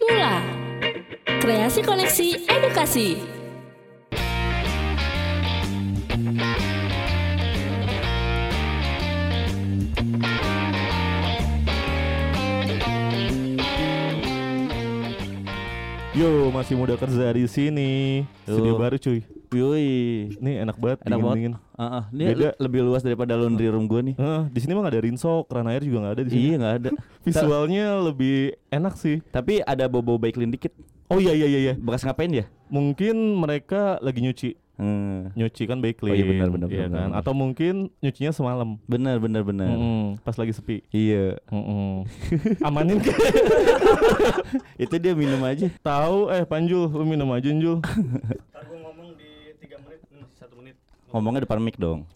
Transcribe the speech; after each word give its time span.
Mula 0.00 0.42
Kreasi 1.40 1.80
Koneksi 1.84 2.28
Edukasi 2.50 3.34
Yo, 16.14 16.46
masih 16.54 16.78
muda 16.78 16.94
kerja 16.94 17.34
di 17.34 17.42
sini. 17.50 18.22
Studio 18.46 18.78
baru 18.78 18.94
cuy. 19.02 19.26
Yoi. 19.56 19.88
Ini 20.34 20.62
enak 20.62 20.76
banget, 20.76 20.98
Enak 21.02 21.18
banget. 21.18 21.36
dingin. 21.36 21.54
Heeh, 21.74 22.02
ini 22.10 22.22
Beda. 22.24 22.38
le- 22.40 22.56
lebih 22.60 22.80
luas 22.82 23.00
daripada 23.00 23.32
laundry 23.34 23.66
room 23.66 23.84
gue 23.84 24.00
nih. 24.02 24.14
Heeh, 24.14 24.42
di 24.48 24.58
sini 24.58 24.72
mah 24.72 24.82
gak 24.82 24.92
ada 24.92 25.02
rinso, 25.02 25.42
keran 25.44 25.66
air 25.66 25.80
juga 25.80 25.98
gak 26.04 26.14
ada 26.14 26.22
di 26.22 26.30
sini. 26.30 26.42
Iya 26.44 26.56
nggak 26.56 26.74
ada. 26.76 26.90
Visualnya 27.24 27.86
lebih 28.00 28.36
enak 28.68 28.94
sih. 28.94 29.18
Tapi 29.26 29.60
ada 29.60 29.84
bobo 29.84 30.14
baiklin 30.14 30.48
dikit. 30.48 30.70
Oh 31.06 31.16
iya 31.16 31.30
iya 31.30 31.46
iya 31.46 31.60
iya. 31.60 31.74
Bekas 31.74 32.02
ngapain 32.02 32.30
ya? 32.30 32.44
Mungkin 32.66 33.14
mereka 33.36 33.96
lagi 34.00 34.20
nyuci. 34.20 34.50
Hmm. 34.74 35.30
Nyuci 35.34 35.70
kan 35.70 35.78
baik 35.78 36.02
Oh 36.02 36.10
iya, 36.10 36.26
benar, 36.26 36.50
benar, 36.50 36.66
iya 36.66 36.90
benar, 36.90 36.90
kan? 36.90 37.08
benar. 37.12 37.20
Atau 37.22 37.30
mungkin 37.30 37.94
nyucinya 38.00 38.34
semalam. 38.34 38.74
Bener 38.84 39.22
bener 39.22 39.46
bener. 39.46 39.70
Mm-mm, 39.70 40.18
pas 40.18 40.34
lagi 40.34 40.50
sepi. 40.50 40.82
Iya. 40.90 41.38
Mm-mm. 41.46 42.02
Amanin 42.66 42.98
kan? 42.98 43.14
Itu 44.74 44.98
dia 44.98 45.14
minum 45.14 45.38
aja. 45.40 45.70
Tahu 45.78 46.26
eh 46.28 46.42
Panjul, 46.42 46.88
lu 46.88 47.04
minum 47.04 47.30
aja 47.30 47.46
Jul. 47.46 47.78
Ntar 48.50 48.62
gue 48.64 48.78
ngomong 48.80 49.14
di 49.14 49.30
3 49.60 49.78
menit, 49.80 50.00
hmm, 50.10 50.26
1 50.26 50.58
menit. 50.58 50.76
Ngomongnya 51.14 51.46
depan 51.46 51.62
mic 51.62 51.78
dong. 51.78 52.10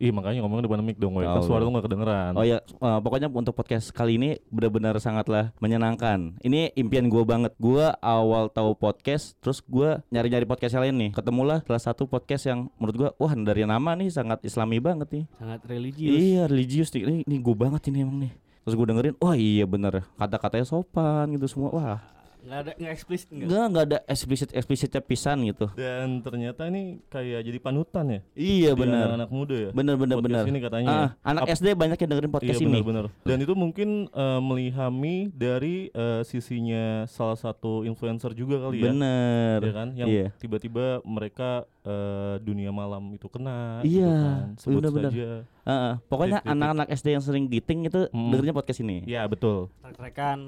Ih 0.00 0.08
makanya 0.08 0.40
ngomong 0.40 0.64
depan 0.64 0.80
mic 0.80 0.96
dong, 0.96 1.20
woy. 1.20 1.28
kan 1.28 1.44
suara 1.44 1.60
lu 1.60 1.74
gak 1.74 1.84
kedengeran. 1.84 2.32
Oh 2.32 2.46
ya, 2.48 2.64
eh, 2.64 2.98
pokoknya 3.04 3.28
untuk 3.28 3.52
podcast 3.52 3.92
kali 3.92 4.16
ini 4.16 4.40
benar-benar 4.48 4.96
sangatlah 5.04 5.52
menyenangkan. 5.60 6.40
Ini 6.40 6.72
impian 6.72 7.12
gue 7.12 7.20
banget. 7.28 7.52
Gue 7.60 7.92
awal 8.00 8.48
tahu 8.48 8.72
podcast, 8.72 9.36
terus 9.44 9.60
gue 9.60 10.00
nyari-nyari 10.08 10.48
podcast 10.48 10.80
yang 10.80 10.88
lain 10.88 10.96
nih. 10.96 11.10
Ketemulah 11.12 11.60
salah 11.68 11.82
satu 11.82 12.08
podcast 12.08 12.48
yang 12.48 12.72
menurut 12.80 12.96
gue, 12.96 13.08
wah 13.20 13.32
dari 13.36 13.68
nama 13.68 13.92
nih 14.00 14.08
sangat 14.08 14.40
Islami 14.46 14.80
banget 14.80 15.12
nih. 15.12 15.24
Sangat 15.36 15.60
religius. 15.68 16.16
Iya 16.16 16.42
religius 16.48 16.88
nih, 16.96 17.02
ini, 17.04 17.16
ini 17.28 17.36
gue 17.44 17.56
banget 17.58 17.92
ini 17.92 18.00
emang 18.00 18.16
nih. 18.22 18.32
Terus 18.64 18.74
gue 18.80 18.86
dengerin, 18.88 19.14
wah 19.20 19.36
iya 19.36 19.68
bener 19.68 20.08
kata-katanya 20.16 20.64
sopan 20.64 21.36
gitu 21.36 21.52
semua. 21.52 21.68
Wah, 21.74 22.00
Nggak 22.38 22.58
ada 22.58 22.70
nggak 22.74 22.92
eksplisit 22.92 23.28
nggak? 23.28 23.46
enggak 23.46 23.64
enggak 23.64 23.84
ada 23.84 23.98
eksplisit 24.06 24.50
eksplisitnya 24.52 25.00
pisan 25.00 25.38
gitu. 25.44 25.66
Dan 25.72 26.20
ternyata 26.20 26.66
ini 26.66 26.82
kayak 27.06 27.40
jadi 27.42 27.58
panutan 27.58 28.04
ya. 28.08 28.20
Iya 28.32 28.70
di 28.72 28.78
bener, 28.78 29.04
Anak-anak 29.04 29.30
muda 29.30 29.56
ya. 29.58 29.70
bener 29.70 29.94
Podcast 29.94 30.22
bener. 30.22 30.44
ini 30.46 30.58
katanya 30.58 30.88
Ah, 30.88 30.94
ya. 30.94 31.08
anak 31.24 31.42
Ap- 31.42 31.50
SD 31.52 31.66
banyak 31.72 31.98
yang 31.98 32.10
dengerin 32.10 32.32
podcast 32.32 32.54
iya, 32.54 32.62
ini. 32.62 32.72
benar-benar. 32.72 33.04
Dan 33.22 33.38
itu 33.40 33.52
mungkin 33.52 33.88
eh, 34.08 34.40
melihami 34.40 35.16
dari 35.30 35.76
eh, 35.88 36.22
sisinya 36.22 36.84
salah 37.04 37.34
satu 37.34 37.82
influencer 37.82 38.32
juga 38.32 38.60
kali 38.60 38.80
ya. 38.80 38.90
Bener. 38.90 39.58
Ya 39.60 39.72
kan? 39.72 39.88
Yang 39.94 40.08
Iya. 40.08 40.26
tiba-tiba 40.38 40.84
mereka 41.02 41.64
eh, 41.88 42.34
dunia 42.38 42.68
malam 42.68 43.10
itu 43.10 43.24
kena 43.26 43.80
Iya, 43.80 44.04
gitu 44.04 44.12
kan. 44.12 44.46
Sebut 44.60 44.80
saja. 45.08 45.28
Heeh, 45.64 45.92
pokoknya 46.04 46.38
Titik-titik. 46.38 46.52
anak-anak 46.54 46.86
SD 46.92 47.06
yang 47.10 47.24
sering 47.24 47.44
giting 47.46 47.80
itu 47.84 48.00
Hmm. 48.08 48.28
dengerinnya 48.28 48.52
podcast 48.52 48.80
ini. 48.80 48.96
Iya, 49.02 49.24
betul. 49.24 49.72
Trek-trekan. 49.80 50.38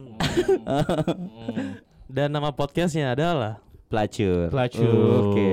Mm. 0.61 1.71
Dan 2.15 2.29
nama 2.29 2.51
podcastnya 2.51 3.15
adalah 3.15 3.63
Pelacur. 3.87 4.51
Pelacur. 4.51 5.33
Oke. 5.33 5.51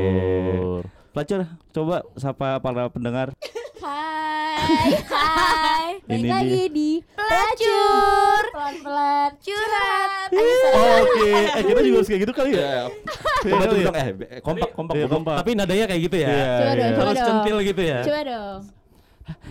Pelacur, 1.09 1.39
coba 1.71 1.95
sapa 2.13 2.59
para 2.59 2.85
pendengar. 2.87 3.33
Hai, 3.77 4.89
hai. 5.05 5.89
Balik 6.07 6.17
Ini 6.17 6.29
lagi 6.31 6.63
di 6.71 6.89
pelacur. 7.13 8.41
Pelan-pelan 8.49 9.31
curhat. 9.37 10.29
Oh. 10.33 10.97
Oke, 11.03 11.29
eh 11.53 11.63
kita 11.63 11.81
juga 11.83 11.97
harus 11.99 12.09
kayak 12.09 12.21
gitu 12.25 12.33
kali 12.33 12.51
ya. 12.55 12.87
Iya 12.87 13.53
Coba 13.53 13.57
kali 13.59 13.69
tuh 13.69 13.77
ya? 13.77 13.85
dong, 13.85 13.95
eh 13.97 14.07
kompak 14.41 14.69
kompak 14.73 14.93
Iya, 14.95 15.05
kompak. 15.05 15.13
kompak. 15.13 15.35
Tapi 15.43 15.49
nadanya 15.53 15.85
kayak 15.85 16.01
gitu 16.09 16.17
ya. 16.17 16.27
Iya, 16.27 16.47
Coba 16.49 16.71
dong, 16.73 16.81
iya. 16.81 16.97
coba 16.97 17.11
dong. 17.11 17.27
centil 17.27 17.57
gitu 17.61 17.81
ya. 17.83 17.99
Coba 18.01 18.21
dong. 18.25 18.59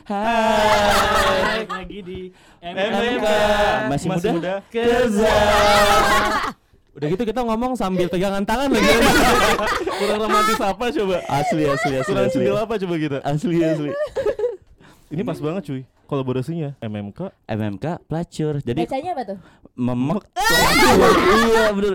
Hai. 0.06 1.58
Lagi 1.68 1.98
di 2.00 2.18
MMK. 2.64 3.26
Masih 3.86 4.08
muda? 4.10 4.54
Kerja. 4.72 5.34
Udah 6.96 7.06
gitu 7.06 7.22
kita 7.22 7.40
ngomong 7.40 7.76
sambil 7.76 8.08
pegangan 8.08 8.40
tangan 8.40 8.72
lagi. 8.72 8.88
Kurang 10.00 10.18
romantis 10.18 10.56
apa 10.58 10.84
coba? 10.88 11.16
Asli 11.26 11.62
asli 11.62 11.92
asli 11.94 12.08
Kurang 12.08 12.26
asli. 12.26 12.48
apa 12.48 12.74
coba 12.78 12.94
kita? 12.96 13.18
Asli 13.20 13.56
asli. 13.60 13.90
Ini 15.06 15.22
pas 15.22 15.36
banget 15.36 15.62
cuy. 15.66 15.82
Kolaborasinya 16.06 16.78
MMK 16.78 17.34
MMK 17.44 17.84
pelacur. 18.04 18.54
Jadi 18.60 18.80
Bacanya 18.80 19.10
apa 19.12 19.22
tuh? 19.26 19.38
memek 19.76 20.24
pelacur. 20.32 21.12
iya 21.44 21.64
bener. 21.68 21.94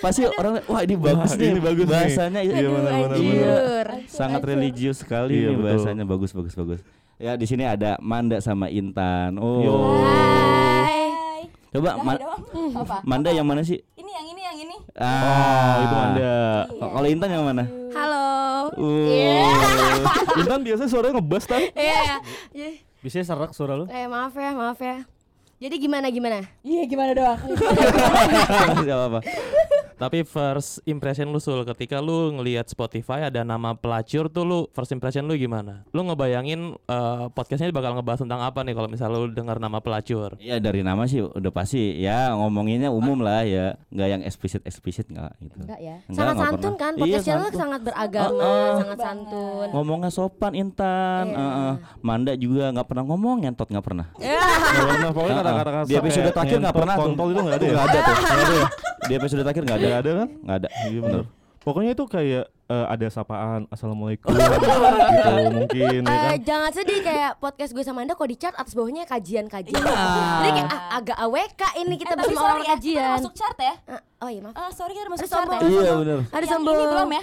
Pasti 0.00 0.20
orang 0.26 0.52
wah 0.64 0.80
ini 0.80 0.94
bagus 0.96 1.30
Wah, 1.30 1.38
nih. 1.38 1.48
ini 1.48 1.60
bagus 1.60 1.84
nih. 1.84 1.92
Bahasanya 1.92 2.40
Iya, 2.40 2.54
Aduh, 2.56 2.70
benar, 2.72 2.90
benar, 2.90 3.18
benar. 3.20 3.86
Sangat 4.08 4.40
religius 4.42 4.96
sekali 4.98 5.30
Iya, 5.36 5.46
nih 5.46 5.54
betul. 5.54 5.66
bahasanya 5.68 6.04
bagus 6.04 6.30
bagus 6.32 6.54
bagus. 6.54 6.80
Ya 7.16 7.36
di 7.36 7.44
sini 7.44 7.62
ada 7.62 8.00
Manda 8.00 8.40
sama 8.40 8.66
Intan. 8.66 9.38
Oh. 9.38 9.62
Yo. 9.62 9.74
Hai. 10.02 11.09
Coba 11.70 11.90
Ma-. 11.98 12.18
Apa? 12.82 12.96
Manda 13.04 13.30
yang 13.30 13.46
mana 13.46 13.62
sih? 13.62 13.78
Ini 13.94 14.10
yang 14.10 14.26
ini 14.26 14.40
yang 14.42 14.56
ini. 14.58 14.76
Oh, 14.76 15.00
Ah, 15.00 15.74
itu 15.80 15.96
Anda. 15.96 16.32
K- 16.68 16.90
Kalau 16.90 17.08
Intan 17.08 17.28
yang 17.30 17.44
mana? 17.44 17.64
Halo. 17.90 18.26
Uh. 18.74 19.06
Iya. 19.06 19.46
Intan 20.42 20.60
biasanya 20.60 20.90
suaranya 20.90 21.14
ngebas 21.16 21.44
tan. 21.46 21.62
Iya. 21.70 22.18
Iya. 22.50 22.70
Bisa 23.00 23.22
serak 23.22 23.54
suara 23.54 23.74
lu? 23.74 23.86
Eh 23.86 24.04
maaf 24.04 24.34
ya, 24.34 24.50
maaf 24.52 24.78
ya. 24.78 25.06
Jadi 25.56 25.76
gimana 25.78 26.08
gimana? 26.08 26.40
Iya 26.60 26.82
gimana 26.84 27.12
doang. 27.12 27.36
Gak 28.80 28.96
apa-apa. 28.98 29.20
Tapi 30.00 30.24
first 30.24 30.80
impression 30.84 31.28
lu 31.28 31.36
sul 31.36 31.60
ketika 31.62 32.00
lu 32.00 32.32
ngelihat 32.32 32.64
Spotify 32.64 33.28
ada 33.28 33.44
nama 33.44 33.76
pelacur 33.76 34.26
tuh 34.26 34.42
lu 34.42 34.58
first 34.70 34.88
impression 34.90 35.28
lu 35.28 35.36
gimana? 35.36 35.84
Lu 35.92 36.00
ngebayangin 36.02 36.72
eh, 36.72 37.24
podcastnya 37.28 37.68
bakal 37.68 37.92
ngebahas 37.92 38.24
tentang 38.24 38.40
apa 38.40 38.64
nih 38.64 38.72
kalau 38.72 38.88
misalnya 38.88 39.20
lu 39.20 39.28
dengar 39.28 39.60
nama 39.60 39.76
pelacur? 39.78 40.40
Iya 40.40 40.56
dari 40.56 40.80
nama 40.80 41.04
sih 41.04 41.20
udah 41.20 41.52
pasti 41.52 42.00
ya 42.00 42.32
ngomonginnya 42.32 42.88
umum 42.88 43.20
lah 43.20 43.44
ya, 43.44 43.76
nggak 43.88 44.08
yang 44.08 44.22
eksplisit 44.24 44.64
eksplisit 44.64 45.04
nggak 45.06 45.36
gitu. 45.38 45.56
Enggak 45.60 45.78
ya. 45.78 45.96
Enggak, 46.00 46.16
sangat 46.16 46.32
nggak 46.32 46.48
santun 46.48 46.60
pernah. 46.64 46.80
kan? 46.80 46.92
Iya, 46.92 47.02
Podcastnya 47.04 47.34
lu 47.36 47.44
santun. 47.44 47.60
sangat 47.60 47.80
beragama, 47.84 48.40
Heeh. 48.40 48.72
sangat 48.80 48.98
santun. 48.98 49.66
Ngomongnya 49.70 50.10
sopan 50.10 50.52
Intan, 50.56 51.24
Iya. 51.28 51.36
Heeh. 51.36 51.72
Manda 52.00 52.32
juga 52.34 52.64
nggak 52.72 52.88
pernah 52.88 53.04
ngomong 53.04 53.36
ngentot 53.44 53.68
nggak 53.68 53.84
pernah. 53.84 54.06
Nggak 54.16 54.88
pernah 54.96 55.10
pokoknya 55.12 55.36
kata-kata 55.38 55.84
Di 55.84 55.94
episode 55.94 56.30
terakhir 56.32 56.56
nggak 56.58 56.72
pernah 56.74 56.94
kontol 56.96 57.26
itu 57.28 57.40
nggak 57.44 57.56
ada 57.60 57.66
ya? 57.68 57.74
Nggak 57.76 57.84
ada 57.84 58.00
tuh. 58.00 58.16
Ya? 58.56 58.68
Di 59.00 59.14
episode 59.16 59.42
terakhir 59.42 59.62
nggak 59.66 59.78
ada. 59.78 59.88
Nggak 59.90 60.00
ada 60.00 60.10
kan? 60.14 60.28
Nggak 60.40 60.56
ada. 60.56 60.68
Iya 60.84 61.00
benar. 61.00 61.24
Pokoknya 61.60 61.92
itu 61.92 62.04
kayak 62.06 62.44
eh, 62.48 62.86
ada 62.88 63.06
sapaan 63.06 63.68
assalamualaikum 63.68 64.32
gitu 64.32 64.68
mungkin 65.52 66.00
ya 66.00 66.08
Eh, 66.08 66.16
kan. 66.24 66.36
jangan 66.40 66.70
sedih 66.72 67.00
kayak 67.00 67.36
podcast 67.36 67.70
gue 67.70 67.84
sama 67.84 68.00
Anda 68.00 68.14
kok 68.14 68.24
di 68.24 68.34
chart 68.34 68.56
atas 68.56 68.72
bawahnya 68.72 69.04
kajian-kajian. 69.04 69.76
Jadi 69.76 70.50
kayak 70.56 70.70
ah, 70.70 70.96
agak 70.96 71.16
AWK 71.20 71.62
ini 71.76 71.94
kita 71.94 72.12
Eh, 72.12 72.18
bersama 72.18 72.40
orang 72.50 72.64
ya, 72.64 72.72
kajian. 72.72 73.10
masuk 73.12 73.34
chart 73.34 73.58
ya. 73.58 73.74
Eh, 73.76 74.00
oh 74.18 74.28
iya 74.28 74.40
maaf. 74.40 74.54
Ah, 74.56 74.70
sorry 74.72 74.94
kita 74.94 75.10
masuk 75.10 75.20
Ada 75.22 75.34
chart 75.36 75.48
ya. 75.50 75.58
Iya 75.60 75.92
benar. 75.94 76.18
Ada 76.22 76.38
Yang 76.38 76.48
sombong. 76.48 76.72
ini 76.72 76.84
belum 76.88 77.10
ya? 77.10 77.22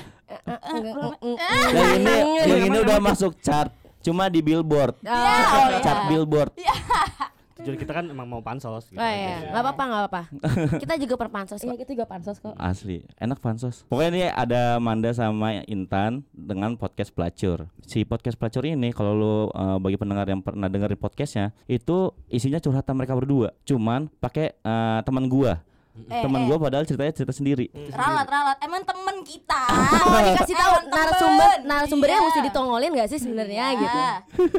Mm, 1.17 1.35
Yang 1.73 1.91
ini 1.95 2.16
yang 2.45 2.61
ini 2.63 2.77
udah 2.79 2.97
masuk 3.01 3.31
chart. 3.39 3.72
Cuma 3.97 4.29
di 4.29 4.39
billboard. 4.39 4.94
Ah, 5.01 5.09
oh, 5.09 5.66
iya. 5.67 5.79
Chart 5.81 6.01
billboard. 6.07 6.51
Tujuan 7.67 7.83
kita 7.83 7.91
kan 8.00 8.07
emang 8.07 8.31
mau 8.31 8.39
pansos 8.39 8.88
gitu. 8.88 8.95
Oh 8.95 9.11
iya, 9.11 9.51
nggak 9.51 9.59
apa-apa, 9.59 9.83
nggak 9.83 10.01
apa-apa. 10.07 10.22
Kita 10.88 10.95
juga 10.95 11.19
perpansos 11.19 11.59
kok. 11.59 11.67
Iya, 11.67 11.83
kita 11.83 11.91
juga 12.00 12.07
pansos 12.07 12.39
kok. 12.39 12.55
Asli, 12.55 13.03
enak 13.19 13.44
pansos. 13.44 13.83
Pokoknya 13.91 14.09
ini 14.16 14.23
ada 14.31 14.79
Manda 14.79 15.11
sama 15.11 15.59
Intan 15.67 16.23
dengan 16.31 16.79
podcast 16.79 17.11
pelacur. 17.11 17.67
Si 17.83 18.07
podcast 18.07 18.39
pelacur 18.39 18.63
ini 18.63 18.95
kalau 18.95 19.11
lu 19.11 19.35
eh, 19.51 19.77
bagi 19.83 20.00
pendengar 20.00 20.31
yang 20.31 20.39
pernah 20.39 20.72
dengerin 20.72 20.95
podcastnya, 20.95 21.51
itu 21.67 22.16
isinya 22.31 22.63
curhatan 22.63 22.95
mereka 22.95 23.19
berdua. 23.19 23.51
Cuman 23.67 24.07
pakai 24.23 24.56
eh, 24.56 25.00
teman 25.03 25.27
gua. 25.27 25.59
Eh, 26.07 26.21
teman 26.21 26.39
eh. 26.39 26.45
gua 26.45 26.57
padahal 26.59 26.83
ceritanya 26.83 27.09
cerita 27.11 27.33
sendiri. 27.33 27.67
Ralat, 27.89 28.25
ralat. 28.25 28.57
Emang 28.61 28.81
temen 28.81 29.17
kita. 29.21 29.61
Oh, 30.05 30.19
dikasih 30.21 30.53
tahu 30.53 30.73
narasumber 30.88 31.51
temen. 31.51 31.65
narasumbernya 31.65 32.15
Iya. 32.15 32.25
mesti 32.25 32.39
ditongolin 32.45 32.91
gak 32.94 33.09
sih 33.09 33.19
sebenarnya 33.19 33.65
Iya. 33.67 33.79
gitu. 33.79 33.99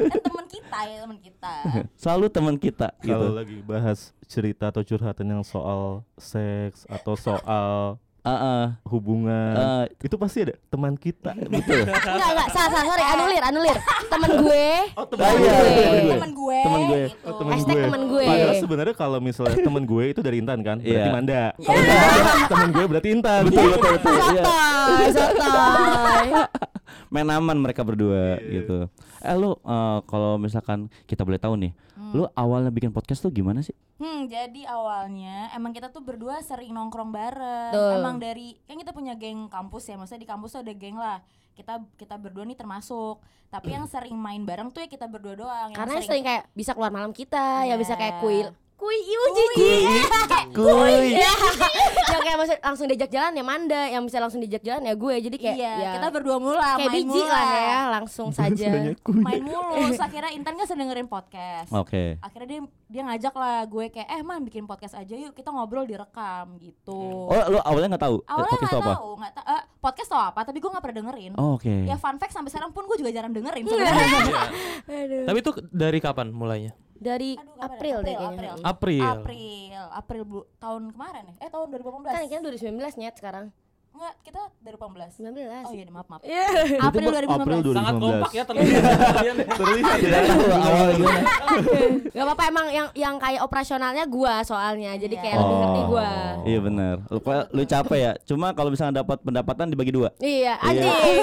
Kan 0.03 0.21
temen 0.21 0.45
kita 0.45 0.79
ya, 0.83 0.97
temen 0.99 1.17
kita. 1.17 1.53
Selalu 2.01 2.25
teman 2.27 2.55
kita 2.55 2.87
Kalau 2.99 3.07
gitu. 3.07 3.25
lagi 3.33 3.57
bahas 3.63 3.99
cerita 4.25 4.69
atau 4.69 4.83
curhatan 4.83 5.27
yang 5.29 5.43
soal 5.43 6.03
seks 6.15 6.83
atau 6.85 7.15
soal 7.15 7.97
Heeh. 8.29 8.63
hubungan 8.85 9.53
Eh, 9.55 9.83
itu 9.99 10.15
pasti 10.15 10.37
ada 10.43 10.53
teman 10.67 10.93
kita 10.93 11.33
betul. 11.49 11.81
Enggak, 11.81 12.01
enggak, 12.29 12.47
salah, 12.51 12.69
salah, 12.69 12.85
sorry, 12.85 13.03
anulir, 13.03 13.41
anulir. 13.41 13.77
Temen 14.05 14.31
gue. 14.39 14.67
oh 14.95 15.05
iya, 15.35 15.53
gue. 15.57 16.11
Temen 16.11 16.31
gue. 16.31 16.59
Temen 16.59 16.81
gue. 16.83 17.01
gitu. 17.09 17.23
Oh, 17.23 17.33
temen 17.35 17.51
Hashtag 17.51 17.73
gue. 17.73 17.83
temen 17.85 18.01
gue. 18.05 18.25
Padahal 18.25 18.55
sebenarnya 18.55 18.95
kalau 18.95 19.17
misalnya 19.19 19.57
temen 19.57 19.83
gue 19.83 20.03
itu 20.07 20.19
dari 20.19 20.37
Intan 20.37 20.59
kan, 20.61 20.77
berarti 20.79 20.99
Iya. 21.01 21.11
Manda. 21.11 21.41
Kalau 21.59 21.81
Manda 21.81 21.97
temen 22.47 22.69
gue 22.71 22.85
berarti 22.87 23.09
Intan. 23.11 23.41
betul 23.45 23.67
betul 23.71 23.91
betul. 23.95 24.13
Iya. 24.29 24.43
Sotoy, 24.43 25.07
sotoy. 25.11 26.27
main 27.09 27.25
aman 27.27 27.57
mereka 27.57 27.81
berdua 27.81 28.37
gitu. 28.43 28.85
Eh 29.19 29.35
lu 29.35 29.57
eh, 29.57 29.97
kalau 30.05 30.37
misalkan 30.37 30.79
kita 31.05 31.21
boleh 31.21 31.37
tahu 31.37 31.53
nih, 31.55 31.71
lu 32.15 32.23
awalnya 32.33 32.71
bikin 32.71 32.89
podcast 32.89 33.19
tuh 33.19 33.31
gimana 33.31 33.59
sih? 33.59 33.75
Hmm, 33.99 34.31
jadi 34.31 34.63
awalnya 34.71 35.51
emang 35.51 35.75
kita 35.75 35.91
tuh 35.91 35.99
berdua 35.99 36.39
sering 36.39 36.71
nongkrong 36.71 37.11
bareng. 37.11 37.71
Tuh. 37.75 37.99
Emang 37.99 38.15
dari 38.15 38.55
kan 38.63 38.79
kita 38.79 38.95
punya 38.95 39.13
geng 39.19 39.51
kampus 39.51 39.91
ya, 39.91 39.99
maksudnya 39.99 40.23
di 40.23 40.29
kampus 40.29 40.55
tuh 40.55 40.61
ada 40.63 40.73
geng 40.73 40.95
lah. 40.95 41.19
Kita 41.53 41.83
kita 41.99 42.15
berdua 42.15 42.47
nih 42.47 42.55
termasuk. 42.55 43.19
Tapi 43.49 43.73
yang 43.73 43.89
sering 43.89 44.13
main 44.15 44.45
bareng 44.45 44.69
tuh 44.69 44.85
ya 44.85 44.87
kita 44.87 45.09
berdua 45.09 45.33
doang. 45.35 45.69
Yang 45.73 45.79
Karena 45.81 45.95
sering 46.05 46.23
kayak 46.23 46.43
bisa 46.53 46.71
keluar 46.77 46.93
malam 46.93 47.11
kita, 47.11 47.65
ya 47.65 47.73
Iya. 47.73 47.81
bisa 47.81 47.93
kayak 47.97 48.21
kuil. 48.21 48.53
Kuy, 48.79 48.95
iu 48.95 49.21
jijik. 49.35 50.07
Kuy. 50.55 51.19
Ya. 51.19 51.27
yang 52.09 52.21
kayak 52.23 52.37
maksud 52.39 52.57
langsung 52.63 52.85
diajak 52.87 53.11
jalan 53.11 53.35
ya 53.35 53.43
Manda, 53.43 53.81
yang 53.91 54.07
bisa 54.07 54.23
langsung 54.23 54.39
diajak 54.39 54.63
jalan 54.63 54.87
ya 54.87 54.95
gue. 54.95 55.15
Jadi 55.19 55.35
kayak 55.35 55.57
iya, 55.59 55.73
ya, 55.75 55.91
kita 55.99 56.07
berdua 56.15 56.39
mulu 56.39 56.55
lah, 56.55 56.79
kayak 56.79 56.87
main 56.87 57.03
biji 57.03 57.11
mulu 57.11 57.27
lah 57.27 57.43
ya, 57.51 57.79
langsung 57.91 58.29
saja. 58.31 58.71
Main 59.03 59.43
mulu. 59.43 59.83
Akhirnya 59.99 60.31
Intan 60.31 60.55
kan 60.55 60.63
sedang 60.63 60.87
dengerin 60.87 61.11
podcast. 61.11 61.75
Oke. 61.75 62.23
Akhirnya 62.23 62.47
dia 62.47 62.59
dia 62.89 63.01
ngajak 63.03 63.35
lah 63.35 63.67
gue 63.67 63.85
kayak 63.91 64.07
eh 64.09 64.21
man 64.23 64.41
bikin 64.41 64.63
podcast 64.63 64.95
aja 64.95 65.13
yuk 65.13 65.35
kita 65.35 65.51
ngobrol 65.51 65.83
direkam 65.83 66.55
gitu. 66.57 67.27
Oh, 67.29 67.43
lu 67.51 67.59
awalnya 67.61 67.93
nggak 67.93 68.03
tahu 68.07 68.15
Awalnya 68.25 68.47
podcast 68.55 68.71
nggak 68.71 68.79
apa? 68.81 68.93
tahu, 68.95 69.09
nggak 69.19 69.33
tahu 69.35 69.45
eh, 69.51 69.63
podcast 69.83 70.09
tuh 70.09 70.21
apa, 70.23 70.39
tapi 70.47 70.57
gue 70.57 70.69
nggak 70.71 70.83
pernah 70.87 70.97
dengerin. 71.03 71.31
Oh, 71.35 71.59
Oke. 71.59 71.75
Ya 71.83 71.99
fun 71.99 72.15
fact 72.15 72.31
sampai 72.31 72.49
sekarang 72.49 72.71
pun 72.71 72.87
gue 72.87 72.95
juga 72.95 73.11
jarang 73.11 73.35
dengerin 73.35 73.67
Iya. 73.67 73.71
sebenarnya. 73.75 75.27
Tapi 75.27 75.37
itu 75.43 75.51
dari 75.69 75.99
kapan 75.99 76.31
mulainya? 76.31 76.71
Dari 76.99 77.31
Aduh, 77.33 77.55
ya? 77.55 77.63
April 77.63 77.97
deh 78.01 78.11
April, 78.11 78.19
kayaknya. 78.19 78.51
April. 78.61 79.01
April. 79.01 79.03
April, 79.05 79.83
April 79.93 80.21
bu- 80.23 80.47
tahun 80.57 80.83
kemarin 80.91 81.23
ya? 81.25 81.35
Eh 81.39 81.49
tahun 81.49 81.67
2018. 81.71 82.11
Kan 82.11 82.23
kan 82.27 82.41
2019 82.43 82.99
nyet 82.99 83.15
sekarang. 83.15 83.45
Enggak, 83.89 84.13
kita 84.23 84.41
2018. 84.63 85.11
19. 85.19 85.67
Oh 85.67 85.73
iya, 85.75 85.83
maaf 85.91 86.07
maaf. 86.07 86.21
Iya. 86.23 86.45
April 86.79 87.09
2019. 87.09 87.35
April 87.35 87.59
2019. 87.67 87.75
Sangat 87.75 87.93
kompak 87.99 88.31
ya 88.31 88.43
terlihat. 88.47 88.83
Terlihat 89.59 89.97
Tidak 89.99 90.21
tahu 90.23 90.43
awal 90.55 90.87
gimana. 90.95 91.21
Gak 92.07 92.23
apa-apa 92.23 92.43
emang 92.47 92.65
yang 92.71 92.87
yang 92.95 93.15
kayak 93.19 93.41
operasionalnya 93.43 94.03
gua 94.07 94.39
soalnya. 94.47 94.95
Jadi 94.95 95.15
Iya. 95.17 95.23
kayak 95.25 95.35
lebih 95.35 95.55
ngerti 95.57 95.81
gua. 95.89 96.09
Iya 96.47 96.59
benar. 96.63 96.95
Lu, 97.11 97.19
lu 97.51 97.63
capek 97.65 97.99
ya. 97.99 98.11
Cuma 98.23 98.47
kalau 98.53 98.69
misalnya 98.71 99.03
dapat 99.03 99.17
pendapatan 99.19 99.67
dibagi 99.67 99.91
dua. 99.91 100.15
Iya, 100.17 100.55
anjing. 100.61 101.19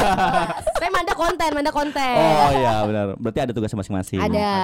Saya 0.80 0.90
manda 0.94 1.12
konten, 1.12 1.50
manda 1.52 1.72
konten. 1.74 2.16
Oh 2.16 2.50
iya 2.54 2.74
benar. 2.86 3.06
Berarti 3.20 3.40
ada 3.44 3.52
tugas 3.52 3.74
masing-masing. 3.74 4.22
Ada. 4.22 4.54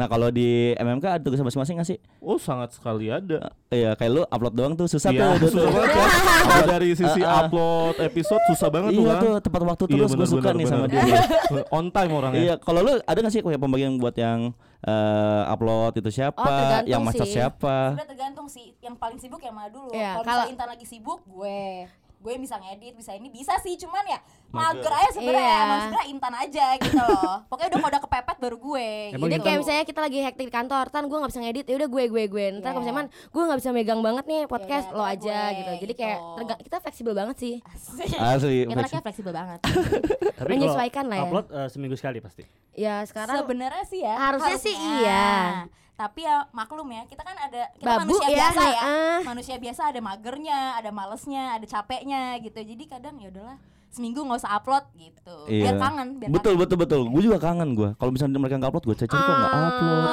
Nah 0.00 0.08
kalau 0.08 0.32
di 0.32 0.72
MMK 0.74 1.04
ada 1.04 1.20
tugas 1.20 1.36
masing-masing 1.38 1.76
nggak 1.76 1.84
sih? 1.86 1.98
Oh 2.18 2.40
sangat 2.40 2.72
sekali 2.72 3.06
ada. 3.06 3.52
Iya 3.68 3.92
kayak 3.92 4.10
lu 4.10 4.22
upload 4.24 4.54
doang 4.54 4.72
tuh 4.72 4.88
susah 4.88 5.12
Iya, 5.12 5.36
tuh. 5.36 5.52
susah 5.52 5.68
banget 5.68 5.90
ya. 5.92 6.06
Kalau 6.40 6.66
dari 6.66 6.88
sisi 6.90 7.20
Ah, 7.20 7.28
ah. 7.28 7.40
upload 7.44 7.94
episode 8.00 8.42
susah 8.48 8.68
banget 8.68 8.90
tuh 8.90 9.04
Iya 9.04 9.12
kan. 9.12 9.20
tuh 9.20 9.32
tepat 9.38 9.60
waktu 9.62 9.84
Iya, 9.84 9.92
terus 9.92 10.10
gue 10.10 10.16
bener, 10.16 10.32
suka 10.32 10.40
bener, 10.40 10.56
nih 10.56 10.64
bener. 10.64 10.72
sama 10.72 10.86
dia. 10.88 11.20
On 11.76 11.86
time 11.86 12.10
orangnya. 12.10 12.40
Iya, 12.40 12.54
kalau 12.56 12.80
lu 12.80 12.92
ada 12.96 13.18
nggak 13.20 13.30
sih 13.30 13.42
kayak 13.42 13.60
pembagian 13.60 13.92
buat 13.94 14.16
yang 14.16 14.40
eh, 14.80 15.42
upload 15.46 15.92
itu 15.94 16.08
siapa, 16.10 16.40
Oh, 16.40 16.48
tergantung 16.48 16.88
yang 16.88 17.02
sih. 17.04 17.28
siapa? 17.30 17.76
Udah 17.92 18.08
tergantung 18.08 18.46
sih, 18.48 18.72
yang 18.80 18.96
paling 18.96 19.20
sibuk 19.20 19.36
yang 19.38 19.52
mana 19.52 19.68
dulu. 19.68 19.92
Iya, 19.92 20.24
kalau 20.24 20.48
Intan 20.48 20.64
lagi 20.66 20.88
sibuk, 20.88 21.20
gue 21.22 21.84
gue 22.20 22.32
bisa 22.36 22.54
ngedit, 22.54 22.92
bisa 22.92 23.10
ini 23.12 23.28
bisa 23.28 23.56
sih, 23.58 23.74
cuman 23.74 24.04
ya 24.04 24.20
Mager. 24.50 24.92
aja 24.92 25.10
sebenarnya. 25.10 25.40
Iya. 25.42 25.64
Emang 25.64 25.78
sebenarnya 25.80 26.06
Intan 26.06 26.34
aja 26.36 26.66
gitu 26.76 27.00
loh. 27.00 27.34
Pokoknya 27.48 27.68
udah 27.70 27.78
kalau 27.80 27.90
udah 27.90 28.02
kepepet 28.04 28.36
baru 28.36 28.56
gue. 28.58 28.88
Emang 29.10 29.24
Jadi 29.24 29.34
gitu. 29.34 29.44
kayak 29.44 29.58
misalnya 29.58 29.84
kita 29.84 30.00
lagi 30.00 30.18
hektik 30.20 30.46
di 30.46 30.52
kantor, 30.52 30.84
tan 30.86 31.04
gue 31.06 31.16
nggak 31.16 31.30
bisa 31.30 31.40
ngedit, 31.40 31.64
ya 31.64 31.74
udah 31.74 31.88
gue 31.88 32.04
gue 32.06 32.22
gue. 32.28 32.44
Ntar 32.52 32.70
kalau 32.70 32.84
Iya. 32.84 32.92
misalnya 32.92 32.98
man, 33.00 33.06
gue 33.08 33.42
nggak 33.42 33.58
bisa 33.58 33.70
megang 33.70 34.00
banget 34.00 34.24
nih 34.26 34.40
podcast 34.44 34.86
udah, 34.86 34.96
lo 34.96 35.04
aja 35.06 35.38
gue, 35.40 35.56
gitu. 35.56 35.72
Jadi 35.80 35.94
kayak 35.96 36.18
gitu. 36.18 36.34
terga- 36.36 36.60
kita 36.60 36.76
fleksibel 36.78 37.12
banget 37.14 37.36
sih. 37.38 37.54
Asli. 37.64 38.56
Kita 38.66 38.76
anaknya 38.76 39.02
fleksibel 39.02 39.32
banget. 39.32 39.58
Tapi 40.38 40.44
kalau 40.46 40.48
menyesuaikan 40.52 41.04
lah 41.06 41.16
ya. 41.16 41.24
upload 41.24 41.46
eh, 41.48 41.68
seminggu 41.68 41.96
sekali 41.96 42.18
pasti. 42.20 42.42
Ya 42.72 43.00
sekarang 43.02 43.40
Sebenarnya 43.40 43.84
sih 43.84 44.00
ya. 44.00 44.14
Harusnya 44.14 44.56
sih 44.56 44.76
iya. 44.76 45.64
Tapi 46.00 46.24
ya 46.24 46.48
maklum 46.50 46.88
ya, 46.88 47.04
kita 47.04 47.20
kan 47.20 47.36
ada 47.36 47.68
kita 47.76 47.84
Babu 47.84 48.16
manusia 48.16 48.24
ya, 48.24 48.36
biasa 48.40 48.62
ya. 48.64 48.80
heeh. 48.80 49.16
Manusia 49.20 49.56
biasa 49.60 49.82
ada 49.86 50.00
magernya, 50.00 50.58
ada 50.74 50.90
malesnya, 50.90 51.42
ada 51.54 51.66
capeknya 51.66 52.20
gitu. 52.40 52.56
Jadi 52.56 52.84
kadang 52.86 53.20
ya 53.20 53.28
udahlah 53.28 53.60
seminggu 53.90 54.22
nggak 54.22 54.40
usah 54.40 54.56
upload 54.56 54.84
gitu. 54.96 55.36
Iya. 55.44 55.60
Biar 55.60 55.76
kangen, 55.76 56.08
biar 56.16 56.28
Betul 56.30 56.54
kangen. 56.54 56.62
betul 56.64 56.76
betul. 56.78 57.00
Gue 57.06 57.22
juga 57.22 57.36
kangen 57.36 57.76
gue. 57.76 57.92
Kalau 57.92 58.10
misalnya 58.10 58.38
mereka 58.38 58.56
nggak 58.56 58.70
upload, 58.70 58.84
gue 58.86 58.96
cari 58.96 59.08
kok 59.10 59.20
nggak 59.20 59.52
Ah. 59.52 59.60
upload. 59.60 60.08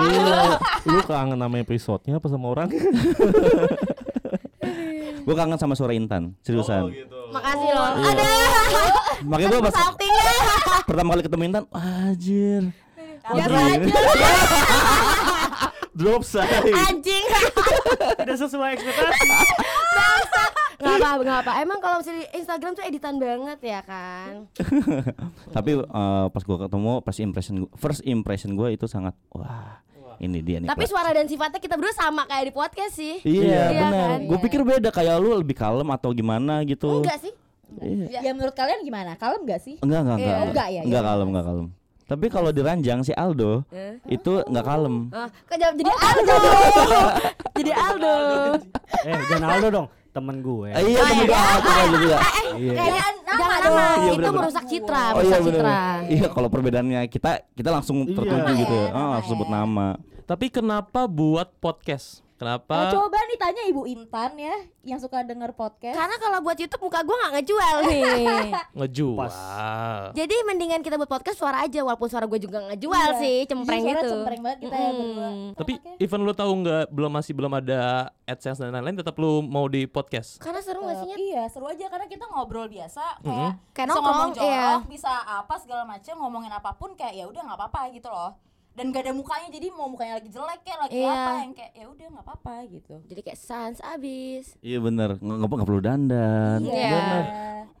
Iya. 0.00 0.40
Lu 0.88 1.00
kangen 1.02 1.36
sama 1.36 1.56
episodenya 1.58 2.16
apa 2.16 2.26
sama 2.26 2.46
orang? 2.48 2.68
Gue 5.26 5.34
kangen 5.34 5.58
sama 5.58 5.74
suara 5.74 5.90
Intan, 5.90 6.38
seriusan. 6.40 6.86
makasih 7.28 7.70
loh. 7.70 7.90
Iya. 7.92 8.06
Ada 8.08 8.24
Makanya 9.26 9.48
gue 9.50 9.60
pas 9.60 9.74
pertama 10.86 11.08
kali 11.12 11.22
ketemu 11.22 11.42
Intan, 11.44 11.64
anjir. 11.68 12.62
Biasa 13.26 13.56
aja 13.56 13.94
Drop 15.96 16.22
side. 16.22 16.52
anjing. 16.84 17.24
Tidak 18.20 18.36
sesuai 18.36 18.76
ekspektasi. 18.76 19.28
Gak 20.76 20.92
apa 21.00 21.08
gak 21.18 21.38
apa. 21.40 21.52
Emang 21.58 21.80
kalau 21.80 21.96
misalnya 21.98 22.20
di 22.20 22.36
Instagram 22.36 22.76
tuh 22.76 22.84
editan 22.84 23.16
banget 23.16 23.58
ya 23.64 23.80
kan. 23.80 24.44
Tapi 25.56 25.70
eh, 25.74 26.26
pas 26.28 26.42
gue 26.42 26.58
ketemu, 26.60 26.92
pas 27.00 27.16
impression 27.16 27.54
gua, 27.58 27.70
first 27.74 28.02
impression 28.04 28.52
gue 28.52 28.68
itu 28.70 28.84
sangat 28.84 29.16
wah. 29.32 29.80
Ini 30.16 30.38
dia 30.40 30.56
nih. 30.60 30.68
Tapi 30.68 30.84
Pak. 30.84 30.88
suara 30.88 31.12
dan 31.12 31.28
sifatnya 31.28 31.60
kita 31.60 31.76
berdua 31.76 31.92
sama 31.92 32.24
kayak 32.24 32.48
di 32.48 32.52
podcast 32.52 32.92
sih. 32.94 33.20
Iya, 33.20 33.44
Iya 33.44 33.64
benar. 33.70 33.92
kan? 33.92 34.18
Gue 34.28 34.38
pikir 34.44 34.60
beda 34.62 34.88
kayak 34.88 35.16
lu 35.16 35.32
lebih 35.34 35.52
kalem 35.52 35.88
atau 35.90 36.12
gimana 36.12 36.60
gitu. 36.64 37.00
Enggak 37.00 37.20
sih. 37.20 37.32
Iya. 37.76 38.20
Ya 38.20 38.30
menurut 38.32 38.52
kalian 38.52 38.80
gimana? 38.80 39.16
Kalem 39.16 39.44
gak 39.44 39.60
sih? 39.60 39.76
Enggak, 39.80 40.00
enggak, 40.04 40.16
enggak. 40.16 40.28
Iya. 40.28 40.36
Oh, 40.36 40.46
enggak 40.46 40.68
ya, 40.68 40.80
Enggak 40.84 41.02
iya. 41.02 41.08
kalem, 41.08 41.26
enggak 41.28 41.44
kalem. 41.44 41.66
Tapi 42.06 42.26
kalau 42.28 42.48
di 42.48 42.62
ranjang 42.62 43.02
si 43.02 43.10
Aldo 43.10 43.66
Eh? 43.68 43.98
itu 44.08 44.38
enggak 44.44 44.62
kalem. 44.64 45.10
Ah, 45.10 45.26
kok 45.26 45.56
jadi 45.56 45.74
jadi 45.74 45.90
Aldo. 45.92 46.36
jadi 47.58 47.72
Aldo. 47.74 48.14
eh, 49.02 49.20
jangan 49.28 49.48
Aldo 49.50 49.68
dong, 49.68 49.86
temen 50.08 50.36
gue. 50.38 50.68
Eh, 50.70 50.82
iya, 50.86 51.00
temen 51.02 51.26
Aldo 51.26 51.68
Aldo 51.68 51.96
juga. 51.98 52.18
Iya. 52.54 52.72
Kayaknya 52.72 53.02
nama 53.20 53.36
jangan 53.36 53.58
nama, 53.60 53.82
Iya, 53.96 54.10
itu 54.12 54.30
merusak 54.32 54.64
citra, 54.64 55.02
Oh 55.02 55.02
iya 55.02 55.14
merusak 55.18 55.40
benar. 55.40 55.54
citra. 55.56 55.80
Iya, 56.08 56.26
kalau 56.30 56.48
perbedaannya 56.48 57.00
kita 57.06 57.30
kita 57.52 57.70
langsung 57.70 57.96
Iya. 58.00 58.14
tertuju 58.14 58.52
gitu 58.56 58.78
Oh, 58.88 59.16
sebut 59.22 59.48
nama. 59.48 59.88
Tapi 60.24 60.46
kenapa 60.48 61.06
buat 61.06 61.54
podcast? 61.56 62.25
Oh, 62.36 62.38
Kenapa? 62.38 62.92
coba 62.92 63.16
nih 63.22 63.38
tanya 63.38 63.62
Ibu 63.64 63.82
Intan 63.86 64.36
ya 64.36 64.52
yang 64.84 65.00
suka 65.00 65.24
denger 65.24 65.50
podcast. 65.52 65.96
Karena 65.96 66.16
kalau 66.16 66.38
buat 66.38 66.52
YouTube 66.54 66.84
muka 66.84 67.00
gue 67.00 67.16
nggak 67.16 67.32
ngejual 67.34 67.76
nih. 67.82 68.04
Ngejual. 68.78 69.32
Jadi 70.12 70.34
mendingan 70.44 70.80
kita 70.80 70.94
buat 70.94 71.08
podcast 71.08 71.38
suara 71.38 71.64
aja, 71.64 71.80
walaupun 71.80 72.06
suara 72.06 72.24
gue 72.24 72.36
juga 72.36 72.60
nggak 72.60 72.76
jual 72.78 72.92
Iya. 73.08 73.18
sih, 73.18 73.36
cempreng 73.46 73.80
Jujur, 73.80 73.96
gitu. 73.96 74.08
Cempreng 74.12 74.40
banget 74.42 74.58
kita 74.62 74.76
ya 74.76 74.84
Mm. 74.86 74.98
berdua. 74.98 75.28
Tapi 75.56 75.72
Oke. 75.76 75.90
even 75.98 76.20
lu 76.20 76.32
tahu 76.32 76.52
nggak 76.58 76.84
belum 76.88 77.10
masih 77.10 77.32
belum 77.32 77.52
ada 77.54 77.80
AdSense 78.22 78.60
dan 78.60 78.70
lain-lain 78.70 78.96
tetap 78.96 79.16
lu 79.16 79.40
mau 79.40 79.64
di 79.64 79.84
podcast. 79.86 80.36
Karena 80.36 80.60
seru 80.60 80.84
nggak 80.84 80.96
sih? 80.98 81.08
Iya 81.32 81.48
seru 81.48 81.66
aja 81.66 81.88
karena 81.88 82.04
kita 82.04 82.28
ngobrol 82.28 82.68
biasa 82.68 83.02
kayak 83.18 83.52
Kayak 83.72 83.86
bisa 83.86 83.96
ngomong 83.96 84.12
nongkrong, 84.28 84.44
iya. 84.44 84.60
jorok, 84.76 84.82
bisa 84.86 85.12
apa 85.24 85.54
segala 85.56 85.82
macam 85.84 86.14
ngomongin 86.18 86.52
apa 86.52 86.70
pun 86.74 86.92
kayak 86.92 87.14
ya 87.14 87.24
udah 87.24 87.42
nggak 87.42 87.58
apa-apa 87.58 87.80
gitu 87.90 88.08
loh. 88.08 88.36
Dan 88.76 88.92
gak 88.92 89.02
ada 89.02 89.12
mukanya 89.12 89.48
jadi 89.48 89.72
mau 89.72 89.88
mukanya 89.88 90.20
lagi 90.20 90.28
jelek 90.28 90.60
kayak 90.60 90.78
lagi 90.78 90.94
Iya. 90.94 91.08
apa 91.10 91.32
yang 91.40 91.52
kayak 91.52 91.72
ya 91.72 91.86
udah 91.88 92.06
nggak 92.12 92.24
apa-apa 92.24 92.54
gitu. 92.68 92.94
Jadi 93.02 93.20
kayak 93.22 93.38
sans 93.38 93.78
abis. 93.80 94.44
Iya 94.60 94.78
bener, 94.78 95.16
nggak 95.16 95.36
nggak- 95.40 95.64
perlu 95.64 95.80
dandan. 95.80 96.60
Iya. 96.60 96.90
Bener. 96.92 97.24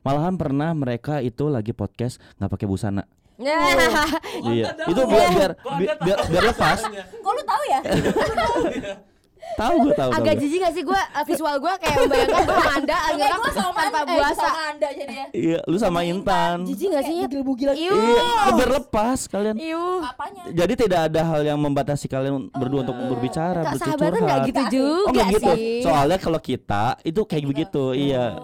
Malahan 0.00 0.34
pernah 0.34 0.70
mereka 0.72 1.20
itu 1.20 1.44
lagi 1.46 1.70
podcast 1.70 2.16
nggak 2.34 2.48
pakai 2.50 2.66
busana. 2.66 3.04
Iya, 3.36 4.72
itu 4.72 5.02
biar 5.04 5.28
biar 5.28 5.52
biar, 5.76 5.96
biar, 6.00 6.18
biar 6.24 6.44
lepas. 6.48 6.80
Kok 6.88 7.30
lu 7.30 7.42
tahu 7.44 7.62
ya? 7.68 7.80
Tahu 9.56 9.74
gue 9.88 9.94
tahu. 9.96 10.10
Agak 10.12 10.34
jijik 10.36 10.58
gak 10.60 10.74
sih 10.76 10.82
gue 10.84 11.00
visual 11.26 11.56
gue 11.56 11.72
kayak 11.80 11.96
membayangkan 12.04 12.42
gue 12.44 12.56
sama 12.56 12.72
anda 12.76 12.96
agak 13.08 13.28
gua 13.32 13.50
sama 13.56 13.70
tanpa 13.72 14.00
eh, 14.00 14.06
buasa. 14.12 14.44
sama 14.44 14.60
anda 14.68 14.88
jadi 14.92 15.14
ya. 15.16 15.26
Iya, 15.32 15.58
lu 15.64 15.76
sama 15.80 16.00
Intan. 16.04 16.56
Jijik 16.68 16.88
gak 16.92 17.04
sih? 17.08 17.16
Bugil-bugil 17.24 17.68
Iu. 17.72 17.92
Iya, 17.96 18.28
biar 18.52 18.70
lepas 18.76 19.18
kalian. 19.26 19.56
Iu. 19.56 19.84
apanya? 20.04 20.42
Jadi 20.52 20.72
tidak 20.76 21.00
ada 21.08 21.20
hal 21.24 21.40
yang 21.42 21.58
membatasi 21.58 22.06
kalian 22.06 22.52
berdua 22.52 22.84
untuk 22.84 22.96
berbicara, 23.16 23.64
Kak 23.64 23.72
bercurhat. 23.80 23.96
sahabatan 23.96 24.20
gak 24.28 24.40
gitu 24.44 24.60
Oh 24.60 24.68
juga 24.70 25.10
nggak 25.16 25.28
gitu. 25.32 25.52
Soalnya 25.88 26.18
kalau 26.20 26.40
kita 26.40 26.84
itu 27.02 27.20
kayak 27.24 27.44
begitu, 27.48 27.84
iya. 27.96 28.36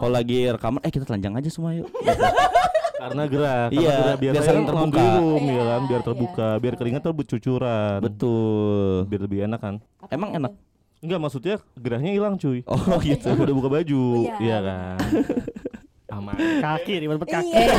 Kalau 0.00 0.12
lagi 0.16 0.48
rekaman, 0.48 0.80
eh 0.80 0.88
kita 0.88 1.04
telanjang 1.04 1.34
aja 1.36 1.50
semua 1.52 1.76
yuk. 1.76 1.90
Karena 3.00 3.22
gerak, 3.24 3.68
Iya, 3.70 3.80
gerak 3.90 4.16
biar 4.16 4.32
biar 4.32 4.34
saya 4.36 4.48
saling 4.50 4.64
terbuka. 4.64 4.80
laundry 4.82 5.06
room, 5.16 5.40
ya 5.40 5.50
Iya, 5.50 5.62
kan, 5.64 5.80
biar 5.82 5.96
iya. 5.96 6.06
terbuka, 6.06 6.48
biar 6.56 6.74
keringat 6.76 7.00
tuh 7.00 7.14
bercucuran. 7.14 7.98
Betul. 8.00 8.92
Biar 9.06 9.20
lebih 9.22 9.38
enak 9.42 9.60
kan. 9.60 9.74
Emang 10.06 10.30
enak. 10.32 10.52
Enggak 11.00 11.16
maksudnya 11.18 11.56
gerahnya 11.74 12.12
hilang 12.12 12.36
cuy. 12.36 12.60
Oh 12.64 12.76
gitu. 13.00 13.32
Udah 13.32 13.54
buka 13.54 13.68
baju, 13.70 14.02
Iya. 14.20 14.34
iya 14.38 14.58
kan. 14.60 14.96
Aman. 16.10 16.34
Kaki, 16.34 16.94
ribet 16.98 17.22
kaki. 17.22 17.48
Iya. 17.48 17.74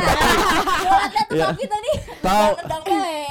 Iya. 1.32 1.46
tadi. 1.48 1.92
Tahu 2.20 2.50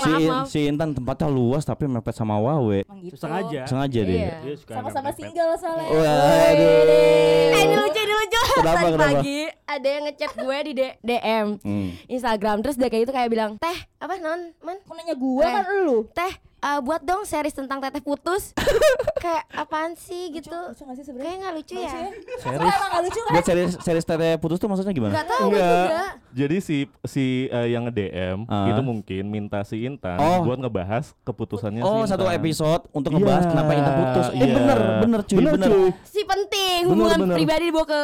si, 0.01 0.11
maaf. 0.25 0.45
si 0.47 0.59
Intan 0.65 0.89
tempatnya 0.91 1.27
luas 1.27 1.61
tapi 1.61 1.85
mepet 1.85 2.13
sama 2.13 2.33
Wawe. 2.35 2.81
Gitu. 2.99 3.13
Sengaja. 3.15 3.65
Sengaja 3.65 3.99
deh. 3.99 4.17
Iya. 4.17 4.57
Sama-sama 4.59 5.09
single 5.11 5.53
soalnya. 5.55 5.85
Waduh. 5.85 7.51
Eh 7.51 7.61
ini 7.61 7.75
lucu 7.75 7.99
ini 7.99 8.13
lucu. 8.15 8.41
Kenapa, 8.55 8.77
Tadi 8.79 8.91
kenapa? 8.91 9.05
pagi 9.15 9.37
ada 9.73 9.87
yang 9.89 10.03
ngechat 10.05 10.31
gue 10.33 10.57
di 10.63 10.71
D- 10.73 10.97
DM 11.01 11.47
Hmm. 11.59 11.89
Instagram 12.07 12.59
terus 12.59 12.75
dia 12.75 12.87
kayak 12.87 13.03
gitu 13.03 13.13
kayak 13.13 13.27
bilang 13.27 13.51
teh 13.55 13.77
apa 13.97 14.17
non 14.17 14.51
man 14.59 14.77
Aku 14.81 14.93
nanya 14.93 15.15
gua 15.15 15.43
Eh. 15.43 15.53
kan 15.53 15.65
lu. 15.79 15.97
teh 16.09 16.33
eh, 16.59 16.79
buat 16.79 17.01
dong 17.01 17.23
series 17.23 17.53
tentang 17.53 17.79
teteh 17.79 17.99
putus 17.99 18.53
kayak 19.23 19.45
apaan 19.51 19.93
sih 19.93 20.29
gitu 20.31 20.49
Lucu 20.51 20.81
gak 20.83 20.95
sih 20.95 21.03
kayak 21.07 21.37
nggak 21.37 21.53
lucu 21.55 21.75
ya 21.75 21.89
Series. 21.89 22.49
emang 22.51 22.89
gak 22.91 23.03
lucu 23.03 23.19
kan? 23.19 23.31
Buat 23.31 23.45
series 23.45 23.71
series 23.79 24.03
Tete 24.03 24.29
putus 24.37 24.57
tuh 24.57 24.67
maksudnya 24.67 24.91
gimana? 24.91 25.13
nggak 25.15 25.27
tahu 25.27 25.45
gue 25.47 25.57
Enggak. 25.57 25.81
juga 25.83 26.03
Jadi 26.31 26.57
si 26.59 26.77
si 27.03 27.25
eh, 27.47 27.67
yang 27.67 27.85
nge-DM 27.85 28.47
Ah. 28.47 28.67
itu 28.67 28.81
mungkin 28.81 29.23
minta 29.27 29.61
si 29.61 29.83
Intan 29.83 30.17
Oh. 30.17 30.41
buat 30.43 30.57
ngebahas 30.57 31.13
keputusannya 31.21 31.79
si 31.79 31.85
Oh, 31.85 32.01
Intan. 32.01 32.09
satu 32.09 32.25
episode 32.27 32.81
untuk 32.91 33.11
ngebahas 33.11 33.43
Iya, 33.43 33.51
kenapa 33.51 33.71
Intan 33.73 33.93
putus. 33.95 34.25
Eh 34.27 34.37
iya. 34.39 34.53
bener, 34.55 34.79
bener 34.99 35.19
cuy, 35.23 35.37
Bener, 35.37 35.53
bener. 35.53 35.69
cuy. 35.69 35.89
si 36.03 36.21
penting 36.23 36.79
Bener, 36.83 36.91
hubungan 36.91 37.19
bener. 37.21 37.35
pribadi 37.35 37.63
dibawa 37.67 37.85
ke 37.85 37.99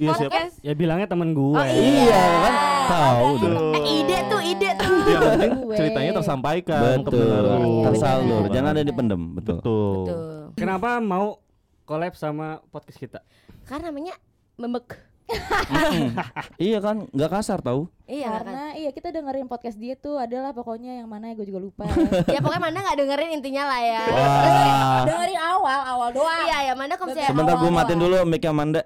Iya 0.00 0.10
siap. 0.16 0.30
podcast 0.30 0.54
Ya 0.60 0.72
bilangnya 0.72 1.04
temen 1.04 1.30
gue. 1.30 1.52
Oh, 1.52 1.60
Iya 1.60 2.22
kan? 2.40 2.54
Tahu 2.86 3.28
Betul. 3.36 3.52
dong. 3.52 3.70
eh 3.70 3.84
ide 3.92 4.18
tuh 4.26 4.40
ide 4.42 4.70
tuh 4.74 4.94
Yang 5.06 5.20
penting 5.22 5.52
ceritanya 5.70 6.12
tersampaikan 6.16 6.96
ke 6.98 7.10
Betul. 7.12 7.84
Tersalur, 7.84 8.40
Betul. 8.40 8.54
jangan 8.56 8.70
ada 8.70 8.82
dipendem, 8.82 9.22
betul. 9.30 9.56
Betul. 9.58 9.92
Tuh. 10.06 10.44
Kenapa 10.54 10.88
mau 10.98 11.38
collab 11.84 12.14
sama 12.14 12.48
podcast 12.66 12.96
kita? 12.96 13.20
karena 13.62 13.86
namanya 13.86 14.14
membek 14.56 14.98
Iya 16.58 16.78
kan, 16.80 17.06
nggak 17.06 17.30
kasar 17.30 17.60
tahu. 17.60 17.86
Iya 18.10 18.26
kan 18.28 18.42
Karena 18.42 18.64
iya 18.74 18.90
kita 18.90 19.08
dengerin 19.08 19.46
podcast 19.46 19.76
dia 19.76 19.94
tuh 19.94 20.16
adalah 20.16 20.50
pokoknya 20.50 20.98
yang 20.98 21.06
mana 21.06 21.30
ya 21.30 21.34
gue 21.34 21.46
juga 21.46 21.60
lupa. 21.60 21.86
ya 22.34 22.38
pokoknya 22.38 22.58
Manda 22.60 22.78
nggak 22.80 22.98
dengerin 22.98 23.30
intinya 23.32 23.64
lah 23.64 23.80
ya 23.80 24.02
Wah. 24.04 25.02
dengerin 25.04 25.38
awal, 25.38 25.80
awal 25.86 26.08
doang. 26.10 26.42
iya 26.44 26.58
ya 26.64 26.72
Manda 26.74 26.94
kalau 26.94 27.10
misalnya 27.10 27.30
Sebentar 27.30 27.54
gue 27.56 27.70
matiin 27.70 27.98
dulu 27.98 28.16
mic 28.24 28.42
Amanda. 28.44 28.82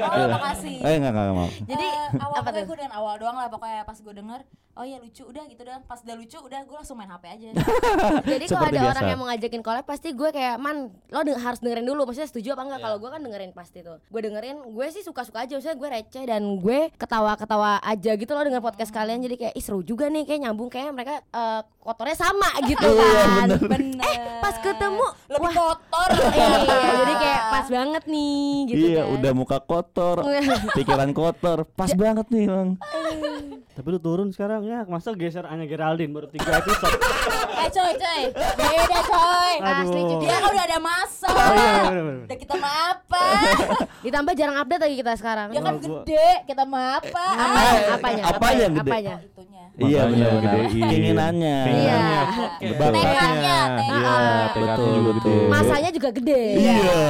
Oh, 0.00 0.26
makasih. 0.30 0.76
Eh 0.80 0.94
enggak 0.96 1.12
enggak 1.12 1.34
mau. 1.34 1.48
Jadi, 1.62 1.84
Eh, 1.84 2.08
awal 2.18 2.34
apa 2.34 2.40
pokoknya 2.42 2.56
tuh? 2.56 2.66
gue 2.66 2.76
dengan 2.78 2.94
awal 2.94 3.14
doang 3.16 3.36
lah 3.36 3.46
pokoknya 3.46 3.82
pas 3.82 3.98
gue 3.98 4.14
denger 4.14 4.40
oh 4.72 4.84
ya 4.84 4.96
lucu 4.96 5.20
udah 5.22 5.44
gitu 5.44 5.62
dah 5.62 5.84
pas 5.84 6.00
udah 6.00 6.16
lucu 6.16 6.38
udah 6.38 6.60
gue 6.62 6.72
langsung 6.74 6.96
main 6.96 7.04
HP 7.06 7.24
aja 7.28 7.48
Jadi 8.32 8.44
kalau 8.46 8.64
ada 8.64 8.72
biasa. 8.74 8.88
orang 8.90 9.04
yang 9.04 9.18
mau 9.18 9.28
ngajakin 9.28 9.60
collab 9.60 9.84
pasti 9.84 10.08
gue 10.10 10.28
kayak 10.28 10.56
man 10.56 10.76
lo 11.06 11.20
deng- 11.20 11.36
harus 11.36 11.60
dengerin 11.60 11.84
dulu 11.84 12.00
maksudnya 12.02 12.24
setuju 12.26 12.56
apa 12.56 12.62
enggak 12.64 12.80
kalau 12.80 12.96
gue 12.96 13.10
kan 13.10 13.20
dengerin 13.20 13.52
pasti 13.52 13.78
tuh 13.80 14.00
gue 14.00 14.20
dengerin 14.22 14.64
gue 14.64 14.86
sih 14.88 15.02
suka-suka 15.02 15.44
aja 15.44 15.52
maksudnya 15.52 15.76
gue 15.76 15.88
receh 15.92 16.24
dan 16.24 16.42
gue 16.56 16.78
ketawa-ketawa 16.96 17.84
aja 17.84 18.12
gitu 18.14 18.32
loh 18.32 18.40
dengan 18.42 18.61
podcast 18.62 18.94
kalian 18.94 19.20
jadi 19.20 19.34
kayak 19.36 19.54
ih 19.58 19.64
seru 19.64 19.82
juga 19.82 20.06
nih 20.06 20.22
kayak 20.22 20.40
nyambung 20.46 20.70
kayak 20.70 20.94
mereka 20.94 21.20
eh, 21.20 21.60
kotornya 21.82 22.14
sama 22.14 22.48
gitu 22.70 22.86
kan. 22.86 23.48
bener. 23.58 24.00
Eh 24.06 24.16
pas 24.38 24.56
ketemu 24.62 25.06
lebih 25.28 25.50
wah. 25.50 25.54
kotor. 25.54 26.08
Iya 26.32 26.48
jadi 27.02 27.14
kayak 27.18 27.40
pas 27.50 27.66
banget 27.66 28.04
nih 28.06 28.46
gitu 28.70 28.86
iya, 28.94 29.02
kan. 29.02 29.14
udah 29.18 29.32
muka 29.34 29.58
kotor, 29.60 30.16
pikiran 30.78 31.10
kotor. 31.10 31.58
Pas 31.74 31.90
banget 31.92 32.26
nih, 32.30 32.44
Bang. 32.46 32.68
Tapi 33.72 33.88
lu 33.88 33.98
turun 33.98 34.28
sekarang 34.28 34.62
ya, 34.62 34.84
masa 34.84 35.10
geser 35.12 35.44
Anya 35.44 35.64
Geraldine 35.64 36.08
baru 36.08 36.28
tiga 36.28 36.60
episode. 36.60 36.92
eh 37.54 37.68
coy 37.68 37.92
coy 37.94 38.22
beda 38.34 38.98
coy 39.06 39.52
Asli, 39.56 39.94
Aduh. 39.94 40.08
cuy. 40.10 40.20
dia 40.20 40.34
kan 40.34 40.50
udah 40.50 40.64
ada 40.64 40.78
masa 40.78 41.30
Oh 41.30 41.54
iya, 41.54 41.72
bener, 41.84 42.02
bener. 42.02 42.22
udah 42.26 42.36
kita 42.36 42.54
mah 42.56 42.74
apa 42.90 43.24
ditambah 44.04 44.32
jarang 44.34 44.56
update 44.58 44.82
lagi 44.82 44.96
kita 44.98 45.12
sekarang 45.14 45.46
dia 45.48 45.60
kan 45.60 45.74
Oh, 45.74 45.82
gede 46.02 46.28
kita 46.42 46.62
mah 46.64 46.98
apa 46.98 47.22
Apa- 47.22 47.62
Ah, 47.62 47.94
apanya 47.94 48.22
Apanya 48.26 48.62
yang 48.62 48.74
gede? 48.74 48.90
apanya 48.90 49.14
oh, 49.14 49.22
itunya 49.22 49.62
Iya, 49.72 50.00
benar 50.04 50.28
benar. 50.28 50.42
gedein. 50.42 50.82
Keinginannya. 50.84 51.58
Iya. 51.64 52.00
Tekadnya, 52.60 52.92
Iya, 52.92 53.56
tekadnya. 53.72 54.12
juga 54.52 54.58
betul. 54.58 55.00
gede. 55.14 55.36
masanya 55.48 55.90
juga 55.90 56.08
gede 56.12 56.42
Iya. 56.58 57.00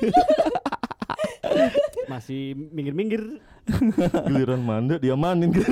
Masih 2.10 2.58
minggir-minggir. 2.74 3.38
Giliran 4.26 4.66
Manda 4.66 4.98
dia 4.98 5.14
manin 5.14 5.54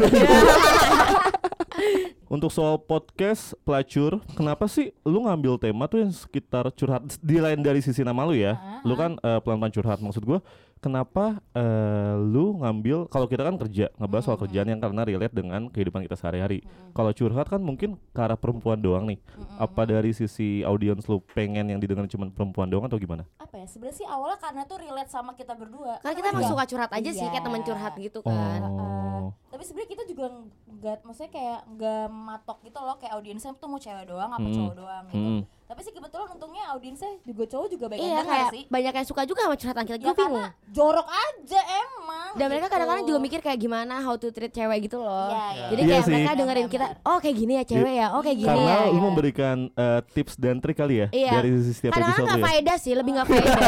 Untuk 2.31 2.53
soal 2.55 2.79
podcast 2.79 3.59
pelacur, 3.67 4.23
kenapa 4.37 4.69
sih 4.71 4.93
lu 5.03 5.25
ngambil 5.27 5.59
tema 5.59 5.89
tuh 5.91 6.05
yang 6.05 6.13
sekitar 6.15 6.69
curhat 6.77 7.03
di 7.25 7.41
lain 7.43 7.59
dari 7.65 7.81
sisi 7.83 8.05
nama 8.07 8.23
lu 8.23 8.37
ya? 8.39 8.55
Lu 8.87 8.95
kan 8.95 9.17
eh, 9.19 9.41
pelan-pelan 9.43 9.73
curhat 9.73 9.99
maksud 9.99 10.23
gua. 10.23 10.39
Kenapa 10.79 11.43
eh, 11.53 12.15
lu 12.17 12.57
ngambil 12.57 13.07
kalau 13.07 13.27
kita 13.27 13.43
kan 13.43 13.59
kerja 13.59 13.91
ngebahas 13.95 14.25
soal 14.25 14.39
kerjaan 14.39 14.69
yang 14.69 14.79
karena 14.79 15.03
relate 15.03 15.35
dengan 15.35 15.67
kehidupan 15.67 16.03
kita 16.03 16.15
sehari-hari. 16.15 16.63
Kalau 16.91 17.11
curhat 17.11 17.47
kan 17.47 17.59
mungkin 17.59 17.99
ke 18.09 18.21
arah 18.21 18.35
perempuan 18.35 18.79
doang 18.79 19.05
nih. 19.05 19.19
Apa 19.57 19.85
dari 19.85 20.11
sisi 20.11 20.63
audiens 20.63 21.03
lu 21.05 21.19
pengen 21.29 21.67
yang 21.67 21.79
didengar 21.79 22.07
cuma 22.07 22.27
perempuan 22.29 22.67
doang 22.67 22.87
atau 22.87 22.97
gimana? 22.97 23.27
apa 23.39 23.57
ya 23.57 23.67
sebenarnya 23.67 23.97
sih 23.97 24.07
awalnya 24.07 24.37
karena 24.39 24.63
tuh 24.63 24.77
relate 24.77 25.09
sama 25.09 25.33
kita 25.33 25.57
berdua 25.57 25.97
Karena 25.99 26.15
kita 26.15 26.29
emang 26.29 26.45
Iya. 26.45 26.53
suka 26.53 26.65
curhat 26.67 26.91
aja 26.93 27.11
sih 27.11 27.25
kayak 27.25 27.33
Iya. 27.35 27.47
teman 27.49 27.63
curhat 27.63 27.95
gitu 27.97 28.19
kan. 28.21 28.61
Oh. 28.63 29.33
tapi 29.49 29.63
sebenarnya 29.65 29.91
kita 29.91 30.05
juga 30.05 30.27
nggak 30.69 30.97
maksudnya 31.03 31.31
kayak 31.33 31.61
nggak 31.67 32.05
matok 32.09 32.59
gitu 32.63 32.79
loh 32.79 32.97
kayak 32.97 33.13
audiensnya 33.15 33.51
tuh 33.55 33.67
mau 33.67 33.77
cewek 33.77 34.05
doang 34.05 34.29
apa 34.29 34.45
Hmm. 34.45 34.55
cowok 34.55 34.75
doang 34.77 35.05
gitu 35.07 35.17
Hmm. 35.19 35.41
Tapi 35.69 35.81
sih 35.81 35.93
kebetulan 35.93 36.27
untungnya 36.31 36.65
audiensnya 36.71 37.21
juga 37.23 37.45
cowok 37.47 37.67
juga 37.69 37.85
banyak 37.87 38.01
Iya 38.01 38.15
yang 38.15 38.25
kayak 38.27 38.49
sih 38.51 38.63
banyak 38.67 38.93
yang 38.95 39.07
suka 39.07 39.23
juga 39.23 39.41
sama 39.43 39.55
curhatan 39.55 39.85
kita. 39.85 39.95
ya 39.95 40.01
Gue 40.01 40.09
bingung. 40.09 40.41
karena 40.41 40.47
jorok 40.67 41.05
aja 41.07 41.61
emang 41.79 42.29
Dan 42.35 42.47
mereka 42.47 42.61
gitu. 42.63 42.73
kadang-kadang 42.73 43.05
juga 43.05 43.19
mikir 43.21 43.41
kayak 43.41 43.59
gimana 43.59 43.95
how 43.99 44.15
to 44.15 44.29
treat 44.29 44.49
cewek 44.51 44.79
gitu 44.83 44.97
loh. 44.99 45.29
Iya, 45.29 45.45
iya. 45.51 45.67
Jadi 45.69 45.81
Iya 45.81 45.91
kayak 45.91 46.03
sih. 46.03 46.13
mereka 46.15 46.33
dengerin 46.35 46.69
kita, 46.69 46.87
oh 47.03 47.19
kayak 47.19 47.37
gini 47.37 47.53
ya 47.53 47.65
cewek 47.65 47.95
ya, 47.95 48.07
oh 48.11 48.21
kayak 48.21 48.39
gini 48.39 48.49
Karena 48.49 48.73
ya. 48.75 48.89
lu 48.89 49.01
memberikan 49.03 49.57
eh, 49.69 50.01
tips 50.09 50.35
dan 50.35 50.57
trik 50.57 50.75
kali 50.75 50.95
ya 50.97 51.07
Iya. 51.11 51.33
dari 51.37 51.49
sisi 51.55 51.73
setiap 51.75 51.93
Kadang-kadang 51.93 52.17
episode 52.17 52.25
nggak 52.25 52.39
lu 52.39 52.41
ya. 52.41 52.49
faedah 52.49 52.77
sih, 52.79 52.93
lebih 52.93 53.13
nggak 53.13 53.27
faedah. 53.31 53.61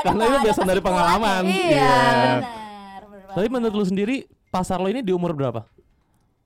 Karena 0.00 0.22
itu 0.24 0.38
biasa 0.40 0.60
dari 0.64 0.80
pengalaman. 0.80 1.42
Iya, 1.44 1.90
benar 1.90 3.02
benar 3.04 3.26
Tapi 3.32 3.46
menurut 3.48 3.74
lu 3.74 3.84
sendiri 3.84 4.16
pasar 4.48 4.78
lo 4.78 4.86
ini 4.86 5.00
di 5.00 5.10
umur 5.10 5.30
berapa? 5.32 5.66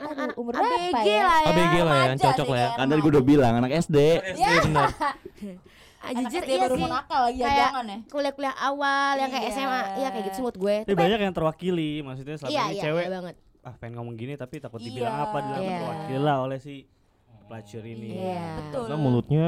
Anak-anak 0.04 0.36
umur 0.36 0.52
ABG 0.52 0.60
berapa 0.60 0.98
ya? 1.02 1.22
lah 1.22 1.38
ya. 1.40 1.48
ABG 1.48 1.74
lah 1.78 1.94
ya, 1.94 2.04
yang 2.04 2.18
cocok 2.20 2.46
lah 2.46 2.58
ya. 2.58 2.68
Kan 2.74 2.86
tadi 2.86 3.00
gue 3.00 3.10
udah 3.10 3.24
bilang 3.24 3.52
anak 3.56 3.70
SD. 3.80 3.98
Ya, 4.34 4.48
benar. 4.62 4.88
Ah, 5.98 6.12
Jujur 6.12 6.36
SD 6.38 6.50
iya 6.50 6.60
baru 6.60 6.76
sih. 6.76 6.84
nakal 6.84 7.20
lagi 7.24 7.40
ya 7.40 7.48
jangan 7.50 7.84
ya. 7.86 7.98
kuliah-kuliah 8.06 8.54
awal 8.54 9.12
yang 9.16 9.30
kayak. 9.30 9.44
SMA, 9.50 9.80
iya 9.96 10.08
kayak 10.10 10.24
gitu 10.26 10.38
menurut 10.38 10.58
gue. 10.58 10.76
Tapi 10.84 10.94
banyak 10.94 11.18
yang 11.18 11.32
terwakili, 11.32 11.90
maksudnya 12.00 12.36
selama 12.36 12.52
Iya, 12.52 12.62
ini 12.62 12.68
iya, 12.70 12.82
cewek 12.84 13.00
iya 13.00 13.10
banget. 13.10 13.34
ah 13.62 13.74
pengen 13.74 13.94
ngomong 13.96 14.14
gini 14.14 14.36
tapi 14.36 14.60
takut 14.60 14.76
dibilang 14.78 15.16
apa, 15.18 15.36
dibilang 15.40 15.64
terwakili 15.64 16.18
lah 16.20 16.36
oleh 16.38 16.58
si 16.58 16.84
pelacur 17.44 17.80
ini. 17.82 18.10
Iya. 18.20 18.44
Betul. 18.60 18.82
Karena 18.84 18.96
mulutnya 18.98 19.46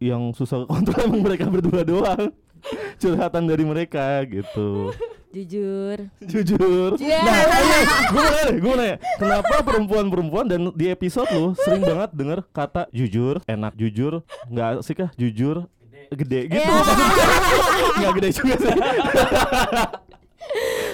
yang 0.00 0.32
susah 0.32 0.64
kontrol 0.72 1.04
emang 1.04 1.20
mereka 1.22 1.44
berdua 1.46 1.84
doang. 1.84 2.32
Curhatan 3.00 3.44
dari 3.44 3.64
mereka 3.64 4.24
gitu. 4.24 4.96
Jujur. 5.30 6.10
Jujur. 6.20 6.90
Iya. 6.98 7.22
Nah, 7.22 7.38
gue 8.04 8.18
mau 8.18 8.26
nanya, 8.28 8.50
gue 8.52 8.66
mau 8.66 8.74
nanya, 8.76 8.96
kenapa 9.14 9.54
perempuan-perempuan 9.62 10.44
dan 10.44 10.74
di 10.74 10.86
episode 10.86 11.30
lu 11.30 11.54
sering 11.56 11.80
banget 11.80 12.10
denger 12.12 12.38
kata 12.50 12.90
jujur, 12.90 13.38
enak 13.46 13.72
jujur, 13.74 14.26
nggak 14.48 14.82
sih 14.82 14.90
kah 14.92 15.06
jujur, 15.14 15.70
gede 16.10 16.50
gitu. 16.50 16.66
Nggak 17.96 18.12
gede 18.16 18.28
juga 18.32 18.54
sih. 18.58 18.74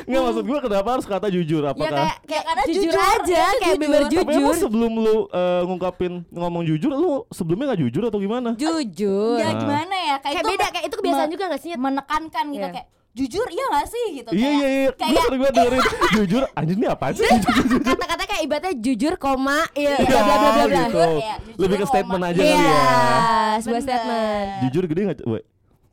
Nggak 0.07 0.21
maksud 0.23 0.45
gue 0.45 0.59
kenapa 0.61 0.89
harus 0.91 1.07
kata 1.07 1.27
jujur? 1.27 1.63
Ya 1.63 1.71
Apakah 1.73 1.89
kayak 1.89 2.17
kayak 2.29 2.45
karena 2.45 2.63
jujur, 2.63 2.83
jujur, 2.85 3.01
aja, 3.01 3.43
kayak 3.49 3.63
jujur. 3.65 3.81
bener 3.81 4.01
Tapi 4.03 4.17
emang 4.19 4.29
jujur. 4.29 4.55
sebelum 4.61 4.93
lu 4.95 5.17
eh, 5.27 5.63
ngungkapin 5.65 6.13
ngomong 6.29 6.63
jujur, 6.63 6.93
lu 6.93 7.13
sebelumnya 7.31 7.73
nggak 7.73 7.81
jujur 7.83 8.03
atau 8.05 8.21
gimana? 8.21 8.51
Jujur. 8.55 9.41
Ya 9.41 9.49
Nah. 9.49 9.57
gimana 9.57 9.95
ya 9.97 10.17
kayak, 10.19 10.23
Kayak 10.29 10.37
itu 10.37 10.51
beda, 10.53 10.67
kayak 10.69 10.85
itu 10.85 10.95
kebiasaan 10.95 11.31
juga 11.31 11.45
gak 11.49 11.63
sih? 11.63 11.71
Menekankan 11.73 12.45
gitu 12.51 12.61
Iya. 12.63 12.75
kayak 12.77 12.87
jujur 13.17 13.49
iya 13.49 13.65
gak 13.71 13.87
sih 13.89 14.07
gitu 14.15 14.29
Iya 14.31 14.49
iya 14.53 14.69
iya, 14.69 14.87
gue 14.87 15.01
kayak 15.01 15.25
sering 15.25 15.41
banget 15.41 15.55
dengerin 15.57 15.83
jujur. 16.17 16.43
Anjir 16.53 16.75
ini 16.75 16.87
apaan 16.87 17.13
sih? 17.13 17.25
Kata-kata 17.89 18.23
kayak 18.25 18.43
ibaratnya 18.45 18.75
jujur, 18.77 19.13
koma, 19.17 19.65
iya, 19.73 19.97
Iya, 19.97 20.05
bla 20.07 20.21
bla 20.21 20.37
bla 20.37 20.51
bla 20.53 20.65
bla. 20.67 20.83
gitu. 20.85 21.01
Iya, 21.17 21.35
jujur, 21.41 21.57
Lebih 21.57 21.75
ke 21.75 21.81
koma. 21.81 21.91
statement 21.91 22.23
aja 22.23 22.37
Iya, 22.39 22.53
kali 22.53 22.69
ya. 22.69 23.57
sebuah 23.59 23.83
statement. 23.83 24.47
Jujur 24.63 24.83
gede 24.87 25.01
nggak? 25.03 25.19
Woi. 25.25 25.41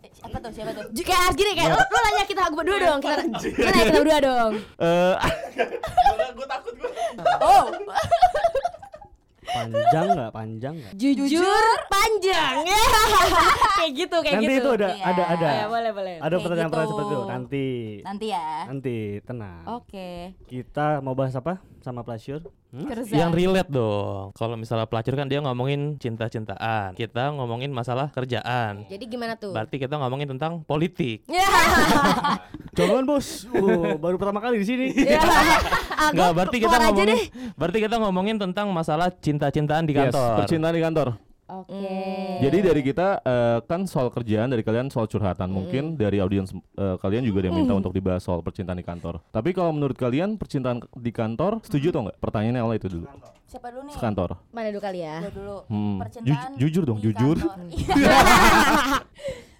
Eh, 0.03 0.11
siapa 0.13 0.37
tuh 0.37 0.51
siapa 0.51 0.71
tuh 0.73 0.83
Ju- 0.91 1.05
Kayak 1.05 1.31
gini 1.33 1.51
kayak 1.53 1.69
lu, 1.69 1.79
lu 1.79 1.97
nanya 2.01 2.23
kita 2.25 2.41
berdua 2.49 2.77
dong. 2.77 2.99
Kita, 2.99 3.15
kita 3.39 3.69
nanya 3.69 3.83
kita 3.85 3.97
berdua 3.97 4.19
dong. 4.21 4.51
Eh, 4.77 5.15
oh 7.45 7.63
Panjang 9.53 10.05
nggak? 10.09 10.31
Panjang 10.31 10.73
nggak? 10.75 10.93
Jujur, 10.95 11.65
panjang. 11.85 12.55
kayak 13.77 13.91
gitu, 13.93 14.17
kayak 14.19 14.35
Nanti 14.37 14.49
gitu. 14.49 14.59
itu 14.59 14.69
ada 14.73 14.87
Iya. 14.89 15.03
ada 15.05 15.23
ada. 15.29 15.47
Ya, 15.47 15.65
boleh, 15.67 15.91
boleh. 15.91 16.13
Ada 16.17 16.35
pertanyaan-pertanyaan 16.37 16.87
gitu. 16.87 16.95
seperti 16.95 17.13
itu. 17.13 17.23
Nanti. 17.25 17.67
nanti 18.03 18.25
ya 18.27 18.47
Nanti 18.65 18.95
tenang. 19.21 19.61
oke 19.69 20.09
Kita 20.45 20.87
mau 20.99 21.13
bahas 21.13 21.33
apa 21.33 21.53
sama 21.79 22.01
pelacur? 22.01 22.41
Hmm? 22.73 22.89
Kerja. 22.89 23.13
Yang 23.13 23.31
relate 23.37 23.69
dong. 23.69 24.33
Kalau 24.33 24.57
misalnya 24.57 24.89
pelacur 24.89 25.13
kan 25.13 25.29
dia 25.29 25.37
ngomongin 25.45 26.01
cinta-cintaan. 26.01 26.97
Kita 26.97 27.29
ngomongin 27.37 27.69
masalah 27.69 28.09
kerjaan. 28.09 28.89
Jadi 28.89 29.05
gimana 29.05 29.37
tuh? 29.37 29.53
Berarti 29.53 29.77
kita 29.77 30.01
ngomongin 30.01 30.33
tentang 30.33 30.65
politik. 30.65 31.21
Ya. 31.33 31.49
Jangan 32.73 33.05
bos. 33.05 33.45
Oh, 33.53 33.97
baru 34.01 34.17
pertama 34.17 34.41
kali 34.41 34.61
di 34.61 34.65
sini. 34.65 34.87
Ya. 34.97 35.21
Enggak, 36.09 36.13
gua 36.13 36.29
berarti 36.33 36.57
kita 36.57 36.75
ngomongin 36.81 37.05
deh. 37.13 37.23
berarti 37.53 37.79
kita 37.85 37.95
ngomongin 38.01 38.37
tentang 38.41 38.67
masalah 38.73 39.07
cinta-cintaan 39.13 39.85
di 39.85 39.93
yes, 39.93 40.09
kantor. 40.09 40.29
percintaan 40.41 40.73
di 40.73 40.81
kantor. 40.81 41.07
Oke. 41.43 42.39
Jadi 42.39 42.57
dari 42.59 42.81
kita 42.81 43.19
eh, 43.19 43.57
kan 43.61 43.83
soal 43.83 44.09
kerjaan, 44.09 44.47
dari 44.47 44.61
kalian 44.61 44.87
soal 44.87 45.05
curhatan. 45.05 45.47
Mungkin 45.47 45.93
dari 45.93 46.17
audiens 46.17 46.49
eh, 46.51 46.95
kalian 46.97 47.21
juga 47.21 47.39
ada 47.39 47.45
yang 47.47 47.55
minta 47.59 47.73
untuk 47.73 47.91
dibahas 47.91 48.19
soal 48.19 48.39
percintaan 48.39 48.75
di 48.75 48.81
kantor. 48.81 49.19
Tapi 49.27 49.51
kalau 49.51 49.69
menurut 49.69 49.93
kalian 49.93 50.35
percintaan 50.35 50.79
di 50.93 51.09
kantor 51.09 51.57
setuju 51.61 51.89
atau 51.89 51.99
enggak? 52.03 52.15
Pertanyaannya 52.17 52.59
awal 52.59 52.75
itu 52.75 52.87
dulu. 52.89 53.05
Siapa 53.45 53.69
dulu 53.69 53.81
nih? 53.85 53.93
Sekantor. 53.93 54.29
Mana 54.49 54.67
dulu 54.69 54.81
kali 54.81 54.99
ya? 54.99 55.15
Dulu. 55.25 55.55
Hmm. 55.67 55.95
Percintaan 55.99 56.49
Ju- 56.55 56.59
jujur 56.63 56.81
dong, 56.85 56.97
di 56.97 57.03
jujur. 57.05 57.35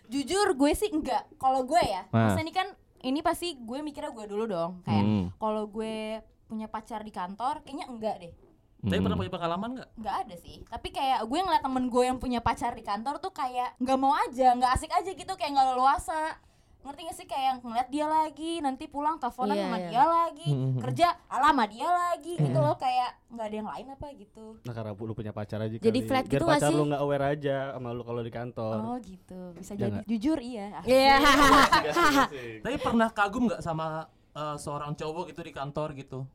jujur 0.10 0.48
gue 0.54 0.72
sih 0.74 0.90
enggak. 0.90 1.24
Kalau 1.36 1.62
gue 1.64 1.80
ya, 1.80 2.06
Nah. 2.10 2.30
maksudnya 2.30 2.44
ini 2.44 2.54
kan 2.54 2.68
ini 3.04 3.20
pasti 3.20 3.54
gue 3.54 3.78
mikirnya 3.82 4.10
gue 4.10 4.26
dulu 4.26 4.44
dong. 4.46 4.72
Kayak 4.82 5.04
Hmm. 5.04 5.24
kalau 5.36 5.64
gue 5.68 6.20
punya 6.46 6.66
pacar 6.66 7.02
di 7.02 7.10
kantor, 7.10 7.62
kayaknya 7.62 7.86
enggak 7.88 8.16
deh. 8.20 8.32
Tapi 8.84 8.94
Hmm. 8.94 9.04
pernah 9.06 9.18
punya 9.18 9.32
pengalaman 9.32 9.70
nggak? 9.74 9.90
Nggak 9.96 10.16
ada 10.22 10.36
sih. 10.38 10.56
Tapi 10.66 10.88
kayak 10.90 11.24
gue 11.24 11.40
ngeliat 11.40 11.64
temen 11.64 11.88
gue 11.88 12.04
yang 12.04 12.20
punya 12.20 12.40
pacar 12.40 12.72
di 12.72 12.84
kantor 12.84 13.16
tuh 13.18 13.32
kayak 13.32 13.80
nggak 13.80 13.96
mau 13.98 14.12
aja, 14.14 14.52
nggak 14.52 14.72
asik 14.74 14.92
aja 14.92 15.08
gitu, 15.10 15.34
kayak 15.34 15.52
nggak 15.52 15.68
leluasa. 15.72 16.36
Ngerti 16.84 17.00
gak 17.02 17.16
sih 17.16 17.24
kayak 17.24 17.64
ngeliat 17.64 17.88
dia 17.88 18.04
lagi, 18.04 18.60
nanti 18.60 18.92
pulang 18.92 19.16
teleponan 19.16 19.56
Iya, 19.56 19.64
sama 19.64 19.78
iya. 19.78 19.88
dia 19.88 20.04
lagi, 20.04 20.50
Mhm. 20.52 20.80
kerja 20.84 21.08
ala 21.32 21.48
sama 21.48 21.64
dia 21.64 21.88
lagi 21.88 22.34
gitu 22.36 22.60
loh 22.60 22.76
kayak 22.76 23.10
nggak 23.32 23.46
ada 23.48 23.56
yang 23.56 23.70
lain 23.72 23.86
apa 23.88 24.08
gitu. 24.12 24.46
Nah 24.60 24.74
karena 24.76 24.92
lu 24.92 25.14
punya 25.14 25.32
pacar 25.32 25.64
aja 25.64 25.80
Jadi 25.80 25.80
kali. 25.96 26.04
flat 26.04 26.26
Biar 26.28 26.34
gitu 26.34 26.44
nggak 26.44 26.60
pacar 26.60 26.68
sih? 26.68 26.76
lu 26.76 26.84
nggak 26.84 27.02
aware 27.02 27.26
aja 27.30 27.56
sama 27.72 27.90
lu 27.90 28.04
kalau 28.04 28.20
di 28.20 28.34
kantor. 28.36 28.76
Oh 28.84 28.98
gitu, 29.00 29.40
bisa 29.56 29.72
Ya 29.74 29.88
jadi. 29.88 29.98
Jujur 30.06 30.38
iya. 30.44 30.66
Iya. 30.84 31.16
Tapi 32.60 32.76
pernah 32.78 33.08
kagum 33.10 33.48
nggak 33.48 33.64
sama 33.64 34.04
eh, 34.34 34.58
seorang 34.58 34.92
cowok 34.92 35.30
gitu 35.30 35.40
di 35.40 35.54
kantor 35.54 35.96
gitu? 35.96 36.28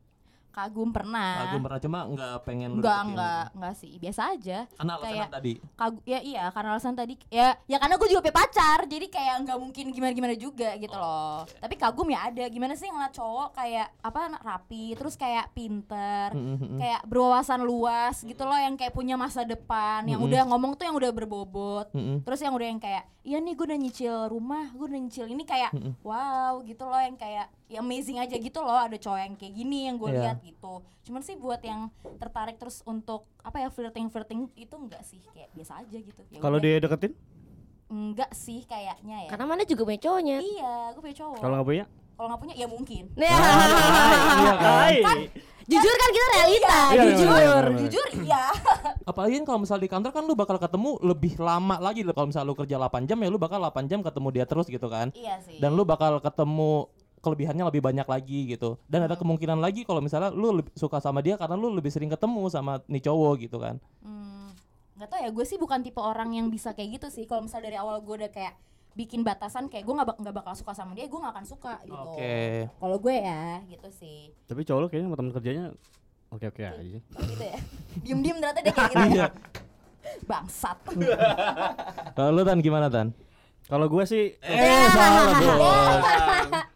Kagum 0.50 0.90
pernah. 0.90 1.46
Kagum 1.46 1.60
pernah 1.62 1.80
cuma 1.80 1.98
nggak 2.08 2.34
pengen 2.42 2.70
deketin 2.78 3.06
enggak, 3.12 3.44
gitu. 3.44 3.54
enggak 3.56 3.74
sih. 3.76 3.92
Biasa 3.98 4.20
aja. 4.34 4.58
Karena 4.68 4.92
alasan 4.96 5.14
Kayak- 5.14 5.30
tadi. 5.30 5.52
Kagum 5.74 6.02
ya 6.04 6.18
iya 6.20 6.44
karena 6.50 6.68
alasan 6.74 6.94
tadi 6.94 7.14
ya 7.28 7.48
ya 7.64 7.76
karena 7.76 7.94
gue 7.94 8.08
juga 8.08 8.20
punya 8.20 8.36
pacar 8.36 8.78
jadi 8.84 9.06
kayak 9.06 9.34
nggak 9.44 9.58
mungkin 9.58 9.84
gimana 9.90 10.12
gimana 10.12 10.34
juga 10.34 10.74
gitu 10.76 10.96
loh 10.96 11.44
tapi 11.58 11.74
kagum 11.74 12.08
ya 12.08 12.28
ada 12.28 12.44
gimana 12.48 12.74
sih 12.74 12.88
ngeliat 12.88 13.12
cowok 13.12 13.48
kayak 13.54 13.88
apa 14.00 14.20
rapi 14.40 14.96
terus 14.96 15.14
kayak 15.14 15.52
pinter 15.52 16.32
Mm-mm. 16.32 16.78
kayak 16.78 17.04
berwawasan 17.04 17.62
luas 17.62 18.20
gitu 18.20 18.42
loh 18.42 18.56
yang 18.56 18.74
kayak 18.74 18.90
punya 18.90 19.14
masa 19.14 19.44
depan 19.44 20.04
yang 20.04 20.18
udah 20.18 20.48
ngomong 20.48 20.74
tuh 20.74 20.88
yang 20.88 20.96
udah 20.96 21.10
berbobot 21.10 21.86
terus 22.24 22.40
yang 22.40 22.52
udah 22.52 22.66
yang 22.66 22.80
kayak 22.80 23.04
iya 23.22 23.38
nih 23.38 23.52
gue 23.52 23.66
udah 23.68 23.78
nyicil 23.78 24.16
rumah 24.26 24.72
gue 24.72 24.86
udah 24.86 25.00
nyicil 25.00 25.26
ini 25.28 25.44
kayak 25.44 25.70
wow 26.00 26.58
gitu 26.64 26.84
loh 26.84 26.98
yang 26.98 27.14
kayak 27.14 27.52
ya 27.68 27.78
amazing 27.78 28.16
aja 28.16 28.32
gitu 28.32 28.58
loh 28.58 28.75
ada 28.75 28.96
cowok 28.96 29.18
yang 29.18 29.34
kayak 29.34 29.54
gini 29.54 29.78
yang 29.84 29.96
gue 29.96 30.08
Iya. 30.08 30.20
lihat 30.22 30.38
gitu 30.40 30.75
cuman 31.02 31.20
sih 31.20 31.37
buat 31.37 31.60
yang 31.60 31.88
tertarik 32.16 32.56
terus 32.56 32.80
untuk 32.82 33.28
apa 33.38 33.58
ya 33.58 33.68
flirting 33.68 34.08
flirting 34.08 34.48
itu 34.54 34.72
enggak 34.75 35.00
sih 35.02 35.20
kayak 35.28 35.52
biasa 35.52 35.72
aja 35.78 35.98
gitu 35.98 36.20
Ya 36.26 36.38
Kalau 36.38 36.56
dia 36.56 36.76
deketin, 36.78 37.12
enggak 37.87 38.32
sih 38.32 38.60
kayaknya 38.62 39.25
ya 39.25 39.30
Karena 39.30 39.44
mana 39.46 39.62
juga 39.62 39.84
punya 39.84 39.96
cowoknya. 39.98 40.37
iya 40.38 40.75
gue 40.90 41.02
punya 41.02 41.16
cowok 41.18 41.38
kalau 41.38 41.54
nggak 41.54 41.68
punya, 41.68 41.84
kalau 42.14 42.26
nggak 42.26 42.40
punya 42.40 42.54
ya 42.54 42.66
mungkin 42.66 43.04
Nah, 43.14 43.28
iya 44.42 44.52
kan? 44.56 45.18
jujur 45.68 45.94
kan 45.94 46.10
kita 46.10 46.26
realita, 46.30 46.76
Iya, 46.88 47.02
jujur. 47.06 47.28
bener, 47.28 47.44
bener, 47.44 47.64
bener. 47.66 47.80
jujur 47.82 48.06
iya 48.18 48.44
Apalagi 49.10 49.34
kan 49.37 49.44
kalau 49.46 49.58
misal 49.60 49.76
di 49.76 49.87
kantor 49.87 50.10
kan 50.10 50.22
lu 50.22 50.32
bakal 50.32 50.56
ketemu 50.56 51.00
lebih 51.02 51.37
lama 51.38 51.76
lagi 51.78 52.00
loh. 52.00 52.12
Kalau 52.12 52.28
misal 52.28 52.44
lu 52.44 52.52
kerja 52.52 52.76
8 52.78 53.04
jam 53.04 53.16
ya 53.16 53.28
lu 53.28 53.37
bakal 53.37 53.56
8 53.58 53.84
jam 53.84 54.00
ketemu 54.00 54.28
dia 54.30 54.44
terus 54.44 54.64
gitu 54.66 54.84
kan. 54.87 55.08
iya 55.12 55.37
sih 55.38 55.56
Dan 55.56 55.72
lu 55.72 55.82
bakal 55.82 56.16
ketemu 56.18 56.88
kelebihannya 57.18 57.64
lebih 57.64 57.80
banyak 57.80 58.04
lagi 58.04 58.48
gitu. 58.48 58.78
Dan 58.84 59.04
ada 59.04 59.14
kemungkinan 59.14 59.58
lagi 59.58 59.82
kalau 59.82 59.98
misalnya 59.98 60.30
lu 60.30 60.54
lebih 60.54 60.72
suka 60.72 60.98
sama 60.98 61.18
dia 61.18 61.34
karena 61.34 61.54
lu 61.54 61.70
lebih 61.70 61.88
sering 61.88 62.08
ketemu 62.08 62.48
sama 62.48 62.80
nih 62.84 63.02
cowok 63.02 63.34
gitu 63.40 63.58
kan. 63.58 63.76
Hmm, 64.00 64.50
nggak 64.94 65.08
tau 65.08 65.20
ya 65.20 65.28
gue 65.28 65.44
sih 65.44 65.56
bukan 65.56 65.80
tipe 65.80 65.98
orang 65.98 66.32
yang 66.32 66.46
bisa 66.46 66.72
kayak 66.72 66.96
gitu 66.96 67.08
sih 67.08 67.25
kalau 67.25 67.42
misal 67.42 67.58
dari 67.58 67.75
awal 67.75 67.98
gue 67.98 68.14
udah 68.16 68.28
kayak 68.28 68.54
bikin 68.94 69.22
batasan 69.22 69.66
kayak 69.66 69.87
gue 69.87 69.94
nggak 69.94 70.08
bak 70.08 70.16
nggak 70.18 70.34
bakal 70.34 70.54
suka 70.54 70.75
sama 70.75 70.90
dia 70.90 71.06
gue 71.06 71.14
nggak 71.14 71.30
akan 71.30 71.46
suka 71.46 71.78
gitu 71.87 71.94
Oke. 71.94 72.66
kalau 72.66 72.96
gue 72.98 73.14
ya 73.14 73.42
gitu 73.68 73.88
sih 73.94 74.34
Tapi 74.44 74.66
cowok 74.66 74.80
lu 74.80 74.87
kayaknya 74.88 75.06
sama 75.06 75.16
temen 75.16 75.30
kerjanya 75.30 75.64
oke-oke 76.28 76.62
aja 76.66 76.82
sih. 76.82 76.98
gitu 76.98 77.44
ya 77.46 77.58
diem 78.02 78.18
diem 78.18 78.37
ternyata 78.37 78.58
dia 78.58 78.75
kayak 78.75 78.90
gitu 78.90 79.06
Iya. 79.14 79.22
ya 79.22 79.28
bangsat 80.26 80.78
Kalau 82.16 82.30
lu 82.32 82.42
Tan 82.42 82.58
gimana 82.58 82.90
Tan? 82.90 83.14
Kalau 83.68 83.87
gue 83.87 84.00
sih 84.02 84.32
Eh 84.38 84.56
salah 84.88 85.28
bro. 85.30 85.60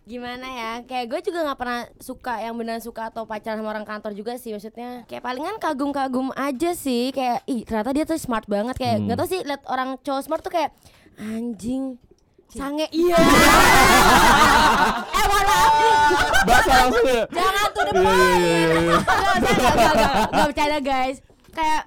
Gimana 0.04 0.44
ya? 0.44 0.72
Kayak 0.84 1.06
gue 1.08 1.20
juga 1.24 1.40
nggak 1.42 1.56
pernah 1.56 1.80
suka 1.98 2.36
yang 2.36 2.52
benar 2.52 2.78
suka 2.78 3.08
atau 3.08 3.24
pacaran 3.24 3.56
sama 3.56 3.70
orang 3.70 3.82
kantor 3.82 4.12
juga 4.12 4.36
sih 4.36 4.52
maksudnya. 4.52 5.02
Kayak 5.06 5.22
palingan 5.22 5.56
kagum-kagum 5.56 6.28
aja 6.32 6.70
sih. 6.72 7.08
Kayak 7.10 7.40
ih 7.46 7.64
ternyata 7.64 7.90
dia 7.90 8.04
tuh 8.04 8.16
smart 8.16 8.44
banget. 8.44 8.76
Kayak 8.76 8.94
Hmm. 8.94 9.04
nggak 9.06 9.16
tau 9.16 9.26
sih 9.26 9.40
liat 9.40 9.62
orang 9.66 9.96
cowok 9.98 10.20
smart 10.20 10.42
tuh 10.42 10.52
kayak 10.52 10.70
anjing 11.14 11.96
sange 12.48 12.84
iya 12.90 13.16
eh 15.08 15.24
malah 15.24 15.64
Bahasa 16.44 16.72
langsung 16.78 17.06
ya. 17.06 17.24
jangan 17.26 17.68
tuh 17.70 17.82
the 17.82 17.92
Iya, 17.92 18.02
point 18.02 18.36
iya, 18.38 18.52
iya, 18.52 18.76
iya. 18.76 18.96
Nggak 20.28 20.46
bercanda 20.46 20.78
guys 20.78 21.16
Kayak 21.48 21.82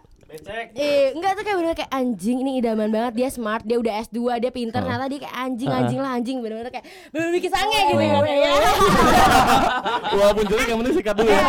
Eh, 0.73 1.11
enggak 1.11 1.31
tuh 1.33 1.43
kayak 1.43 1.57
bener 1.57 1.73
kayak 1.73 1.91
anjing 1.91 2.37
ini 2.39 2.51
idaman 2.57 2.87
banget. 2.87 3.13
Dia 3.15 3.29
smart 3.29 3.61
dia 3.61 3.77
udah 3.77 3.93
S2 4.01 4.17
dia 4.37 4.49
pinter. 4.49 4.75
Heeh. 4.75 4.85
ternyata 4.85 5.05
dia 5.07 5.19
kayak 5.21 5.35
anjing 5.37 5.67
Heeh. 5.67 5.79
anjing 5.81 5.99
lah 5.99 6.11
anjing. 6.11 6.37
Bener-bener 6.39 6.71
kayak 6.71 6.85
bener 7.09 7.27
bikin 7.31 7.49
sange 7.49 7.79
gitu 7.85 8.01
ya 8.01 8.19
Walaupun 10.15 10.43
jelek 10.45 10.67
yang 10.67 10.79
penting 10.79 10.95
sikat 10.95 11.15
dulu 11.15 11.29
ya. 11.29 11.41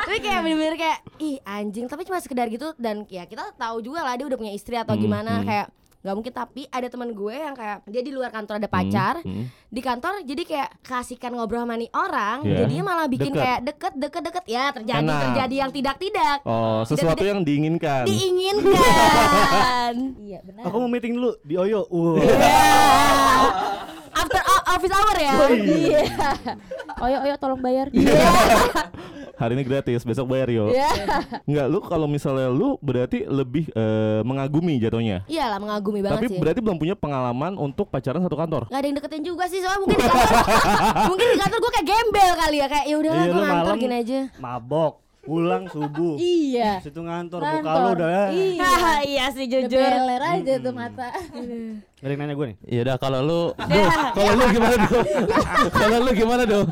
tapi 0.00 0.18
kayak 0.18 0.40
bener-bener 0.40 0.74
kayak 0.76 0.98
ih 1.18 1.36
anjing. 1.42 1.86
Tapi 1.86 2.02
cuma 2.02 2.18
sekedar 2.18 2.46
gitu 2.46 2.72
dan 2.76 3.04
ya 3.06 3.24
kita 3.24 3.52
tahu 3.54 3.80
juga 3.80 4.02
lah 4.02 4.14
dia 4.14 4.26
udah 4.26 4.36
punya 4.36 4.52
istri 4.52 4.74
atau 4.74 4.92
Hmm, 4.92 5.02
gimana. 5.02 5.32
hmm. 5.36 5.46
kayak 5.46 5.66
nggak 6.00 6.14
mungkin 6.14 6.32
tapi 6.32 6.64
ada 6.66 6.86
teman 6.86 7.10
gue 7.10 7.34
yang 7.34 7.52
kayak 7.52 7.84
dia 7.84 8.00
di 8.00 8.08
luar 8.08 8.28
kantor 8.28 8.56
ada 8.56 8.66
pacar 8.66 9.20
Hmm. 9.20 9.52
di 9.66 9.80
kantor 9.80 10.24
jadi 10.24 10.42
kayak 10.42 10.70
kasihkan 10.80 11.28
ngobrol 11.30 11.60
sama 11.60 11.76
nih 11.76 11.92
orang 11.92 12.40
Iya. 12.40 12.56
jadinya 12.58 12.84
malah 12.86 13.04
bikin 13.06 13.28
Deket. 13.28 13.36
kayak 13.38 13.60
deket 13.62 13.92
deket 13.94 14.22
deket 14.24 14.44
ya 14.46 14.64
terjadi 14.70 15.04
Enak. 15.04 15.20
terjadi 15.26 15.54
yang 15.58 15.70
tidak 15.70 15.96
tidak 15.98 16.36
Oh, 16.42 16.80
sesuatu 16.82 17.20
yang 17.20 17.40
diinginkan. 17.40 18.08
diinginkan 18.08 19.94
iya 20.26 20.40
benar 20.40 20.62
aku 20.64 20.76
mau 20.78 20.88
meeting 20.88 21.14
dulu 21.14 21.36
di 21.42 21.54
Oyo. 21.54 21.84
Wah. 21.86 22.16
after 24.20 24.40
office 24.68 24.92
hour 24.92 25.16
ya? 25.16 25.32
Iya. 25.50 26.02
Oyo 27.00 27.16
oyo 27.24 27.34
tolong 27.36 27.60
bayar. 27.60 27.88
Hari 29.34 29.56
ini 29.56 29.64
gratis, 29.64 30.04
besok 30.04 30.28
bayar 30.28 30.52
yo. 30.52 30.68
Iya. 30.68 30.92
Enggak, 31.48 31.66
lu 31.66 31.80
kalau 31.80 32.04
misalnya 32.04 32.52
lu 32.52 32.76
berarti 32.78 33.24
lebih 33.24 33.72
eh, 33.72 34.20
mengagumi 34.20 34.76
jatuhnya. 34.76 35.24
iyalah 35.26 35.56
mengagumi 35.56 36.04
banget 36.04 36.16
Tapi 36.20 36.26
sih. 36.28 36.36
berarti 36.36 36.60
belum 36.60 36.76
punya 36.76 36.92
pengalaman 36.92 37.56
untuk 37.56 37.88
pacaran 37.88 38.20
satu 38.20 38.36
kantor. 38.36 38.68
Nggak 38.68 38.76
ada 38.76 38.86
yang 38.86 38.96
deketin 39.00 39.22
juga 39.24 39.48
sih 39.48 39.64
soalnya 39.64 39.80
mungkin 39.80 39.96
di 39.96 40.04
kantor 40.04 40.28
mungkin 41.10 41.26
di 41.26 41.38
kantor 41.40 41.58
gue 41.58 41.72
kayak 41.72 41.86
gembel 41.88 42.32
kali 42.36 42.56
ya 42.56 42.66
kayak 42.68 42.84
ya 42.84 42.96
udahlah 42.96 43.16
Iya, 43.16 43.24
gue 43.26 43.34
lu 43.34 43.44
ngantor 43.48 43.74
gini 43.76 43.94
aja. 43.96 44.18
Mabok, 44.36 44.92
pulang 45.20 45.68
subuh. 45.68 46.16
iya 46.16 46.80
Situ 46.80 46.96
ngantor, 46.96 47.44
Kantor. 47.44 47.80
lu 47.84 47.88
udah 47.92 48.08
ya. 48.08 48.24
iya 48.32 48.72
iya 49.04 49.24
sih 49.28 49.44
jujur 49.46 49.68
beler 49.76 50.22
aja 50.22 50.54
tuh 50.58 50.72
mata 50.72 51.12
Gak 52.00 52.08
yang 52.08 52.16
nanya 52.16 52.32
gue 52.32 52.46
nih. 52.50 52.58
Ya 52.64 52.80
udah 52.88 52.96
kalau 52.96 53.20
lu 53.20 53.40
kalau 54.16 54.32
lu 54.32 54.44
gimana 54.48 54.76
dong? 54.80 55.04
kalau 55.76 55.96
lu 56.00 56.10
gimana 56.16 56.42
dong? 56.48 56.66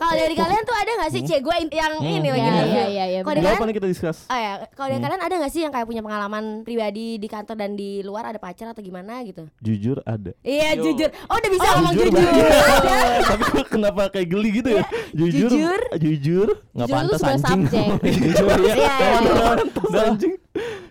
Kalau 0.00 0.14
dari 0.16 0.32
kalian 0.32 0.62
tuh 0.64 0.76
ada 0.76 0.90
nggak 0.96 1.10
sih 1.12 1.22
cek 1.28 1.40
gue 1.44 1.54
yang 1.68 1.92
ini 2.00 2.28
lagi 2.32 2.40
Iya, 2.40 2.64
iya, 2.64 2.84
iya, 2.88 3.04
iya, 3.12 3.20
kalau 3.20 3.36
dari 3.36 3.44
Gak 3.44 3.60
kalian 3.60 3.76
kita 3.76 3.88
discuss. 3.92 4.18
Oh 4.26 4.38
ya, 4.40 4.52
kalau 4.72 4.88
dari 4.88 5.02
kalian 5.04 5.20
ada 5.20 5.34
nggak 5.36 5.52
sih 5.52 5.60
yang 5.60 5.72
kayak 5.76 5.86
punya 5.86 6.00
pengalaman 6.00 6.64
pribadi 6.64 7.20
di 7.20 7.28
kantor 7.28 7.56
dan 7.60 7.76
di 7.76 8.00
luar 8.00 8.32
ada 8.32 8.40
pacar 8.40 8.72
atau 8.72 8.80
gimana 8.80 9.20
gitu? 9.28 9.44
Jujur 9.60 10.00
ada. 10.08 10.32
Iya 10.40 10.80
jujur. 10.80 11.12
Oh 11.28 11.36
udah 11.36 11.50
bisa 11.52 11.68
ngomong 11.76 11.94
jujur. 12.00 12.32
Tapi 13.30 13.44
kenapa 13.68 14.02
kayak 14.08 14.28
geli 14.32 14.50
gitu 14.64 14.70
ya? 14.80 14.84
Jujur. 15.12 15.50
Jujur. 15.52 15.80
Jujur. 16.00 16.48
Enggak 16.72 16.88
Jujur 16.88 17.04
lu 17.04 17.16
pantas 17.20 17.42
anjing. 17.44 17.88
Jujur 18.24 18.48
ya. 18.48 18.74
Iya, 18.74 18.74
iya, 18.80 19.10
iya. 19.20 20.00
Anjing. 20.08 20.34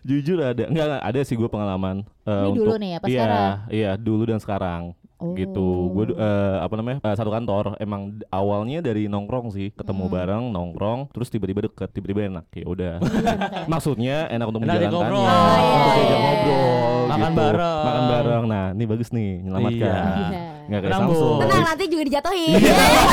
Jujur 0.05 0.37
ada. 0.41 0.63
Enggak, 0.69 0.85
enggak 0.85 1.03
ada 1.03 1.19
sih 1.25 1.35
gue 1.35 1.49
pengalaman. 1.49 1.95
eh, 2.23 2.45
Ini 2.45 2.55
dulu 2.55 2.75
nih, 2.77 2.91
apa 2.97 3.05
iya, 3.09 3.17
sekarang? 3.17 3.51
Iya, 3.69 3.91
dulu 3.97 4.23
dan 4.29 4.39
sekarang. 4.39 4.81
Oh. 5.19 5.35
Gitu. 5.35 5.67
Gue 5.91 6.15
apa 6.57 6.73
namanya? 6.73 7.03
eh, 7.03 7.15
satu 7.15 7.27
kantor. 7.27 7.75
Emang 7.77 8.01
awalnya 8.29 8.79
dari 8.79 9.05
nongkrong 9.05 9.51
sih, 9.51 9.69
ketemu 9.71 10.07
Hmm. 10.07 10.13
bareng, 10.15 10.43
nongkrong, 10.49 10.99
terus 11.11 11.27
tiba-tiba 11.27 11.67
deket, 11.67 11.91
tiba-tiba 11.91 12.25
enak. 12.25 12.45
Ya 12.51 12.65
udah. 12.65 12.93
Iya, 13.19 13.67
Maksudnya 13.67 14.17
enak 14.27 14.47
untuk 14.47 14.63
Enak 14.63 14.79
menjalankannya. 14.79 14.95
ngobrol. 14.95 15.19
Oh, 15.19 15.27
iya, 15.27 15.59
Untuk 15.59 15.91
diajak 15.91 16.07
iya, 16.09 16.17
ngobrol, 16.23 16.99
Makan 17.05 17.19
gitu. 17.19 17.39
bareng. 17.39 17.83
Makan 17.83 18.03
bareng. 18.07 18.43
Nah, 18.47 18.65
ini 18.71 18.83
bagus 18.85 19.09
nih, 19.11 19.29
menyelamatkan. 19.39 20.03
Iya. 20.31 20.43
Nggak 20.69 20.81
kayak. 20.85 20.93
Samsung. 20.93 21.37
Tenang 21.41 21.63
nanti 21.65 21.83
juga 21.89 22.03
dijatuhin. 22.05 22.55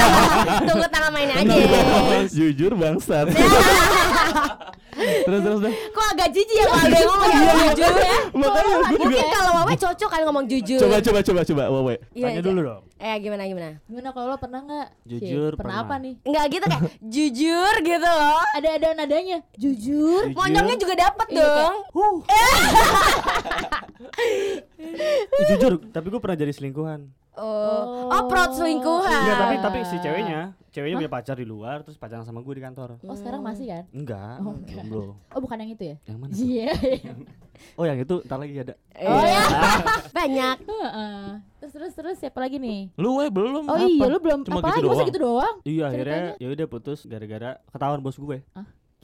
Tunggu 0.69 0.87
tangan 0.87 1.11
mainnya 1.11 1.35
aja. 1.41 1.55
Jujur 2.29 2.73
bangsat. 2.77 3.27
terus 4.97 5.41
terus 5.43 5.61
dah. 5.61 5.73
Kok 5.93 6.07
agak 6.11 6.29
jijik 6.33 6.57
ya 6.57 6.65
kalau 6.67 6.81
ada 6.83 6.97
yang 6.97 7.09
ngomong 7.11 7.31
jujur 7.37 7.93
ya? 7.95 8.17
Makanya 8.33 8.65
gue 8.65 8.81
juga. 8.87 8.97
Mungkin 8.97 9.27
kalau 9.31 9.53
Wawe 9.55 9.75
cocok 9.77 10.09
kan 10.09 10.21
ngomong 10.25 10.45
jujur. 10.47 10.81
Coba 10.81 10.97
coba 11.01 11.19
coba 11.21 11.41
coba 11.45 11.63
Wawe. 11.69 11.95
Iya, 12.13 12.25
Tanya 12.25 12.33
iya. 12.35 12.45
dulu 12.45 12.61
dong. 12.63 12.83
Eh 12.97 13.17
gimana 13.21 13.43
gimana? 13.45 13.71
Gimana 13.85 14.09
kalau 14.11 14.27
lo 14.27 14.37
pernah 14.37 14.61
nggak? 14.63 14.89
Jujur, 15.05 15.51
Cik, 15.53 15.59
pernah 15.61 15.77
pernah. 15.77 15.85
apa 15.85 15.95
nih? 16.01 16.15
Enggak 16.25 16.45
gitu 16.49 16.65
kayak 16.65 16.83
jujur 17.15 17.75
gitu 17.83 18.09
loh. 18.09 18.41
Ada 18.53 18.69
ada 18.73 18.89
nadanya. 18.95 19.39
Jujur. 19.55 20.23
Monyongnya 20.33 20.77
juga 20.77 20.95
dapat 20.97 21.27
Iya, 21.29 21.45
dong. 21.45 21.77
Jujur, 25.47 25.73
tapi 25.93 26.07
gue 26.09 26.21
pernah 26.21 26.37
jadi 26.37 26.53
selingkuhan. 26.53 27.01
Oh, 27.37 28.09
oh 28.09 28.23
proud 28.27 28.51
selingkuhan. 28.51 29.21
Enggak, 29.23 29.37
tapi 29.39 29.55
tapi 29.59 29.79
si 29.85 29.97
ceweknya, 29.99 30.41
ceweknya 30.71 30.97
punya 30.99 31.13
pacar 31.13 31.37
di 31.37 31.45
luar 31.45 31.81
terus 31.81 31.95
pacaran 31.95 32.23
sama 32.23 32.41
gue 32.41 32.55
di 32.55 32.63
kantor. 32.63 32.97
Oh 33.03 33.13
sekarang 33.13 33.41
masih 33.41 33.69
kan? 33.69 33.85
Enggak, 33.91 34.41
Oh, 34.41 34.57
enggak. 34.57 34.85
belum. 34.85 35.15
Oh 35.31 35.41
bukan 35.41 35.57
yang 35.59 35.71
itu 35.71 35.85
ya? 35.85 35.97
Yang 36.03 36.19
mana? 36.19 36.33
Iya. 36.35 36.69
Oh, 37.73 37.85
yang 37.85 37.97
itu 37.97 38.15
ntar 38.23 38.37
lagi 38.37 38.53
ada. 38.55 38.75
Oh 38.99 39.21
ya. 39.23 39.45
Banyak. 40.17 40.57
Heeh. 40.63 41.25
Terus 41.59 41.73
terus 41.73 41.93
terus 41.95 42.17
siapa 42.17 42.39
lagi 42.39 42.57
nih? 42.57 42.93
Lu 42.95 43.17
we 43.17 43.29
belum. 43.29 43.65
Oh 43.65 43.75
apa? 43.75 43.85
iya 43.87 44.07
lu 44.07 44.19
belum 44.19 44.41
Cuma 44.43 44.61
apa 44.61 44.69
gitu 44.71 44.77
lagi 44.77 44.85
masa 44.87 44.93
doang. 44.95 45.09
gitu 45.09 45.19
doang? 45.19 45.55
Iya, 45.63 45.83
akhirnya 45.87 46.21
ya 46.37 46.49
udah 46.51 46.67
putus 46.67 46.99
gara-gara 47.05 47.51
ketahuan 47.67 48.01
bos 48.01 48.15
gue. 48.15 48.39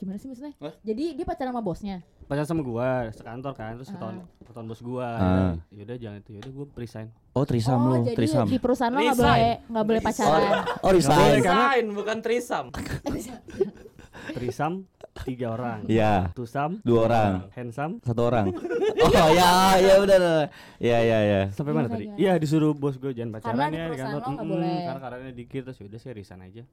Gimana 0.03 0.19
sih 0.19 0.27
maksudnya? 0.27 0.51
Jadi 0.83 1.15
dia 1.15 1.23
pacaran 1.23 1.55
sama 1.55 1.63
bosnya? 1.63 2.03
Pacaran 2.27 2.43
sama 2.43 2.59
gue, 2.59 2.89
sekantor 3.15 3.53
kan, 3.55 3.71
terus 3.79 3.87
ketahuan 3.87 4.27
ketahuan 4.43 4.67
bos 4.67 4.81
gue. 4.83 4.99
Ah. 5.07 5.55
Ya 5.71 5.81
udah 5.87 5.95
jangan 5.95 6.17
itu, 6.19 6.29
ya 6.35 6.39
udah 6.43 6.51
gue 6.51 6.65
resign. 6.75 7.07
Oh, 7.31 7.47
trisam 7.47 7.79
oh 7.79 7.87
lu, 7.87 7.95
jadi 8.03 8.17
trisam. 8.19 8.45
di 8.51 8.59
perusahaan 8.59 8.91
lo 8.91 8.99
nggak 8.99 9.15
Resign. 9.15 9.23
boleh 9.23 9.53
nggak 9.71 9.85
boleh 9.87 10.01
pacaran. 10.03 10.41
Oh, 10.83 10.91
resign. 10.91 11.31
Resign 11.39 11.85
bukan 11.95 12.17
trisam. 12.19 12.65
Trisam 14.31 14.87
tiga 15.27 15.51
orang. 15.51 15.83
Iya. 15.85 16.31
Tusam 16.31 16.79
Dua 16.81 17.05
orang. 17.05 17.31
handsome 17.51 17.99
Satu 17.99 18.21
orang. 18.23 18.55
Oh 19.03 19.09
ya, 19.11 19.75
ya 19.77 19.93
udah. 19.99 20.47
Ya 20.79 20.97
ya 21.03 21.19
ya. 21.21 21.41
sampai 21.51 21.75
mana 21.75 21.91
tadi? 21.91 22.07
Iya 22.15 22.39
disuruh 22.39 22.71
bos 22.71 22.95
gue 22.95 23.11
jangan 23.11 23.35
pacaran 23.35 23.57
Karena 23.59 23.67
ya 23.75 23.85
di 23.91 23.97
kantor. 23.99 24.21
Mm-mm, 24.23 24.47
boleh. 24.47 24.77
Karena 24.87 24.99
karannya 25.01 25.33
dikit 25.35 25.61
terus 25.67 25.77
ya 25.77 25.85
udah 25.91 25.99
saya 25.99 26.13
resign 26.15 26.41
aja. 26.41 26.63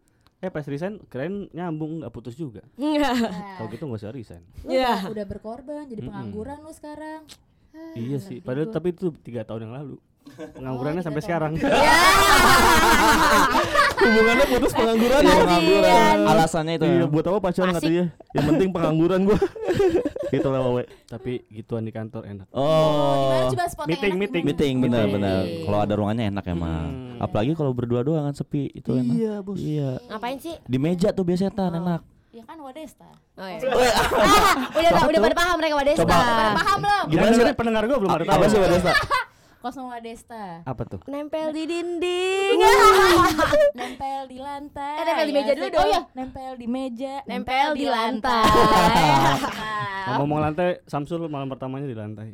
Eh 0.40 0.48
pas 0.48 0.64
resign 0.64 0.96
keren 1.04 1.52
nyambung 1.52 2.00
nggak 2.00 2.12
putus 2.14 2.32
juga. 2.32 2.64
Enggak. 2.80 3.12
Kalau 3.60 3.68
gitu 3.68 3.82
nggak 3.84 4.00
usah 4.00 4.12
resign. 4.14 4.42
Lu 4.64 4.72
Iya. 4.72 5.10
udah, 5.10 5.26
berkorban 5.28 5.84
jadi 5.84 6.00
pengangguran 6.00 6.64
lu 6.64 6.72
sekarang. 6.72 7.28
Iya 7.92 8.18
sih. 8.18 8.40
Padahal 8.40 8.72
tapi 8.72 8.90
itu 8.90 9.12
tiga 9.20 9.44
tahun 9.44 9.68
yang 9.68 9.74
lalu. 9.76 9.96
Penganggurannya 10.30 11.02
tiga 11.02 11.08
sampai 11.10 11.22
sekarang. 11.24 11.52
Hubungannya 14.00 14.46
putus 14.48 14.72
pengangguran 14.72 15.20
ya. 15.20 15.28
Kasian. 15.28 15.44
Pengangguran. 15.44 16.16
Alasannya 16.24 16.74
itu. 16.80 16.84
Iya, 16.88 17.04
buat 17.08 17.24
apa 17.28 17.38
pacaran 17.40 17.72
katanya? 17.76 18.04
Yang 18.32 18.44
penting 18.48 18.68
pengangguran 18.72 19.20
gua. 19.28 19.38
gitu 20.30 20.46
lah 20.46 20.62
Wawe. 20.62 20.86
tapi 21.10 21.42
gituan 21.50 21.82
di 21.82 21.90
kantor 21.90 22.22
enak. 22.22 22.46
Oh. 22.54 23.50
yang 23.50 23.50
Meeting, 23.90 24.14
enak 24.14 24.20
meeting. 24.22 24.44
Meeting 24.46 24.74
benar 24.78 25.04
benar. 25.10 25.42
Kalau 25.66 25.78
ada 25.82 25.92
ruangannya 25.98 26.24
enak 26.30 26.44
emang. 26.46 26.86
Hmm. 26.86 27.18
Apalagi 27.18 27.52
kalau 27.58 27.74
berdua 27.74 28.06
doang 28.06 28.24
kan 28.30 28.34
sepi 28.34 28.70
itu 28.70 28.94
enak. 28.94 29.14
Iya, 29.14 29.34
Bos. 29.42 29.58
Iya. 29.58 29.98
Ngapain 30.06 30.38
sih? 30.38 30.54
Di 30.64 30.78
meja 30.78 31.10
tuh 31.10 31.26
biasanya 31.26 31.52
tan 31.52 31.74
enak. 31.74 32.00
Ya 32.30 32.46
kan 32.46 32.62
Wadesta. 32.62 33.10
Oh, 33.34 33.46
iya. 33.50 33.58
Ah, 34.70 34.70
udah 34.78 34.90
udah 35.10 35.20
pada 35.26 35.36
paham 35.36 35.54
mereka 35.58 35.74
Wadesta. 35.82 36.02
Coba. 36.06 36.14
Pada 36.14 36.52
paham 36.62 36.78
belum? 36.78 37.04
Gimana 37.10 37.30
sih? 37.34 37.56
pendengar 37.58 37.82
gue 37.90 37.98
belum 37.98 38.10
ada 38.14 38.24
tahu. 38.24 38.34
Apa 38.38 38.44
sih 38.46 38.58
Wadesta? 38.62 38.92
Kosong 39.60 39.92
Wadesta. 39.92 40.64
Apa 40.64 40.88
tuh? 40.88 41.04
Nempel 41.04 41.52
di 41.52 41.68
dinding. 41.68 42.56
Nempel 43.78 44.24
di 44.24 44.40
lantai. 44.40 44.96
Eh, 44.96 45.04
nempel 45.04 45.26
di 45.28 45.34
meja 45.36 45.52
dulu 45.52 45.68
dong. 45.68 45.76
Oh 45.76 45.84
iya, 45.84 46.00
nempel 46.16 46.52
di 46.56 46.64
meja, 46.66 47.14
Nempel 47.28 47.68
di 47.76 47.84
lantai. 47.84 48.44
Ngomong 50.16 50.40
lantai, 50.40 50.80
Samsul 50.88 51.28
malam 51.28 51.52
pertamanya 51.52 51.84
di 51.84 51.92
lantai. 51.92 52.32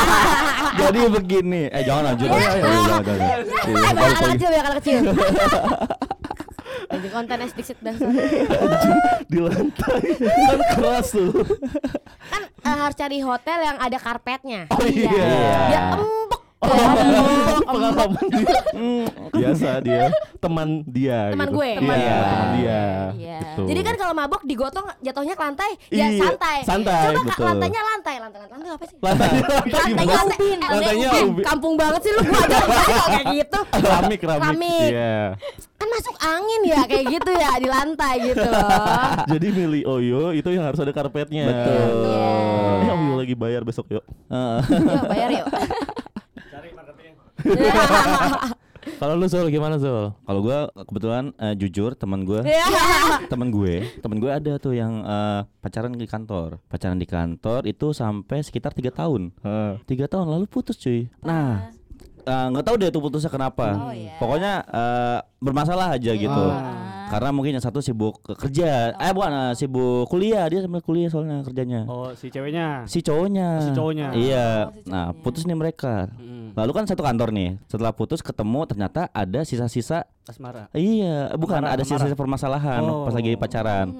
Jadi 0.80 1.00
begini. 1.12 1.68
Eh 1.68 1.84
jangan 1.84 2.16
lanjut. 2.16 2.26
Iya. 2.26 2.32
Oh, 2.32 2.40
iya, 2.40 2.48
iya, 2.48 2.62
jangan, 2.64 3.02
jangan. 3.04 3.18
Iya, 3.20 3.36
Eh, 3.68 3.84
anak 3.92 4.00
lagi. 4.24 4.32
kecil, 4.32 4.48
banyak 4.48 4.64
anak 4.64 4.76
kecil. 4.80 5.02
Lagi 6.88 7.08
konten 7.12 7.38
explicit 7.44 7.76
dasar. 7.84 8.08
Di 9.28 9.36
lantai. 9.36 10.00
Kan 10.16 10.60
keras 10.72 11.12
tuh. 11.12 11.28
Kan 12.24 12.42
eh, 12.48 12.72
harus 12.74 12.96
cari 12.96 13.20
hotel 13.20 13.58
yang 13.60 13.76
ada 13.76 13.98
karpetnya. 14.00 14.64
Oh 14.72 14.80
iya. 14.80 15.12
Biar 15.12 15.84
empuk. 15.92 16.17
Oh, 16.58 16.74
pengalaman 17.62 18.24
dia. 18.28 18.56
Hmm, 18.74 19.06
Biasa 19.30 19.68
dia. 19.78 20.10
Teman 20.38 20.68
dia 20.84 21.30
Teman 21.30 21.46
gitu. 21.46 21.54
gue. 21.54 21.68
Iya, 21.68 21.78
Teman 21.78 21.94
gue. 21.94 22.10
teman 22.18 22.48
dia. 22.58 22.82
Iya. 23.14 23.38
Betul. 23.38 23.64
Jadi 23.70 23.80
kan 23.80 23.94
kalau 23.94 24.12
mabok 24.12 24.42
digotong 24.42 24.86
jatuhnya 24.98 25.34
ke 25.34 25.42
lantai, 25.44 25.70
ya 25.88 26.06
Iya, 26.08 26.18
santai. 26.18 26.58
santai, 26.62 27.02
Coba 27.08 27.22
betul. 27.24 27.46
lantainya 27.46 27.82
lantai, 27.84 28.14
lantai 28.18 28.40
lantai 28.44 28.70
apa 28.70 28.84
sih? 28.84 28.96
Lantainya 28.98 29.42
lantai 29.44 29.70
Lantainya 29.70 30.16
lantai, 30.18 30.58
Lantainya 30.58 31.08
eh, 31.08 31.24
ubi. 31.24 31.42
kampung 31.42 31.74
banget 31.74 32.00
sih 32.00 32.12
lu 32.12 32.20
gua 32.20 32.40
aja 32.40 32.56
nggak 32.58 33.06
kayak 33.08 33.26
gitu. 33.36 33.58
keramik 33.72 34.18
keramik. 34.18 34.90
Iya. 34.90 35.18
Kan 35.78 35.88
masuk 35.88 36.16
angin 36.18 36.60
ya 36.64 36.80
kayak 36.84 37.04
gitu 37.08 37.30
ya 37.32 37.50
di 37.54 37.68
lantai 37.68 38.14
gitu 38.24 38.42
loh. 38.42 38.66
Jadi 39.30 39.46
milih 39.48 39.82
Oyo 39.86 40.22
itu 40.32 40.48
yang 40.50 40.66
harus 40.66 40.78
ada 40.78 40.90
karpetnya. 40.90 41.46
Betul. 41.46 42.02
Eh 42.82 42.90
Oyo 42.90 43.14
lagi 43.14 43.34
bayar 43.34 43.62
besok 43.62 43.86
yuk. 43.88 44.02
Heeh. 44.26 44.58
Yuk 44.74 45.04
bayar 45.06 45.30
yuk. 45.32 45.46
Kalau 48.98 49.14
lu 49.20 49.28
Sul 49.28 49.52
gimana 49.52 49.76
Sul? 49.76 50.10
Kalau 50.16 50.40
gua 50.40 50.72
kebetulan 50.72 51.30
eh, 51.36 51.52
jujur 51.60 51.92
teman 51.92 52.24
gua 52.24 52.40
Iya. 52.40 52.64
temen 53.28 53.52
gue 53.52 53.84
temen 54.00 54.16
gue 54.16 54.30
ada 54.32 54.56
tuh 54.56 54.72
yang 54.72 55.04
eh, 55.04 55.40
pacaran 55.60 55.92
di 55.92 56.08
kantor. 56.08 56.58
Pacaran 56.66 56.96
di 56.96 57.04
kantor 57.04 57.68
itu 57.68 57.92
sampai 57.92 58.40
sekitar 58.40 58.72
tiga 58.72 58.88
tahun. 58.90 59.34
Tiga 59.84 60.08
tahun 60.08 60.32
lalu 60.32 60.48
putus 60.48 60.80
cuy. 60.80 61.12
Nah 61.20 61.68
eh, 62.28 62.46
nggak 62.52 62.62
tahu 62.62 62.76
deh 62.76 62.88
itu 62.88 63.00
putusnya 63.00 63.28
kenapa. 63.28 63.66
Oh, 63.80 63.90
iya. 63.90 64.12
pokoknya 64.16 64.52
eh, 64.62 65.18
bermasalah 65.38 65.96
aja 65.96 66.12
gitu. 66.12 66.44
Karena 67.08 67.32
mungkin 67.32 67.56
yang 67.56 67.64
satu 67.64 67.80
sibuk 67.80 68.20
ke- 68.20 68.36
kerja. 68.36 68.92
Eh 68.94 69.10
bukan 69.10 69.32
eh, 69.32 69.52
sibuk 69.54 70.04
kuliah. 70.06 70.44
Dia 70.44 70.60
sambil 70.60 70.80
kuliah 70.80 71.08
soalnya 71.08 71.40
kerjanya. 71.40 71.82
Oh, 71.84 72.12
si 72.12 72.28
ceweknya. 72.28 72.84
si 72.84 73.00
cowoknya. 73.00 73.48
Si 73.58 73.70
cowoknya. 73.72 74.08
iya. 74.12 74.68
Oh, 74.68 74.76
si 74.76 74.84
nah 74.84 75.16
putus 75.16 75.42
nih 75.42 75.56
mereka. 75.56 76.12
Mm, 76.14 76.52
lalu 76.52 76.70
kan 76.70 76.84
satu 76.84 77.00
kantor 77.00 77.32
nih. 77.32 77.56
Setelah 77.64 77.90
putus 77.90 78.20
ketemu 78.20 78.60
ternyata 78.64 79.08
ada 79.08 79.40
sisa-sisa 79.40 80.04
Asmara. 80.22 80.68
iya 80.70 81.32
bukan 81.34 81.64
Marah, 81.64 81.72
ada 81.72 81.82
sisa-sisa 81.82 82.12
permasalahan 82.12 82.84
Oh. 82.84 83.08
pas 83.08 83.16
lagi 83.16 83.32
pacaran 83.32 83.96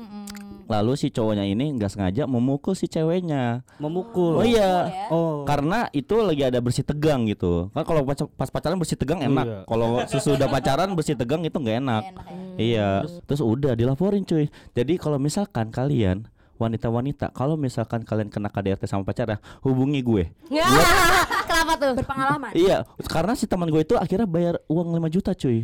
Lalu 0.69 0.93
si 0.95 1.09
cowoknya 1.09 1.43
ini 1.43 1.73
nggak 1.75 1.89
sengaja 1.89 2.29
memukul 2.29 2.77
si 2.77 2.85
ceweknya. 2.87 3.65
Memukul. 3.81 4.37
Oh 4.37 4.45
iya. 4.45 4.85
ya. 4.85 5.09
Oh. 5.09 5.43
Karena 5.43 5.89
itu 5.91 6.21
lagi 6.21 6.45
ada 6.45 6.61
bersih 6.61 6.85
tegang 6.85 7.25
gitu. 7.25 7.73
Kan 7.73 7.83
kalau 7.83 8.05
pas, 8.05 8.21
pas 8.37 8.53
pacaran 8.53 8.77
bersih 8.77 8.95
tegang 8.95 9.25
Iya. 9.25 9.33
enak. 9.33 9.47
Kalau 9.65 10.05
sesudah 10.05 10.45
pacaran 10.47 10.93
bersih 10.93 11.17
tegang 11.17 11.41
itu 11.41 11.57
nggak 11.57 11.77
enak. 11.81 12.03
Enak 12.13 12.27
ya. 12.29 12.37
Iya. 12.61 12.89
Terus 13.25 13.41
udah 13.41 13.73
dilaporin 13.73 14.23
cuy. 14.23 14.53
Jadi 14.77 15.01
kalau 15.01 15.17
misalkan 15.17 15.73
kalian 15.73 16.29
wanita-wanita 16.59 17.31
kalau 17.31 17.55
misalkan 17.55 18.03
kalian 18.03 18.29
kena 18.29 18.51
KDRT 18.51 18.91
sama 18.91 19.07
pacarnya 19.07 19.39
hubungi 19.63 20.03
gue 20.03 20.27
Kenapa 21.47 21.79
tuh? 21.79 21.95
Berpengalaman. 21.95 22.51
iya 22.51 22.83
karena 23.07 23.39
si 23.39 23.47
teman 23.47 23.71
gue 23.71 23.79
itu 23.79 23.95
akhirnya 23.95 24.27
bayar 24.27 24.59
uang 24.67 24.91
5 24.91 25.07
juta 25.07 25.31
cuy 25.39 25.63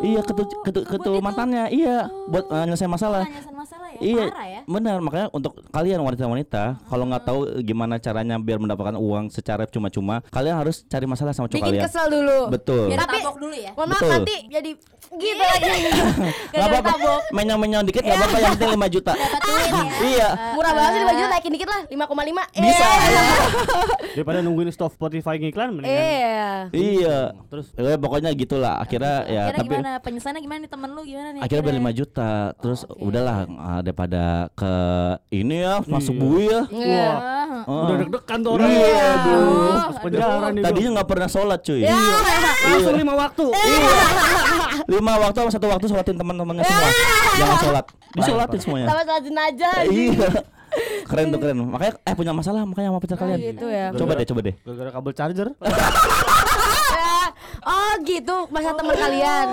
iya 0.00 0.20
ketu 0.20 0.42
ketu, 0.64 0.80
ketu 0.84 1.10
itu? 1.12 1.20
mantannya 1.20 1.68
iya 1.68 2.08
buat 2.26 2.48
uh, 2.48 2.64
nyelesain 2.64 2.88
masalah 2.88 3.24
masalah 3.60 3.88
ya. 3.92 4.00
Iya, 4.00 4.24
Parah 4.32 4.46
ya. 4.48 4.60
benar. 4.64 4.96
Makanya 5.04 5.26
untuk 5.36 5.52
kalian 5.68 6.00
wanita-wanita, 6.00 6.80
kalau 6.88 7.04
nggak 7.04 7.22
tahu 7.28 7.40
gimana 7.60 8.00
caranya 8.00 8.40
biar 8.40 8.56
mendapatkan 8.56 8.96
uang 8.96 9.28
secara 9.28 9.68
cuma-cuma, 9.68 10.24
kalian 10.32 10.56
harus 10.56 10.80
cari 10.88 11.04
masalah 11.04 11.36
sama 11.36 11.52
cowok 11.52 11.60
Bikin 11.60 11.68
kalian. 11.76 11.84
kesel 11.84 12.06
dulu. 12.08 12.38
Betul. 12.48 12.88
Biar 12.88 13.04
Tapi- 13.04 13.20
tabok 13.20 13.36
dulu 13.36 13.52
ya. 13.52 13.70
Mohon 13.76 13.88
maaf 13.92 14.00
Betul. 14.00 14.12
nanti 14.16 14.36
jadi 14.48 14.70
gitu 15.10 15.42
lagi. 15.42 15.66
Gak 16.54 16.58
Gak 16.60 16.80
apa-apa. 16.80 17.12
Menyong-menyong 17.30 17.84
dikit 17.84 18.02
nggak 18.02 18.14
apa-apa 18.16 18.36
yang 18.36 18.52
penting 18.54 18.70
5 18.78 18.94
juta. 18.94 19.12
Dapat 19.12 19.40
duit 19.42 19.70
ya. 19.70 19.84
iya. 20.02 20.28
Murah 20.54 20.72
banget 20.72 20.90
sih 20.90 21.00
5 21.00 21.10
juta 21.12 21.28
naikin 21.30 21.52
dikit 21.52 21.68
lah 21.68 21.80
5,5 21.86 22.60
Bisa. 22.60 22.86
Daripada 24.16 24.38
nungguin 24.40 24.70
stop 24.70 24.90
Spotify 24.92 25.34
ngiklan 25.36 25.68
mendingan. 25.72 25.94
Iya 25.94 26.50
iya. 26.72 27.18
Terus 27.48 27.66
Eh, 27.74 27.98
pokoknya 27.98 28.30
gitulah. 28.32 28.78
Akhirnya 28.78 29.14
ya 29.24 29.40
Akhirnya 29.48 29.56
tapi 29.56 29.68
gimana? 29.68 29.90
Penyesalannya 30.00 30.42
gimana 30.42 30.58
nih 30.60 30.70
temen 30.70 30.88
lu 30.90 31.02
gimana 31.02 31.28
nih? 31.32 31.40
akhirnya 31.42 31.62
bayar 31.64 31.78
5 31.82 31.98
juta. 31.98 32.30
Terus 32.58 32.80
udahlah 32.92 33.36
ah, 33.56 33.80
daripada 33.80 34.22
ke 34.52 34.72
ini 35.32 35.56
ya 35.60 35.74
masuk 35.84 36.14
bui 36.14 36.46
ya. 36.46 36.62
Iya 36.68 37.08
Oh. 37.60 37.86
udah 37.86 37.96
deg-degan 37.98 38.38
tuh 38.40 38.50
orang. 38.56 38.70
Iya. 38.70 39.10
Penjara 40.00 40.48
nih. 40.50 40.62
Tadinya 40.62 40.90
nggak 40.96 41.08
pernah 41.08 41.28
sholat 41.28 41.60
cuy. 41.60 41.82
Ya. 41.82 41.98
langsung 42.70 42.94
lima 42.94 43.14
waktu. 43.16 43.46
Lima 45.00 45.16
waktu 45.16 45.36
sama 45.40 45.48
satu 45.48 45.66
waktu 45.72 45.86
sholatin 45.88 46.12
teman-temannya 46.12 46.60
semua. 46.60 46.90
Jangan 47.40 47.56
sholat. 47.64 47.84
Disolatin 48.12 48.58
semuanya. 48.60 48.86
Sama 48.92 49.02
salat 49.08 49.22
jenazah 49.24 49.76
Iya. 49.88 50.28
Keren 51.08 51.26
tuh 51.32 51.38
keren. 51.40 51.56
Makanya 51.66 51.92
eh 52.04 52.14
punya 52.14 52.32
masalah 52.36 52.62
makanya 52.68 52.92
sama 52.92 53.00
pacar 53.00 53.16
kalian. 53.16 53.38
gitu 53.42 53.66
ya 53.66 53.90
Coba 53.96 54.12
deh, 54.14 54.26
coba 54.28 54.40
deh. 54.44 54.54
Gara-gara 54.60 54.90
kabel 54.92 55.12
charger. 55.16 55.48
Ya. 56.90 57.32
Oh 57.64 57.92
gitu 58.04 58.36
masa 58.52 58.76
teman 58.76 58.92
kalian 58.92 59.48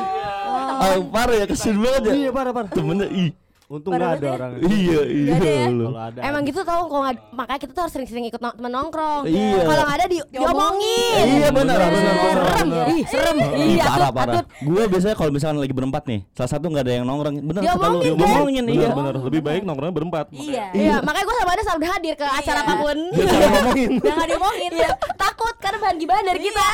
Oh, 0.77 0.99
parah 1.11 1.35
ya 1.37 1.45
kesian 1.47 1.79
banget 1.79 2.01
ya. 2.03 2.13
Iya, 2.13 2.29
parah 2.35 2.51
parah. 2.51 2.69
Temennya 2.69 3.07
ih. 3.07 3.31
Untung 3.67 3.91
nggak 3.93 4.23
ada 4.23 4.27
orang. 4.33 4.51
Iya, 4.79 4.99
iya 5.03 5.33
ada 5.33 5.43
ya? 5.45 5.67
lu. 5.69 5.85
Kalau 5.85 6.01
ada. 6.01 6.19
Emang 6.23 6.41
gitu 6.41 6.59
tau 6.63 6.87
kalau 6.87 7.03
nggak 7.03 7.15
makanya 7.31 7.59
kita 7.59 7.71
tuh 7.71 7.81
harus 7.83 7.93
sering-sering 7.93 8.25
ikut 8.25 8.39
no- 8.39 8.55
temen 8.55 8.71
nongkrong. 8.71 9.23
Iya. 9.27 9.59
Kalau 9.61 9.83
nggak 9.83 9.97
ada 9.97 10.05
di, 10.07 10.17
diomongin. 10.29 11.25
Iya 11.27 11.49
benar, 11.51 11.75
Benar, 11.75 11.91
benar, 11.91 11.91
benar, 11.91 12.15
benar. 12.15 12.37
Serem, 12.47 12.67
benar. 12.69 12.85
ih 12.87 13.03
serem. 13.05 13.35
Ih, 13.37 13.67
Iya, 13.69 13.83
parah 13.85 14.09
parah. 14.09 14.43
Gue 14.57 14.83
biasanya 14.87 15.15
kalau 15.15 15.31
misalkan 15.31 15.57
lagi 15.59 15.75
berempat 15.75 16.03
nih, 16.05 16.19
salah 16.31 16.47
satu 16.49 16.65
nggak 16.65 16.79
ada 16.81 16.93
yang 16.93 17.05
nongkrong, 17.05 17.35
bener 17.41 17.61
kata 17.61 17.75
lu 17.85 17.99
Diomongin, 17.99 18.07
kan? 18.07 18.17
diomongin 18.17 18.63
iya. 18.65 18.87
Benar, 18.87 18.95
benar. 18.95 19.13
Lebih 19.21 19.41
baik 19.43 19.61
nongkrongnya 19.61 19.95
berempat. 19.97 20.25
Iya. 20.31 20.65
Iya, 20.71 20.95
makanya 21.01 21.25
gue 21.25 21.35
sama 21.37 21.51
ada 21.51 21.61
selalu 21.61 21.85
hadir 21.89 22.13
ke 22.15 22.25
acara 22.25 22.39
Iya. 22.55 22.63
apa 22.63 22.73
pun. 22.77 22.97
Biar 23.11 23.27
saling 23.27 23.51
ngomongin. 23.51 23.89
Udah 23.99 24.13
gak 24.17 24.27
diomongin. 24.29 24.71
Iya, 24.73 24.89
takut 25.13 25.55
karena 25.59 25.77
bahan 25.77 25.97
gimana 25.97 26.21
dari 26.23 26.39
kita. 26.41 26.65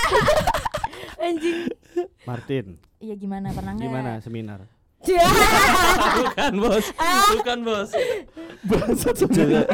Anjing. 1.25 1.58
Martin, 2.23 2.65
Iya 2.99 3.15
gimana 3.15 3.49
pernah 3.49 3.71
nggak? 3.73 3.84
gimana 3.84 4.12
seminar? 4.19 4.60
Iya. 5.04 5.28
Bukan 6.24 6.54
bos, 6.63 6.86
bukan 7.36 7.60
bos. 7.68 7.89
Bangsat 8.63 9.16
sebenarnya. 9.20 9.68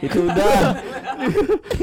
Itu 0.00 0.18
udah. 0.26 0.80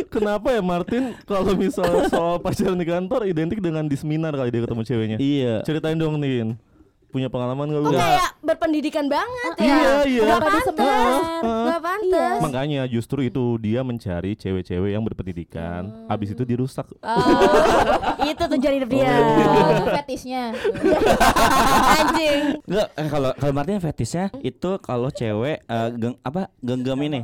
Kenapa 0.09 0.51
ya 0.51 0.61
Martin 0.65 1.13
kalau 1.23 1.53
misal 1.53 2.09
soal 2.09 2.41
pacaran 2.41 2.75
di 2.75 2.85
kantor 2.89 3.29
identik 3.29 3.61
dengan 3.61 3.85
di 3.85 3.95
seminar 3.95 4.33
kali 4.33 4.49
dia 4.49 4.61
ketemu 4.65 4.81
ceweknya? 4.83 5.17
Iya. 5.21 5.55
Ceritain 5.63 5.95
dong 5.95 6.17
Nin. 6.19 6.57
Punya 7.13 7.29
pengalaman 7.29 7.69
gak 7.69 7.81
lu? 7.85 7.89
Kayak 7.93 8.25
berpendidikan 8.43 9.07
banget 9.07 9.53
ya? 9.57 9.65
Iya, 9.65 9.91
iya. 10.05 10.21
Gak 10.27 10.39
pantas. 10.43 10.65
Gak 11.41 11.81
pantas. 11.81 12.39
Makanya 12.43 12.81
justru 12.85 13.23
itu 13.23 13.55
dia 13.57 13.81
mencari 13.81 14.35
cewek-cewek 14.35 14.91
yang 14.91 15.01
berpendidikan. 15.01 16.05
Abis 16.11 16.35
itu 16.35 16.43
dirusak. 16.43 16.85
Oh, 16.99 17.17
itu 18.31 18.43
tujuan 18.43 18.73
hidup 18.77 18.89
dia. 18.91 19.11
Oh, 19.15 19.67
itu 19.71 19.87
fetishnya. 19.89 20.43
Anjing. 22.03 22.41
Enggak, 22.67 22.87
eh, 22.93 23.07
kalau 23.09 23.31
kalau 23.33 23.53
Martin 23.55 23.79
fetisnya 23.79 24.25
itu 24.43 24.71
kalau 24.83 25.09
cewek 25.09 25.63
eh, 25.63 25.89
geng, 25.95 26.15
apa 26.21 26.51
genggam 26.59 26.99
ini. 26.99 27.23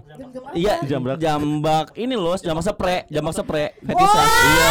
Iya, 0.56 0.82
Jambak. 0.88 1.20
jambak 1.20 1.86
ini 2.00 2.16
loh, 2.16 2.40
jambak 2.40 2.64
spray, 2.64 3.04
jambak 3.12 3.36
spray 3.36 3.76
fetisnya. 3.84 4.24
Iya. 4.24 4.70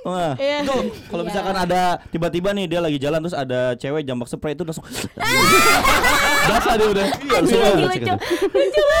Wah, 0.00 0.32
Iya. 0.36 0.64
kalau 1.12 1.22
misalkan 1.24 1.56
ada 1.56 2.00
tiba-tiba 2.08 2.56
nih 2.56 2.66
dia 2.66 2.80
lagi 2.80 2.96
jalan 2.96 3.20
terus 3.20 3.36
ada 3.36 3.76
cewek 3.76 4.02
jambak 4.04 4.28
spray 4.28 4.52
itu 4.56 4.64
langsung 4.64 4.84
Basah 6.50 6.74
dia 6.74 6.88
udah. 6.88 7.06
Langsung 7.22 7.60
lucu. 7.78 8.14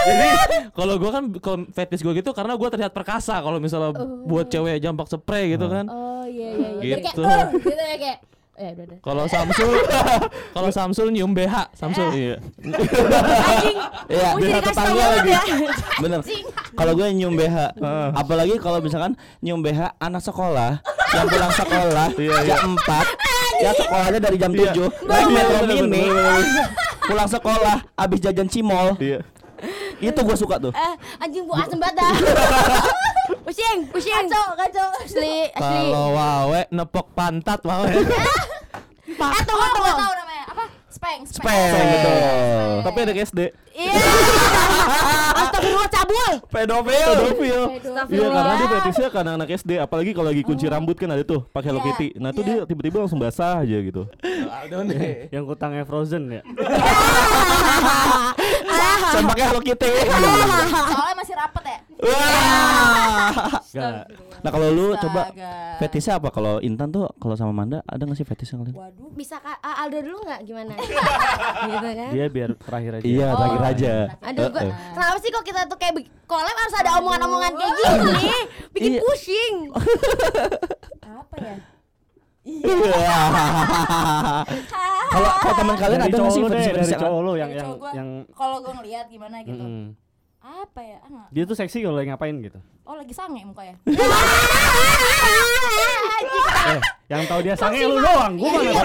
Jadi 0.00 0.28
kalau 0.78 0.94
gue 0.96 1.10
kan 1.10 1.24
kalau 1.38 1.58
fetish 1.68 2.00
gue 2.00 2.14
gitu 2.14 2.30
karena 2.30 2.54
gue 2.54 2.68
terlihat 2.68 2.92
perkasa 2.92 3.38
kalau 3.38 3.58
misalnya 3.58 3.90
buat 4.24 4.46
cewek 4.46 4.78
jambak 4.78 5.06
spray 5.06 5.54
gitu 5.54 5.66
kan. 5.66 5.84
Oh 5.86 6.24
iya 6.24 6.48
iya 6.54 6.68
iya. 6.78 6.94
Jadi 6.96 7.02
kayak 7.02 7.10
Gitu. 7.10 7.22
"Eh," 7.22 7.44
gitu 7.58 7.70
ya 7.74 7.96
kayak 7.96 8.18
eh. 8.60 8.72
Kalau 9.00 9.24
Samsul 9.24 9.72
kalau 10.56 10.68
Samsul 10.68 11.08
nyium 11.10 11.32
BH, 11.32 11.72
Samsul. 11.72 12.08
Iya. 12.12 12.36
Anjing. 12.60 13.76
Iya, 14.06 14.28
Mesti 14.36 14.46
BH 14.46 14.56
tetangga 14.62 14.92
banget 14.92 15.16
lagi. 15.16 15.30
ya. 15.32 15.42
Bener. 15.98 16.20
Kalau 16.70 16.92
gue 16.92 17.06
nyium 17.10 17.34
BH, 17.34 17.56
apalagi 18.14 18.54
kalau 18.60 18.78
misalkan 18.78 19.12
nyium 19.40 19.60
BH 19.60 19.96
anak 19.96 20.20
sekolah 20.20 20.78
yang 21.10 21.26
pulang 21.26 21.52
sekolah 21.52 22.06
jam 22.44 22.76
4 22.76 23.49
ya 23.60 23.70
sekolahnya 23.72 24.18
dari 24.18 24.36
jam 24.36 24.50
7 24.50 24.72
naik 25.04 25.26
metro 25.28 25.58
mini 25.66 26.04
pulang 27.02 27.28
sekolah 27.28 27.76
habis 27.94 28.18
jajan 28.18 28.46
cimol 28.46 28.96
Iya. 28.96 29.20
itu 30.00 30.16
gue 30.16 30.36
suka 30.36 30.56
tuh 30.58 30.72
Eh, 30.72 30.94
anjing 31.18 31.44
bu 31.44 31.52
asem 31.52 31.76
banget 31.76 32.00
dah. 32.00 32.12
Pusing, 33.40 33.86
pusing. 33.88 34.10
Kacau, 34.26 34.46
kacau. 34.54 34.88
Asli, 35.00 35.46
asli. 35.48 35.82
Kalau 35.86 36.14
wawe 36.14 36.60
nepok 36.68 37.06
pantat 37.12 37.60
wawe. 37.62 37.86
Eh, 37.86 38.02
tunggu, 39.44 39.60
Oh, 39.60 39.70
tunggu. 39.70 39.92
Namanya. 40.90 41.22
Apa? 41.22 41.30
Speng. 41.30 41.70
Speng, 41.70 41.86
betul 41.94 42.16
Tapi 42.82 42.98
ada 43.06 43.12
SD. 43.14 43.40
Iya. 43.70 43.94
Astagfirullah 45.40 45.88
cabul. 45.88 46.32
pedofil 46.50 47.10
Pedofil. 47.14 47.60
Iya 48.10 48.26
karena 48.28 48.52
dia 48.58 48.68
fetisnya 48.68 49.08
karena 49.08 49.30
anak 49.38 49.48
SD 49.54 49.70
apalagi 49.78 50.10
kalau 50.10 50.28
lagi 50.34 50.42
kunci 50.42 50.66
rambut 50.66 50.96
kan 50.98 51.10
ada 51.14 51.22
tuh 51.22 51.46
pakai 51.54 51.70
Hello 51.70 51.80
Iya, 51.80 51.94
Kitty. 51.94 52.08
Nah 52.18 52.28
itu 52.34 52.42
dia 52.42 52.56
tiba-tiba 52.66 52.96
langsung 53.06 53.22
basah 53.22 53.62
aja 53.62 53.78
gitu. 53.78 54.10
Yang 55.34 55.44
kutangnya 55.46 55.84
Frozen 55.86 56.28
ya. 56.34 56.42
saya 59.10 59.22
pakai 59.26 59.44
Hello 59.50 59.60
Kitty 59.62 59.90
Soalnya 60.10 61.16
masih 61.16 61.34
rapet 61.38 61.64
ya. 61.66 61.78
Wah. 62.00 63.60
Nah 64.40 64.50
kalau 64.50 64.68
lu 64.68 64.96
coba 64.96 65.28
Astaga. 65.28 65.52
fetisnya 65.78 66.16
apa 66.16 66.28
kalau 66.28 66.58
Intan 66.58 66.88
tuh 66.88 67.06
kalau 67.16 67.36
sama 67.36 67.52
Manda 67.52 67.84
ada 67.84 68.00
nggak 68.00 68.16
sih 68.16 68.24
fetisnya 68.24 68.56
kalian 68.58 68.72
Waduh. 68.74 69.10
Bisa 69.12 69.36
Kak 69.36 69.60
Aldo 69.60 70.00
dulu 70.00 70.18
nggak 70.22 70.40
gimana? 70.42 70.74
gitu 71.68 71.88
kan? 71.92 72.10
Dia 72.10 72.26
biar 72.26 72.50
terakhir 72.56 72.92
aja. 72.96 73.04
iya 73.04 73.26
Oh, 73.28 73.36
terakhir 73.36 73.62
aja 73.66 73.92
Aduh, 74.22 74.46
gua, 74.48 74.60
eh. 74.62 74.72
kenapa 74.90 75.16
sih 75.18 75.28
kok 75.28 75.44
kita 75.44 75.60
tuh 75.64 75.76
kayak 75.76 75.94
collab 76.24 76.56
harus 76.56 76.74
ada 76.74 76.90
omongan-omongan 76.98 77.52
kayak 77.54 77.72
gini? 77.76 78.26
Bikin 78.72 78.90
Iya. 78.90 79.00
pusing. 79.02 79.54
Apa 81.20 81.36
ya? 81.38 81.54
kalau 85.10 85.30
kalau 85.36 85.54
teman 85.54 85.76
kalian 85.76 86.00
ada 86.00 86.08
nggak 86.08 86.16
cowok 86.16 86.32
sih 86.32 86.42
dari 86.48 86.94
cowok 86.96 87.20
lu 87.20 87.32
yang 87.36 87.50
yang 87.52 87.68
yang 87.92 88.08
Kalau 88.32 88.56
gue 88.58 88.72
ngeliat 88.74 89.06
gimana 89.06 89.36
gitu. 89.44 89.64
Apa 90.40 90.80
ya? 90.80 90.98
Ah, 91.04 91.28
dia 91.28 91.44
tuh 91.44 91.52
seksi 91.52 91.84
kalau 91.84 92.00
lagi 92.00 92.08
ngapain 92.08 92.36
gitu. 92.40 92.56
Oh 92.88 92.96
lagi 92.96 93.12
sange 93.12 93.44
mukanya. 93.44 93.76
Eh, 96.60 96.80
yang 97.08 97.24
tahu 97.24 97.40
dia 97.40 97.56
sange 97.56 97.82
lu 97.82 97.96
doang, 97.98 98.36
gua 98.36 98.50
mana 98.52 98.70
tahu. 98.70 98.84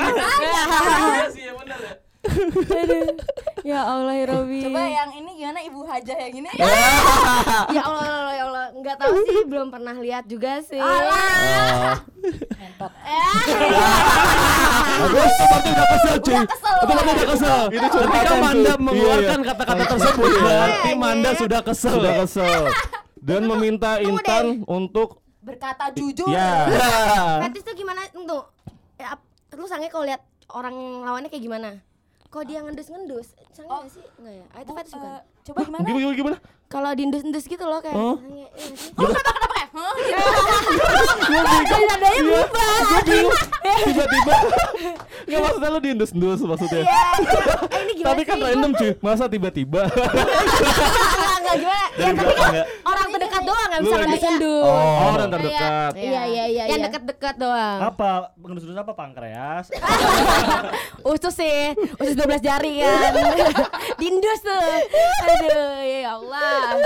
ya 3.69 3.79
Allah 3.81 4.13
ya 4.13 4.25
Robi. 4.29 4.61
Coba 4.65 4.81
yang 4.81 5.11
ini 5.13 5.31
gimana 5.35 5.59
Ibu 5.61 5.79
Hajah 5.85 6.17
yang 6.27 6.33
ini? 6.41 6.49
ya 6.59 6.67
Allah, 6.67 7.69
ya 7.71 7.81
Allah, 7.85 8.33
ya 8.33 8.43
Allah. 8.45 8.65
Nggak 8.75 8.95
tahu 8.97 9.13
sih, 9.23 9.39
belum 9.45 9.67
pernah 9.69 9.95
lihat 9.97 10.23
juga 10.25 10.61
sih. 10.61 10.81
Oh. 10.81 11.95
Mentot. 12.55 12.91
Bagus, 14.95 15.33
berarti 15.37 15.69
udah 15.69 15.87
kesel 15.91 16.15
cuy. 16.17 16.35
Kesel. 16.45 16.75
Itu 16.75 16.91
berarti 16.91 17.11
udah 17.11 17.27
kesel. 17.29 17.61
Itu 17.69 17.87
Ketika 17.99 18.35
Manda 18.39 18.71
tuh. 18.71 18.77
mengeluarkan 18.81 19.39
Iya, 19.39 19.47
kata-kata 19.51 19.83
tersebut 19.91 20.29
berarti 20.39 20.91
Manda 20.95 21.29
sudah 21.35 21.61
kesel. 21.61 21.93
Sudah 21.99 22.13
kesel. 22.23 22.61
Dan 23.19 23.41
meminta 23.49 23.91
Intan 23.99 24.61
untuk 24.65 25.21
Berkata 25.45 25.93
jujur. 25.93 26.29
ya. 26.29 26.65
Fetis 27.45 27.61
tuh 27.61 27.75
gimana 27.77 28.01
tuh? 28.09 28.43
Ya, 28.97 29.13
lu 29.53 29.67
sange 29.69 29.91
kalau 29.91 30.07
lihat 30.07 30.23
orang 30.49 30.73
lawannya 31.05 31.29
kayak 31.29 31.43
gimana? 31.43 31.69
Kok 32.35 32.43
dia 32.43 32.59
ngendus-ngendus? 32.59 33.31
Sange 33.49 33.71
Oh. 33.71 33.79
nggak 33.79 33.95
sih? 33.95 34.03
Enggak 34.19 34.33
ya? 34.33 34.45
Ah, 34.51 34.59
itu 34.59 34.67
Bu, 34.67 34.75
fetis 34.75 34.91
bukan? 34.91 35.07
eh, 35.07 35.19
coba 35.41 35.59
gimana? 35.63 35.85
Gimana 35.87 36.01
gimana 36.03 36.15
gimana? 36.17 36.37
Kalau 36.67 36.91
diendus-endus 36.91 37.45
gitu 37.47 37.63
loh 37.63 37.79
kayak 37.79 37.95
Oh. 37.95 38.15
iya? 38.27 38.47
Oh, 38.93 39.07
kenapa 39.07 39.31
kenapa 39.31 39.53
kayak? 39.55 39.69
Hah? 39.71 39.95
Jadi 41.63 41.83
nadanya 41.85 42.21
berubah. 42.21 42.75
Tiba-tiba 43.65 44.35
Enggak 45.25 45.41
maksudnya 45.41 45.69
lu 45.73 45.79
diendus-endus 45.81 46.39
maksudnya. 46.45 46.81
Iya, 46.85 47.01
iya. 47.17 47.41
Eh, 47.65 47.81
ini 47.81 47.93
Tapi 48.05 48.21
kan 48.21 48.37
sih? 48.37 48.45
random 48.45 48.71
cuy. 48.77 48.91
Masa 49.01 49.25
tiba-tiba? 49.25 49.81
Enggak, 49.89 51.37
enggak 51.41 51.55
gimana? 51.57 51.85
Ya 51.95 52.07
tapi 52.13 52.33
kan 52.35 52.53
orang 52.85 53.07
terdekat 53.09 53.41
doang 53.41 53.69
yang 53.71 53.81
Lu 53.81 53.87
bisa 53.89 53.97
ngendus-ngendus. 53.97 54.65
Oh, 54.69 55.09
orang 55.15 55.29
terdekat. 55.33 55.91
Iya, 55.97 56.21
iya, 56.29 56.45
iya, 56.45 56.63
Yang 56.69 56.79
iya. 56.79 56.85
dekat-dekat 56.85 57.35
doang. 57.41 57.79
Apa? 57.81 58.09
Pengendus 58.37 58.77
apa 58.77 58.93
pankreas? 58.93 59.65
Usus 61.15 61.33
sih, 61.33 61.73
usus 62.01 62.15
12 62.17 62.41
jari 62.41 62.81
kan. 62.81 63.11
Diindus 63.99 64.41
tuh. 64.41 64.61
Aduh, 65.25 65.81
ya 65.81 66.17
Allah. 66.17 66.77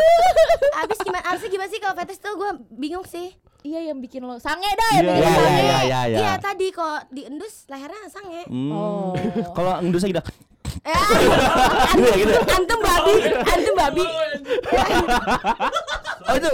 Abis 0.86 0.98
gimana? 1.04 1.24
Abis 1.28 1.44
gimana 1.48 1.68
sih 1.68 1.80
kalau 1.84 1.96
fetis 2.00 2.20
tuh 2.20 2.34
gue 2.39 2.52
bingung 2.72 3.04
sih. 3.04 3.36
Iya 3.60 3.91
yang 3.91 4.00
bikin 4.00 4.24
lo 4.24 4.39
sange 4.39 4.72
dah 4.72 4.89
Iya, 4.89 5.00
yang 5.02 5.08
bikin 5.10 5.19
Iya, 5.19 5.36
sange. 5.36 5.52
iya, 5.52 5.60
iya, 5.60 5.80
iya, 5.84 6.00
iya. 6.06 6.17
Iya 6.17 6.34
tadi 6.38 6.67
kok 6.69 7.00
diendus 7.10 7.67
lehernya 7.67 8.08
sange. 8.08 8.41
Hmm. 8.48 8.72
Oh. 8.72 9.12
Kalau 9.52 9.84
endusnya 9.84 10.10
gitu. 10.10 10.24
Eh, 10.80 10.95
Gitu 11.91 12.08
ya, 12.08 12.15
gitu. 12.15 12.32
ya? 12.32 12.41
antum 12.56 12.80
babi, 12.80 13.13
antum 13.43 13.76
babi. 13.76 14.06
Oh 16.22 16.34
itu. 16.34 16.52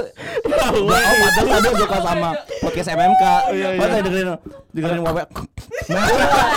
Oh, 0.50 0.72
padahal 0.88 1.62
tadi 1.62 1.78
suka 1.78 1.98
sama 2.00 2.30
podcast 2.60 2.90
MMK. 2.90 3.24
iya, 3.54 3.68
iya. 3.70 3.78
Padahal 3.78 4.02
dengerin 4.02 4.30
dengerin 4.72 5.02
wawe. 5.04 5.24
Nah, 5.86 6.06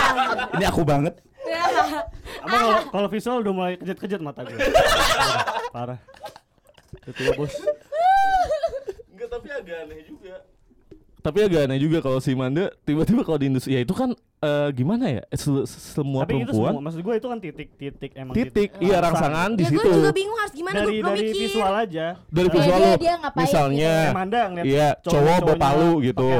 ini 0.57 0.65
aku 0.65 0.81
banget. 0.81 1.13
Apa 2.39 2.49
kalau 2.49 2.71
kalau 2.89 3.07
visual 3.07 3.37
udah 3.39 3.53
mulai 3.53 3.73
kejut-kejut 3.75 4.17
mata 4.19 4.41
gue. 4.41 4.57
Parah. 5.69 5.99
Itu 7.05 7.21
ya, 7.21 7.31
bos. 7.35 7.53
Agak 9.59 9.77
aneh 9.83 10.03
juga. 10.03 10.33
Tapi 11.19 11.37
agak 11.43 11.65
aneh 11.65 11.77
juga 11.77 11.99
kalau 11.99 12.17
si 12.17 12.31
Manda 12.31 12.71
tiba-tiba 12.81 13.21
kalau 13.21 13.35
di 13.35 13.45
industri 13.47 13.73
ya 13.73 13.79
itu 13.79 13.91
kan 13.91 14.13
eh, 14.39 14.67
gimana 14.71 15.09
ya? 15.09 15.21
Se- 15.33 15.65
semua 15.67 16.23
Tapi 16.23 16.37
itu 16.37 16.49
semua 16.49 16.71
perempuan 16.71 16.81
maksud 16.81 16.99
gue 17.01 17.13
itu 17.13 17.27
kan 17.27 17.37
titik-titik 17.37 18.11
emang 18.15 18.33
titik, 18.33 18.69
iya 18.79 18.97
rangsangan 18.97 19.51
di 19.51 19.61
Ya 19.61 19.67
gue 19.67 19.77
situ. 19.77 19.89
juga 19.93 20.09
bingung 20.09 20.33
harus 20.33 20.53
gimana 20.53 20.71
gue 20.71 20.81
Dari 20.81 20.97
belum 20.97 21.09
dari 21.09 21.25
mikir. 21.25 21.41
visual 21.43 21.73
aja. 21.75 22.15
Dari 22.25 22.47
Kayak 22.47 22.55
visual 22.55 22.79
ngapain 23.19 23.43
Misalnya 23.43 23.93
Kayak 23.99 24.15
Manda 24.15 24.47
ngeliat 24.47 24.65
Iya, 24.65 24.95
cowok 25.01 25.37
bawa 25.43 25.55
palu 25.57 26.01
gitu. 26.01 26.27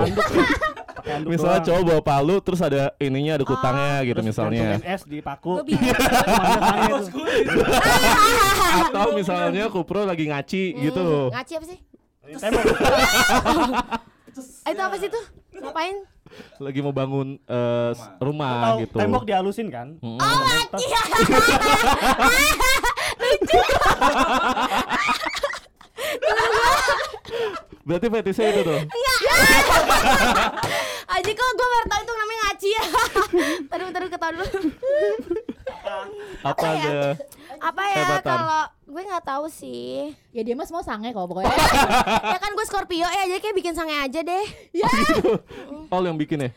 Misalnya 1.26 1.58
doang. 1.58 1.66
cowok 1.66 1.84
bawa 1.84 2.02
palu 2.02 2.40
terus 2.40 2.62
ada 2.62 2.94
ininya 2.98 3.34
ada 3.34 3.44
kutangnya 3.44 3.94
gitu 4.06 4.16
Terus 4.16 4.26
misalnya. 4.30 4.68
es 4.80 5.02
di 5.04 5.20
paku. 5.20 5.60
Gue? 5.60 5.76
Atau 8.80 9.14
misalnya 9.14 9.68
Kupro 9.68 10.04
lagi 10.04 10.24
ngaci 10.24 10.64
gitu. 10.78 11.28
Hmm, 11.28 11.34
Ngaci 11.34 11.54
apa 11.56 11.66
sih? 11.68 11.78
Tembok. 12.22 12.64
Itu 14.66 14.82
apa 14.82 14.96
sih 14.96 15.08
tuh? 15.08 15.24
Ngapain? 15.56 15.96
Lagi 16.60 16.80
mau 16.80 16.94
bangun 16.94 17.42
s- 17.90 18.06
rumah 18.20 18.70
Tahu 18.70 18.80
gitu. 18.86 18.96
tembok 18.96 19.24
dihalusin 19.26 19.68
kan? 19.68 19.98
Mm-mm. 19.98 20.20
Oh, 20.20 20.40
Berarti 27.88 28.08
fetisnya 28.12 28.48
itu 28.54 28.62
tuh. 28.62 28.80
Aji 31.10 31.32
kok 31.34 31.50
gue 31.58 31.68
baru 31.74 31.86
tahu 31.90 32.02
itu 32.06 32.14
namanya 32.14 32.40
ngaci 32.46 32.70
ya. 32.70 32.84
Tadi 33.66 33.82
tadi 33.90 34.06
ketawa 34.14 34.32
dulu. 34.38 34.46
Apa 36.46 36.66
ada? 36.70 37.00
Apa 37.60 37.82
ya 37.92 37.98
Hebatan. 38.06 38.30
kalau 38.30 38.64
gue 38.70 39.02
nggak 39.10 39.26
tahu 39.26 39.46
sih. 39.50 40.14
Ya 40.32 40.42
dia 40.46 40.54
mah 40.54 40.70
semua 40.70 40.86
sange 40.86 41.10
kok 41.12 41.26
pokoknya. 41.26 41.50
ya 42.34 42.38
kan 42.38 42.52
gue 42.54 42.66
Scorpio 42.70 43.10
ya 43.10 43.24
jadi 43.26 43.42
kayak 43.42 43.58
bikin 43.58 43.74
sange 43.74 43.96
aja 43.98 44.22
deh. 44.22 44.46
Oh, 45.90 45.98
lu 45.98 46.14
yang 46.14 46.20
bikin 46.22 46.46
ya? 46.46 46.50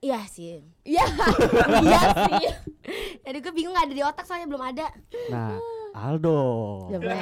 Iya 0.00 0.20
sih. 0.26 0.64
Iya. 0.82 1.04
Iya 1.86 2.00
sih. 2.26 2.44
Jadi 3.22 3.38
gue 3.38 3.52
bingung 3.54 3.76
nggak 3.76 3.86
ada 3.86 3.94
di 3.94 4.02
otak 4.02 4.24
soalnya 4.26 4.50
belum 4.50 4.64
ada. 4.64 4.90
Nah, 5.30 5.54
Aldo. 5.94 6.40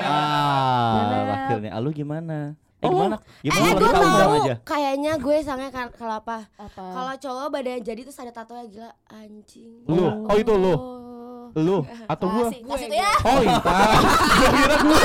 Ah, 0.01 1.53
akhirnya 1.53 1.75
Alu 1.77 1.93
gimana? 1.93 2.57
Eh 2.79 2.87
Oh. 2.87 2.91
gimana? 2.91 3.17
Eh, 3.19 3.43
Gimana 3.45 3.71
gue 3.73 3.89
kalau 3.89 4.11
tahu 4.15 4.35
kayaknya 4.63 5.13
gue 5.19 5.37
sange 5.43 5.67
kan- 5.69 5.91
kalau 5.93 6.15
apa? 6.17 6.47
Apa? 6.55 6.85
Kalau 6.89 7.13
cowok 7.17 7.47
badan 7.51 7.83
jadi 7.83 8.01
terus 8.01 8.15
ada 8.17 8.31
tato 8.31 8.55
ya 8.55 8.65
gila 8.65 8.91
anjing. 9.09 9.83
Lu. 9.85 10.07
Oh, 10.25 10.37
itu 10.37 10.53
lu. 10.53 10.71
Oh. 10.71 11.51
Lu 11.51 11.79
atau 12.07 12.27
gua? 12.29 12.47
Kasih, 12.47 12.61
Gue 12.61 12.77
kasih 12.77 12.89
ya. 12.95 13.13
Oh, 13.25 13.41
Intan. 13.41 13.99
Gua 14.39 14.51
kira 14.53 14.77
gua. 14.79 14.99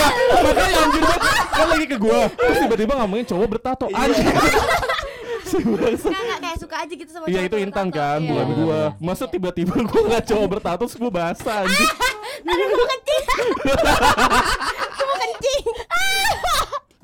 Makanya 0.43 0.77
anjir 0.77 1.01
banget. 1.01 1.21
Kan 1.49 1.65
lagi 1.65 1.85
ke 1.87 1.97
gua. 1.97 2.19
Terus 2.29 2.57
tiba-tiba 2.59 2.93
ngomongin 2.95 3.25
cowok 3.25 3.47
bertato. 3.49 3.85
Si 5.43 5.57
bangsa. 5.59 6.07
Enggak, 6.09 6.39
kayak 6.39 6.57
suka 6.57 6.75
aja 6.77 6.93
gitu 6.93 7.09
sama 7.09 7.25
Iya 7.25 7.41
itu 7.43 7.57
Intan 7.57 7.87
kan, 7.89 8.19
Iya. 8.19 8.27
bukan 8.27 8.47
gua. 8.55 8.79
Masa 8.99 9.25
tiba-tiba 9.25 9.73
gua 9.81 9.99
ngeliat 10.03 10.25
cowok 10.25 10.47
bertato 10.51 10.83
terus 10.83 10.93
gua 10.95 11.09
basah 11.11 11.63
anjir. 11.63 11.89
Aduh, 12.43 12.65
gue 12.67 12.87
kencing. 12.91 13.25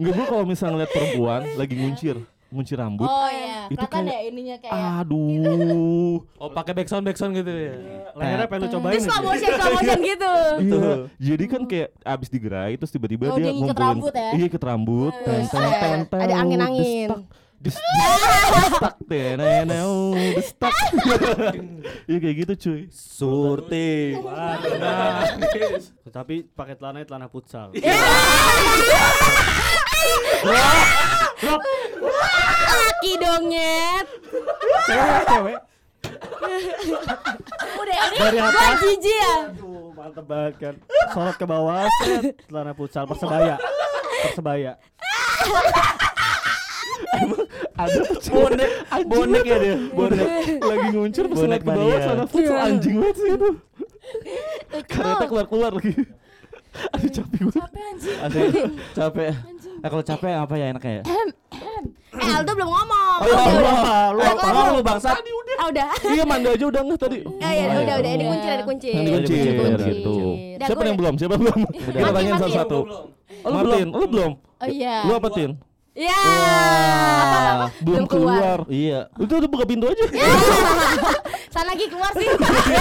Gue. 0.09 0.15
Enggak 0.15 0.25
gua 0.25 0.25
kalau 0.27 0.45
misalnya 0.45 0.73
ngeliat 0.75 0.91
perempuan 0.91 1.41
lagi 1.53 1.73
nguncir, 1.75 2.15
nguncir 2.49 2.77
rambut. 2.77 3.05
Oh 3.05 3.29
iya, 3.29 3.69
Itu 3.69 3.85
kayak- 3.85 4.09
ya 4.09 4.19
ininya 4.25 4.57
kayak 4.57 4.73
Aduh. 5.05 6.25
Oh, 6.35 6.49
pakai 6.49 6.73
backsound 6.73 7.05
backsound 7.05 7.33
gitu 7.35 7.49
ya. 7.49 7.73
Lehernya 8.13 8.47
pengen 8.47 8.61
lu 8.65 8.73
cobain. 8.73 8.93
Terus 8.95 9.05
slow 9.05 9.15
aja. 9.15 9.27
motion, 9.29 9.49
slow 9.53 9.71
motion 9.77 9.99
gitu. 10.01 10.33
Iya. 10.59 10.89
Jadi 11.21 11.43
kan 11.45 11.61
kayak 11.63 11.89
abis 12.01 12.27
digerai 12.27 12.73
terus 12.73 12.89
tiba-tiba 12.89 13.23
Oh, 13.29 13.37
dia 13.37 13.45
dia 13.45 13.53
ngikat 13.53 13.61
ngumpulin 13.69 13.85
rambut 13.85 14.13
ya? 14.13 14.29
Iya, 14.33 14.45
ikat 14.49 14.63
rambut. 14.65 15.13
Ten, 15.21 15.41
ten, 15.45 15.99
Ada 16.09 16.33
angin-angin. 16.35 17.09
Des- 17.59 17.75
des- 17.75 18.55
destak 18.55 18.95
teneneu, 19.03 20.15
destak. 20.15 20.71
Iya 22.07 22.17
kayak 22.17 22.35
gitu 22.39 22.53
cuy. 22.55 22.81
Surti. 22.87 24.15
Nah, 24.79 25.27
Tapi 26.07 26.47
pakai 26.47 26.73
celana 26.73 27.03
celana 27.03 27.27
futsal. 27.27 27.75
Laki 32.59 33.11
dong 33.17 33.43
nyet. 33.47 34.05
Cewek, 34.85 35.21
cewek. 35.25 35.59
udah 37.79 37.97
ini 38.07 38.17
Dari 38.17 38.37
atas. 38.39 38.79
jijik 38.81 39.13
ya. 39.13 39.35
Aduh, 39.51 39.91
mantep 39.93 40.25
banget 40.25 40.53
kan. 40.57 40.75
Sorot 41.11 41.35
ke 41.35 41.45
bawah, 41.45 41.85
set, 41.99 42.39
celana 42.47 42.71
futsal 42.73 43.03
persebaya. 43.05 43.55
Persebaya. 44.23 44.73
Ada 47.79 47.99
Bonek, 48.35 48.69
bonek 49.07 49.43
ya 49.47 49.57
dia. 49.57 49.75
bonek 49.95 50.27
lagi 50.59 50.87
nguncir 50.91 51.23
pas 51.31 51.37
Bonek 51.39 51.61
ngeliat 51.63 51.63
ke 51.63 51.69
bawah 51.79 51.99
sana 52.03 52.23
futsal 52.27 52.57
anjing 52.59 52.95
banget 52.99 53.15
sih 53.15 53.29
itu. 53.31 53.49
Karetnya 54.83 55.27
keluar-keluar 55.27 55.71
lagi. 55.79 55.93
Aduh 56.93 57.09
capek 57.09 57.39
gue. 57.39 57.53
capek 57.55 57.81
anjing. 57.81 58.17
Asli 58.19 58.41
capek. 58.93 59.27
Eh 59.79 59.89
kalau 59.89 60.03
capek 60.03 60.33
apa 60.35 60.53
ya 60.53 60.65
enaknya 60.69 60.93
ya? 60.99 61.03
Eh 62.09 62.29
Aldo 62.35 62.51
belum 62.51 62.67
ngomong. 62.67 63.17
Oh, 63.19 63.25
iya, 63.25 63.35
Udah, 63.35 63.47
iya. 63.47 63.61
udah. 63.63 64.07
lu 64.11 64.21
Eh, 64.21 64.33
tolong 64.35 64.67
lu 64.75 64.81
bangsat. 64.83 65.15
Ah, 65.59 65.67
udah. 65.71 65.87
Iya 66.15 66.23
Manda 66.27 66.49
aja 66.51 66.65
udah 66.67 66.81
nggak 66.83 66.99
tadi. 66.99 67.19
Ya, 67.39 67.49
ya, 67.51 67.63
udah, 67.79 67.95
udah. 67.95 68.11
Ini 68.11 68.23
kunci, 68.27 68.47
ada 68.47 68.63
kunci. 68.67 68.89
Yang 68.91 69.03
dikuncir 69.07 69.35
Kunci. 69.55 69.87
gitu. 69.87 70.13
Udah, 70.55 70.67
Siapa 70.67 70.83
yang 70.83 70.97
belum? 70.99 71.13
Siapa 71.15 71.35
belum? 71.35 71.59
Kita 71.63 72.07
tanyain. 72.11 72.35
Oh, 73.39 73.49
lu 73.49 73.55
Martin, 73.55 73.87
lu 73.95 74.05
belum? 74.05 74.31
Oh 74.35 74.67
iya. 74.67 74.95
Lu 75.07 75.15
apa 75.15 75.29
Tin? 75.31 75.51
Ya. 75.99 76.15
Wah. 76.15 77.67
Belum 77.83 78.07
keluar. 78.07 78.63
Iya. 78.71 79.11
Itu 79.19 79.33
udah 79.35 79.49
buka 79.51 79.65
pintu 79.67 79.91
aja. 79.91 80.05
Sana 81.53 81.75
lagi 81.75 81.91
keluar 81.91 82.07
sih. 82.15 82.23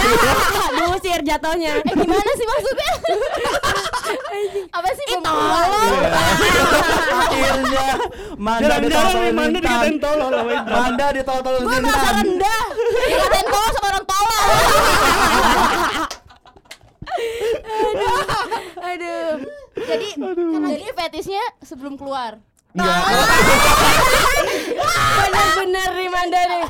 Diusir 0.79 1.19
jatuhnya. 1.27 1.83
Eh 1.83 1.93
gimana 1.99 2.31
sih 2.39 2.45
maksudnya? 2.47 2.91
Apa 4.79 4.89
sih 4.95 5.03
belum 5.11 5.21
tolong. 5.27 5.67
Akhirnya 7.19 7.87
Manda 8.39 8.75
ditolong 8.79 9.35
Manda 9.35 9.59
dikatain 9.59 9.97
tolol 9.99 10.31
sama 10.31 10.51
Intan. 10.55 10.71
Manda 10.71 11.07
ditolong 11.11 11.61
Gue 11.67 11.77
merasa 11.83 12.09
rendah. 12.23 12.63
Dikatain 13.03 13.47
tolong 13.51 13.71
sama 13.75 13.87
orang 13.91 14.05
tolol. 14.07 14.43
Aduh. 17.83 18.19
Aduh. 18.79 19.31
Jadi 19.75 20.07
Jadi 20.71 20.85
fetisnya 20.95 21.43
sebelum 21.67 21.99
keluar. 21.99 22.39
Enggak. 22.69 23.01
bener-bener 25.19 25.89
nih 25.97 26.09
Manda 26.09 26.41
nih. 26.45 26.61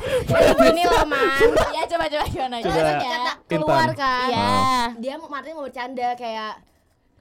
Gini 0.56 0.82
loh 0.88 1.04
Man. 1.04 1.50
Ya 1.76 1.82
coba 1.84 2.04
coba 2.08 2.24
gimana? 2.28 2.56
Coba. 2.64 2.80
Kata 2.96 3.32
keluar 3.48 3.90
kan. 3.92 4.28
Iya. 4.32 4.48
Dia 4.96 5.14
Martin 5.20 5.52
mau 5.56 5.64
bercanda 5.68 6.08
kayak 6.16 6.69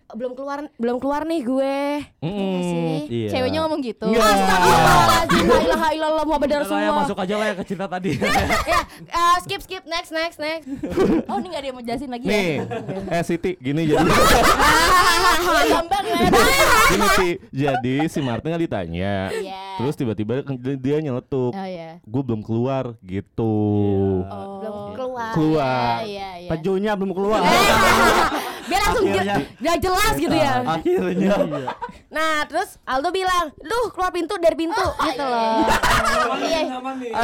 belum 0.09 0.33
keluar 0.33 0.65
belum 0.75 0.97
keluar 0.97 1.21
nih 1.21 1.41
gue. 1.41 1.77
Sih? 2.19 2.97
Iya. 3.05 3.29
Ceweknya 3.29 3.59
ngomong 3.61 3.79
gitu. 3.79 4.05
Enggak. 4.05 4.25
Astagfirullahaladzim 4.25 5.45
La 5.45 5.59
ilaha 5.61 5.87
illallah 5.93 6.23
Muhammad 6.25 6.49
ya 6.49 6.57
Rasulullah 6.59 6.95
masuk 6.97 7.17
aja 7.17 7.33
lah 7.35 7.45
ya 7.45 7.53
ke 7.53 7.63
cerita 7.63 7.85
tadi. 7.85 8.11
Ya 8.69 8.83
eh, 9.07 9.35
skip 9.41 9.61
skip 9.63 9.83
next 9.87 10.11
next 10.11 10.37
next 10.37 10.67
Oh 11.25 11.39
ini 11.39 11.47
gak 11.49 11.61
ada 11.63 11.67
yang 11.71 11.77
mau 11.77 11.81
jelasin 11.81 12.11
lagi 12.11 12.27
Nih, 12.27 12.59
ya? 12.59 13.15
eh 13.15 13.23
Siti, 13.23 13.55
gini 13.55 13.87
jadi 13.87 13.95
ya. 13.95 15.79
gini 16.89 17.07
Ti, 17.09 17.29
jadi 17.49 17.95
si 18.05 18.19
Martin 18.19 18.51
nggak 18.51 18.63
ditanya, 18.65 19.31
Iya. 19.31 19.79
terus 19.79 19.95
tiba-tiba 19.95 20.43
dia 20.75 20.97
nyeletuk, 20.99 21.53
Oh 21.53 21.63
iya. 21.65 22.03
gue 22.03 22.21
belum 22.21 22.43
keluar 22.43 22.99
gitu, 23.01 23.55
Oh. 24.25 24.59
belum 24.59 24.75
keluar 24.93 25.31
keluar. 25.31 25.95
Iya 26.03 26.29
iya. 26.37 26.49
Pejunya 26.49 26.91
belum 26.93 27.11
keluar. 27.13 27.39
Biar 28.69 28.81
langsung 28.81 29.03
je- 29.03 29.11
Akhirnya. 29.11 29.37
biar 29.57 29.77
jelas 29.79 30.13
gitu 30.15 30.35
ya 30.35 30.53
Akhirnya. 30.63 31.33
nah 32.07 32.45
terus 32.45 32.77
Aldo 32.83 33.09
bilang 33.09 33.49
duh 33.57 33.89
keluar 33.89 34.09
pintu 34.09 34.37
dari 34.37 34.55
pintu 34.55 34.85
gitu 35.03 35.23
loh 35.23 35.65
iya 36.39 36.61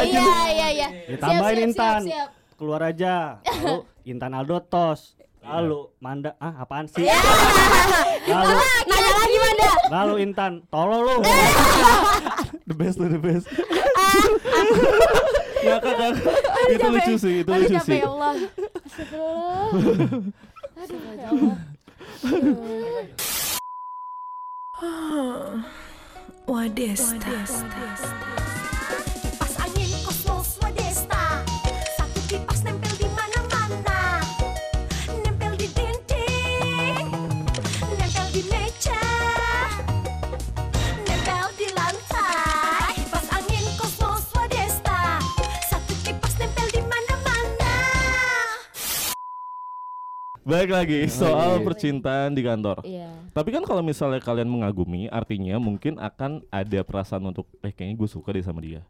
iya 0.01 0.23
iya 0.51 0.67
iya 0.73 0.87
Ditambahin 1.07 1.57
Intan. 1.65 2.01
siap, 2.01 2.11
siap. 2.11 2.29
Keluar 2.55 2.81
aja. 2.81 3.43
Lalu 3.43 3.83
Intan 4.05 4.31
Aldo 4.31 4.57
tos. 4.61 5.19
Lalu 5.41 5.91
Manda, 5.99 6.33
ah 6.39 6.57
apaan 6.57 6.87
sih? 6.87 7.03
Iya. 7.03 7.19
Lalu 8.25 8.53
nanya 8.87 9.11
lagi 9.13 9.37
Manda 9.37 9.69
lalu 9.87 10.13
Intan, 10.19 10.51
tolol 10.65 11.03
lu. 11.03 11.15
The 12.67 12.73
best 12.73 12.97
the 12.97 13.19
best. 13.19 13.45
Ah, 13.93 14.25
Ngakak 15.61 15.93
ngakak. 15.93 16.33
Itu 16.71 16.87
lucu 16.87 17.13
sih, 17.19 17.33
itu 17.41 17.49
lucu 17.51 17.77
sih. 17.79 18.01
ya 20.75 21.27
Allah 26.47 26.69
Kipas 26.75 28.44
Baik 50.45 50.69
lagi 50.69 51.09
soal 51.09 51.57
percintaan 51.59 52.29
di 52.29 52.45
kantor. 52.45 52.85
Iya. 52.85 53.09
Tapi 53.33 53.49
kan 53.49 53.65
kalau 53.65 53.81
misalnya 53.81 54.21
kalian 54.21 54.45
mengagumi, 54.45 55.09
artinya 55.09 55.57
mungkin 55.57 55.97
akan 55.97 56.45
ada 56.47 56.79
perasaan 56.81 57.25
untuk, 57.25 57.49
eh 57.59 57.73
kayaknya 57.73 57.97
gue 57.97 58.05
suka 58.07 58.29
deh 58.29 58.41
sama 58.41 58.61
dia. 58.61 58.85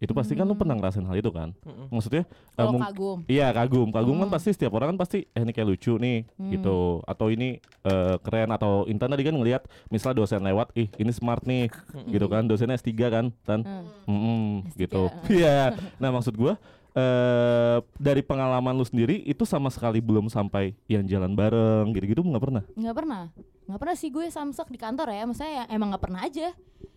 itu 0.00 0.16
pasti 0.16 0.32
kan 0.32 0.48
lu 0.48 0.56
pernah 0.56 0.72
ngerasain 0.72 1.04
hal 1.04 1.12
itu 1.12 1.28
kan 1.28 1.52
Mm-mm. 1.60 1.92
maksudnya 1.92 2.24
eh, 2.24 2.56
Kalau 2.56 2.72
mung- 2.72 2.80
kagum. 2.82 3.18
Iya 3.28 3.52
kagum, 3.52 3.88
kagum 3.92 4.16
kan 4.16 4.24
Hmm. 4.24 4.32
pasti 4.32 4.48
setiap 4.50 4.72
orang 4.72 4.88
kan 4.90 4.98
pasti 4.98 5.28
eh 5.28 5.44
ini 5.44 5.52
kayak 5.52 5.68
lucu 5.68 5.92
nih 5.94 6.24
Hmm. 6.40 6.48
gitu 6.48 6.78
atau 7.04 7.28
ini 7.28 7.60
eh, 7.84 8.16
keren 8.18 8.48
atau 8.48 8.88
Intan 8.88 9.12
tadi 9.12 9.20
kan 9.20 9.36
ngelihat 9.36 9.60
misal 9.86 10.16
dosen 10.16 10.40
lewat 10.40 10.72
ih 10.72 10.88
ini 10.96 11.12
smart 11.12 11.44
nih 11.44 11.68
gitu 12.08 12.26
kan 12.26 12.48
dosennya 12.48 12.80
S3 12.80 12.88
kan 13.12 13.28
Tan 13.44 13.60
Hmm. 13.60 13.84
Mm-mm, 14.08 14.40
S3, 14.66 14.80
gitu 14.80 15.02
iya 15.36 15.76
nah 16.00 16.08
maksud 16.08 16.32
gua 16.32 16.56
eh 16.92 17.78
dari 17.96 18.20
pengalaman 18.20 18.72
lu 18.72 18.82
sendiri 18.82 19.22
itu 19.22 19.42
sama 19.42 19.70
sekali 19.70 19.98
belum 19.98 20.26
sampai 20.26 20.74
yang 20.86 21.04
jalan 21.04 21.32
bareng 21.32 21.90
gitu-gitu 21.90 22.20
nggak 22.20 22.42
pernah? 22.42 22.62
Nggak 22.74 22.96
pernah. 22.96 23.22
Nggak 23.66 23.78
pernah 23.78 23.96
sih 23.96 24.10
gue 24.10 24.26
samsek 24.26 24.68
di 24.68 24.78
kantor 24.78 25.08
ya. 25.08 25.22
Maksudnya 25.24 25.52
ya 25.52 25.64
emang 25.70 25.94
nggak 25.94 26.02
pernah 26.02 26.20
aja. 26.22 26.50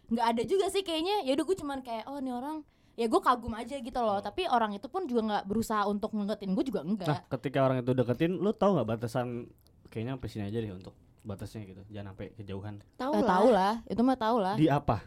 Nggak 0.09 0.25
ada 0.25 0.41
juga 0.43 0.65
sih 0.69 0.81
kayaknya. 0.81 1.21
Ya 1.23 1.33
udah 1.33 1.45
gue 1.45 1.57
cuman 1.57 1.79
kayak 1.81 2.03
oh 2.05 2.17
ini 2.17 2.31
orang. 2.31 2.57
Ya 2.93 3.09
gue 3.09 3.17
kagum 3.19 3.53
aja 3.53 3.75
gitu 3.75 3.99
loh. 3.99 4.19
Tapi 4.19 4.45
orang 4.45 4.73
itu 4.73 4.85
pun 4.85 5.05
juga 5.05 5.21
nggak 5.23 5.43
berusaha 5.45 5.85
untuk 5.85 6.13
ngedeketin. 6.13 6.53
Gue 6.53 6.65
juga 6.65 6.81
Nah, 6.81 6.89
enggak 6.89 7.25
ketika 7.31 7.59
orang 7.61 7.77
itu 7.81 7.91
deketin, 7.91 8.31
lu 8.37 8.51
tahu 8.51 8.77
nggak 8.77 8.87
batasan 8.87 9.49
kayaknya 9.89 10.17
sampai 10.17 10.29
sini 10.29 10.43
aja 10.45 10.57
deh 10.57 10.71
untuk 10.71 10.93
batasnya 11.21 11.61
gitu. 11.63 11.81
Jangan 11.87 12.13
sampai 12.13 12.27
kejauhan. 12.35 12.75
Tahu 12.95 13.11
Eh, 13.13 13.21
lah. 13.21 13.29
tahu 13.29 13.47
lah. 13.49 13.73
Itu 13.87 14.01
mah 14.01 14.17
tahu 14.17 14.37
lah. 14.39 14.55
Di 14.57 14.67
apa? 14.67 14.97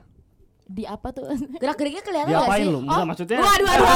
Di 0.66 0.82
apa 0.82 1.08
tuh 1.10 1.30
Gerak 1.56 1.76
geriknya 1.76 2.02
kelihatan 2.06 2.26
nggak 2.26 2.42
Diapain 2.42 2.58
sih? 2.60 2.68
lu? 2.68 2.78
Enggak 2.82 3.04
maksudnya. 3.06 3.38
waduh 3.38 3.66
waduh 3.66 3.86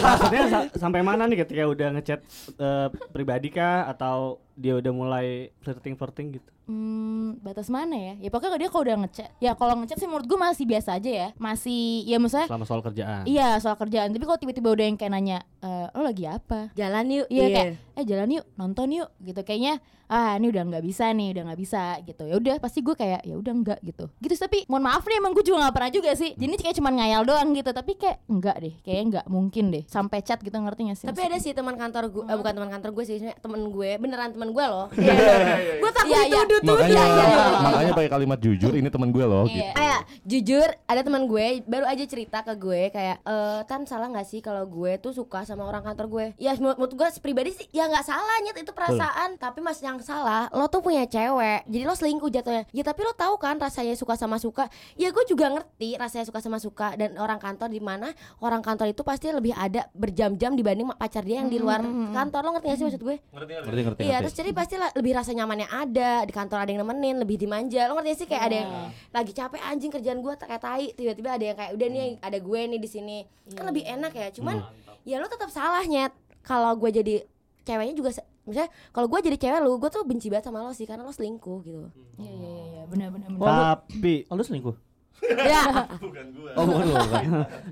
maksudnya 0.00 0.42
sa- 0.44 0.70
sampai 0.76 1.00
mana 1.00 1.22
nih 1.24 1.38
ketika 1.38 1.62
udah 1.64 1.88
ngechat 1.94 2.20
eh, 2.52 2.86
pribadi 3.08 3.48
kah 3.48 3.86
atau 3.86 4.42
dia 4.58 4.74
udah 4.74 4.90
mulai 4.90 5.54
flirting 5.62 5.94
flirting 5.94 6.42
gitu? 6.42 6.50
Hmm, 6.68 7.40
batas 7.40 7.72
mana 7.72 7.96
ya? 7.96 8.14
Ya 8.20 8.28
pokoknya 8.28 8.60
dia 8.60 8.68
kalau 8.68 8.84
udah 8.84 8.96
ngechat. 9.00 9.30
Ya 9.40 9.56
kalau 9.56 9.72
ngechat 9.80 9.96
sih 9.96 10.04
menurut 10.04 10.28
gue 10.28 10.36
masih 10.36 10.68
biasa 10.68 11.00
aja 11.00 11.08
ya. 11.08 11.28
Masih 11.40 12.04
ya 12.04 12.20
maksudnya 12.20 12.44
Selama 12.44 12.68
soal 12.68 12.84
kerjaan. 12.84 13.24
Iya 13.24 13.56
soal 13.56 13.80
kerjaan. 13.80 14.12
Tapi 14.12 14.24
kalau 14.28 14.36
tiba-tiba 14.36 14.68
udah 14.76 14.84
yang 14.84 15.00
kayak 15.00 15.12
nanya, 15.16 15.38
e, 15.64 15.70
lo 15.96 16.04
lagi 16.04 16.28
apa? 16.28 16.68
Jalan 16.76 17.08
yuk. 17.08 17.26
Iya 17.32 17.46
kayak, 17.48 17.68
eh 17.96 18.04
jalan 18.04 18.28
yuk, 18.36 18.44
nonton 18.60 18.92
yuk, 18.92 19.08
gitu. 19.24 19.40
Kayaknya 19.40 19.80
ah 20.08 20.40
ini 20.40 20.48
udah 20.48 20.64
nggak 20.64 20.84
bisa 20.84 21.12
nih, 21.12 21.36
udah 21.36 21.42
nggak 21.48 21.60
bisa 21.60 21.82
gitu. 22.04 22.24
Ya 22.28 22.36
udah 22.36 22.54
pasti 22.60 22.80
gue 22.84 22.96
kayak 22.96 23.24
ya 23.24 23.34
udah 23.36 23.52
enggak 23.52 23.80
gitu. 23.84 24.04
Gitu 24.20 24.36
tapi 24.36 24.64
mohon 24.68 24.84
maaf 24.84 25.04
nih 25.08 25.20
emang 25.20 25.32
gue 25.32 25.44
juga 25.44 25.68
nggak 25.68 25.74
pernah 25.76 25.92
juga 25.92 26.10
sih. 26.20 26.36
Jadi 26.36 26.52
kayak 26.60 26.76
cuman 26.80 26.92
ngayal 27.00 27.22
doang 27.24 27.48
gitu. 27.56 27.70
Tapi 27.72 27.92
kayak 27.96 28.18
enggak 28.28 28.56
deh, 28.60 28.74
kayaknya 28.84 29.04
enggak 29.08 29.26
mungkin 29.32 29.64
deh. 29.72 29.84
Sampai 29.88 30.20
chat 30.20 30.40
gitu 30.44 30.56
ngerti 30.56 30.92
gak 30.92 30.96
sih? 31.00 31.06
Tapi 31.08 31.20
ada 31.24 31.36
sih 31.40 31.56
teman 31.56 31.80
kantor 31.80 32.12
gue, 32.12 32.24
eh, 32.28 32.36
bukan 32.36 32.52
teman 32.52 32.70
kantor 32.76 32.90
gue 32.92 33.04
sih, 33.08 33.16
sebenarnya 33.16 33.40
temen 33.40 33.60
gue, 33.72 33.90
beneran 33.96 34.28
temen 34.36 34.47
gue 34.50 34.64
loh. 34.64 34.86
gue 34.88 35.90
takut 35.90 36.08
Iya, 36.08 36.20
iya. 36.24 36.40
dituduh 36.40 36.60
tuh. 36.62 36.76
makanya 36.78 37.04
iya, 37.04 37.24
iya. 37.26 37.46
makanya 37.60 37.92
pakai 37.94 38.10
kalimat 38.10 38.38
jujur 38.38 38.72
ini 38.72 38.88
teman 38.88 39.08
gue 39.08 39.22
loh 39.22 39.44
gitu 39.44 39.60
Iya. 39.60 39.72
Kayak 39.72 40.00
jujur 40.24 40.68
ada 40.82 41.00
teman 41.00 41.22
gue 41.24 41.46
baru 41.64 41.84
aja 41.84 42.04
cerita 42.04 42.38
ke 42.40 42.54
gue 42.54 42.82
kayak 42.88 43.16
eh 43.20 43.60
tan 43.64 43.84
salah 43.84 44.08
nggak 44.08 44.24
sih 44.24 44.40
kalau 44.40 44.64
gue 44.64 44.92
tuh 44.98 45.12
suka 45.12 45.42
sama 45.42 45.62
orang 45.62 45.82
kantor 45.82 46.06
gue 46.08 46.26
ya 46.36 46.54
menurut, 46.54 46.76
menurut 46.78 46.94
gue 46.94 47.08
pribadi 47.18 47.50
sih 47.52 47.66
ya 47.70 47.84
nggak 47.84 48.02
salah 48.02 48.36
nyet 48.40 48.56
itu 48.58 48.70
perasaan 48.70 49.36
tapi 49.36 49.58
mas 49.58 49.78
yang 49.78 49.98
salah 49.98 50.48
lo 50.50 50.66
tuh 50.66 50.80
punya 50.80 51.04
cewek 51.04 51.66
jadi 51.66 51.82
lo 51.82 51.92
selingkuh 51.92 52.30
jatuhnya 52.30 52.64
ya 52.70 52.82
tapi 52.82 53.00
lo 53.00 53.12
tahu 53.12 53.36
kan 53.36 53.56
rasanya 53.56 53.92
suka 53.92 54.14
sama 54.14 54.36
suka 54.36 54.66
ya 54.94 55.08
gue 55.08 55.24
juga 55.24 55.50
ngerti 55.50 55.94
rasanya 55.94 56.24
suka 56.24 56.38
sama 56.38 56.56
suka 56.56 56.94
dan 56.94 57.16
orang 57.16 57.36
kantor 57.36 57.68
di 57.68 57.78
mana 57.78 58.10
orang 58.38 58.60
kantor 58.60 58.88
itu 58.88 59.02
pasti 59.02 59.28
lebih 59.28 59.52
ada 59.52 59.88
berjam-jam 59.92 60.52
dibanding 60.52 60.88
pacar 60.94 61.22
dia 61.22 61.38
yang 61.38 61.48
di 61.48 61.58
luar 61.58 61.80
kantor 62.10 62.40
lo 62.42 62.50
ngerti 62.54 62.66
gak 62.66 62.76
sih 62.76 62.86
maksud 62.86 63.02
gue 63.02 63.16
Ngerti 63.28 63.52
ngerti. 63.52 64.02
Iya, 64.02 64.16
ngerti. 64.16 64.22
terus 64.22 64.34
jadi 64.38 64.54
pasti 64.54 64.78
lah 64.78 64.94
lebih 64.94 65.18
rasa 65.18 65.34
nyamannya 65.34 65.66
ada 65.66 66.22
di 66.22 66.30
kantor 66.30 66.62
ada 66.62 66.70
yang 66.70 66.86
nemenin, 66.86 67.18
lebih 67.18 67.34
dimanja. 67.34 67.90
Lo 67.90 67.98
ngerti 67.98 68.22
sih 68.22 68.28
kayak 68.30 68.42
ada 68.46 68.56
yang 68.62 68.70
lagi 69.10 69.32
capek 69.34 69.58
anjing 69.66 69.90
kerjaan 69.90 70.22
gua 70.22 70.38
kayak 70.38 70.62
tai, 70.62 70.94
tiba-tiba 70.94 71.34
ada 71.34 71.42
yang 71.42 71.56
kayak 71.58 71.72
udah 71.74 71.88
nih 71.90 72.08
ada 72.22 72.38
gue 72.38 72.60
nih 72.70 72.78
di 72.78 72.86
sini. 72.86 73.18
Kan 73.50 73.66
lebih 73.66 73.82
enak 73.82 74.14
ya. 74.14 74.30
Cuman 74.30 74.62
ya 75.02 75.18
lo 75.18 75.26
tetap 75.26 75.50
salah 75.50 75.82
nyet. 75.82 76.14
Kalau 76.46 76.78
gue 76.78 76.90
jadi 76.94 77.26
ceweknya 77.66 77.98
juga 77.98 78.14
misalnya 78.46 78.70
kalau 78.94 79.10
gue 79.10 79.20
jadi 79.26 79.36
cewek 79.36 79.60
lu, 79.60 79.76
gue 79.76 79.90
tuh 79.90 80.06
benci 80.06 80.30
banget 80.30 80.48
sama 80.48 80.62
lo 80.62 80.70
sih 80.70 80.86
karena 80.86 81.02
lo 81.02 81.10
selingkuh 81.10 81.58
gitu. 81.66 81.90
Iya 82.22 82.30
iya 82.30 82.30
iya, 82.30 82.64
iya 82.64 82.82
benar 82.86 83.08
benar 83.10 83.28
benar. 83.34 83.82
Tapi 83.82 84.30
Oh, 84.30 84.38
lu 84.38 84.46
selingkuh? 84.46 84.87
Ya, 85.22 85.62
Oh, 86.58 86.64
bukan 86.64 86.84
lu, 86.84 86.94
bukan. 86.94 87.22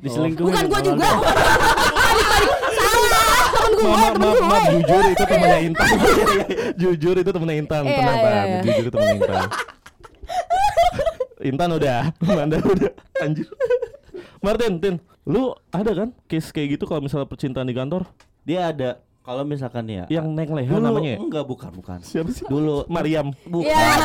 diselingkuhin. 0.02 0.46
bukan 0.46 0.64
gue 0.66 0.78
sama 0.78 0.86
juga. 0.86 1.08
maaf 3.86 4.14
maaf 4.18 4.40
maaf. 4.42 4.64
Jujur 4.72 5.04
itu 5.06 5.24
temennya 5.30 5.58
Intan. 5.62 5.88
Jujur 6.76 7.14
itu 7.16 7.30
temennya 7.30 7.56
Intan 7.56 7.82
Iya, 7.84 7.96
tenang 7.98 8.16
iya, 8.16 8.24
Tan 8.24 8.46
iya. 8.46 8.58
jujur 8.62 8.82
itu 8.82 8.90
temennya 8.90 9.16
Intan. 9.16 9.48
Intan 11.46 11.70
udah 11.72 12.00
Manda 12.20 12.56
udah. 12.58 12.90
Anjir. 13.22 13.46
Martin 14.40 14.74
Tin 14.78 14.96
lu 15.26 15.50
ada 15.70 15.90
kan 15.92 16.08
case 16.26 16.50
kayak 16.50 16.78
gitu 16.78 16.84
kalau 16.86 17.02
misalnya 17.02 17.26
percintaan 17.26 17.66
di 17.66 17.74
kantor? 17.74 18.06
Dia 18.46 18.70
ada 18.70 19.02
kalau 19.26 19.42
misalkan 19.42 19.90
ya 19.90 20.06
yang 20.06 20.30
neng 20.38 20.54
leha 20.54 20.70
dulu 20.70 20.86
namanya 20.86 21.10
ya? 21.12 21.18
enggak 21.18 21.44
bukan 21.50 21.70
bukan. 21.74 21.98
siapa 21.98 22.30
sih 22.30 22.46
Dulu 22.46 22.86
Mariam 22.94 23.34
bukan. 23.42 23.74
Iya. 23.74 23.98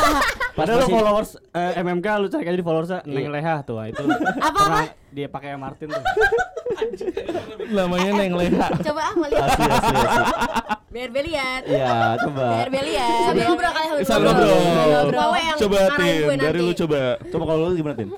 Padahal 0.58 0.82
lu 0.82 0.84
masih- 0.84 0.94
followers 0.98 1.30
eh, 1.54 1.72
MMK 1.78 2.06
lu 2.18 2.26
cari 2.26 2.42
aja 2.42 2.58
di 2.58 2.66
followersnya 2.66 3.00
Neng 3.06 3.30
Leha 3.30 3.54
tuh 3.62 3.78
itu. 3.86 4.02
Apa 4.42 4.90
Dia 5.14 5.30
pakai 5.30 5.54
Martin 5.54 5.94
tuh. 5.94 6.02
namanya 7.76 8.10
neng 8.16 8.34
leha 8.34 8.68
Coba 8.82 9.00
ah 9.06 9.14
mau 9.14 9.28
lihat. 9.28 9.48
Asli, 9.48 9.64
asli, 9.70 9.96
asli. 9.96 10.24
Biar 10.92 11.08
Bel 11.08 11.24
lihat. 11.24 11.62
Iya, 11.64 11.94
coba. 12.20 12.44
Biar 12.58 12.68
Bel 12.68 12.86
lihat. 12.90 13.20
Sambil 13.30 13.44
ngobrol 13.48 13.72
kali 13.72 14.02
sambil 14.04 14.30
ngobrol. 14.34 15.32
Coba 15.56 15.78
Tin 15.96 16.14
gue 16.26 16.36
dari 16.36 16.60
lu 16.60 16.72
coba 16.74 17.00
Coba 17.30 17.44
kalau 17.46 17.60
lu 17.70 17.74
gimana, 17.78 17.94
Tin? 17.96 18.10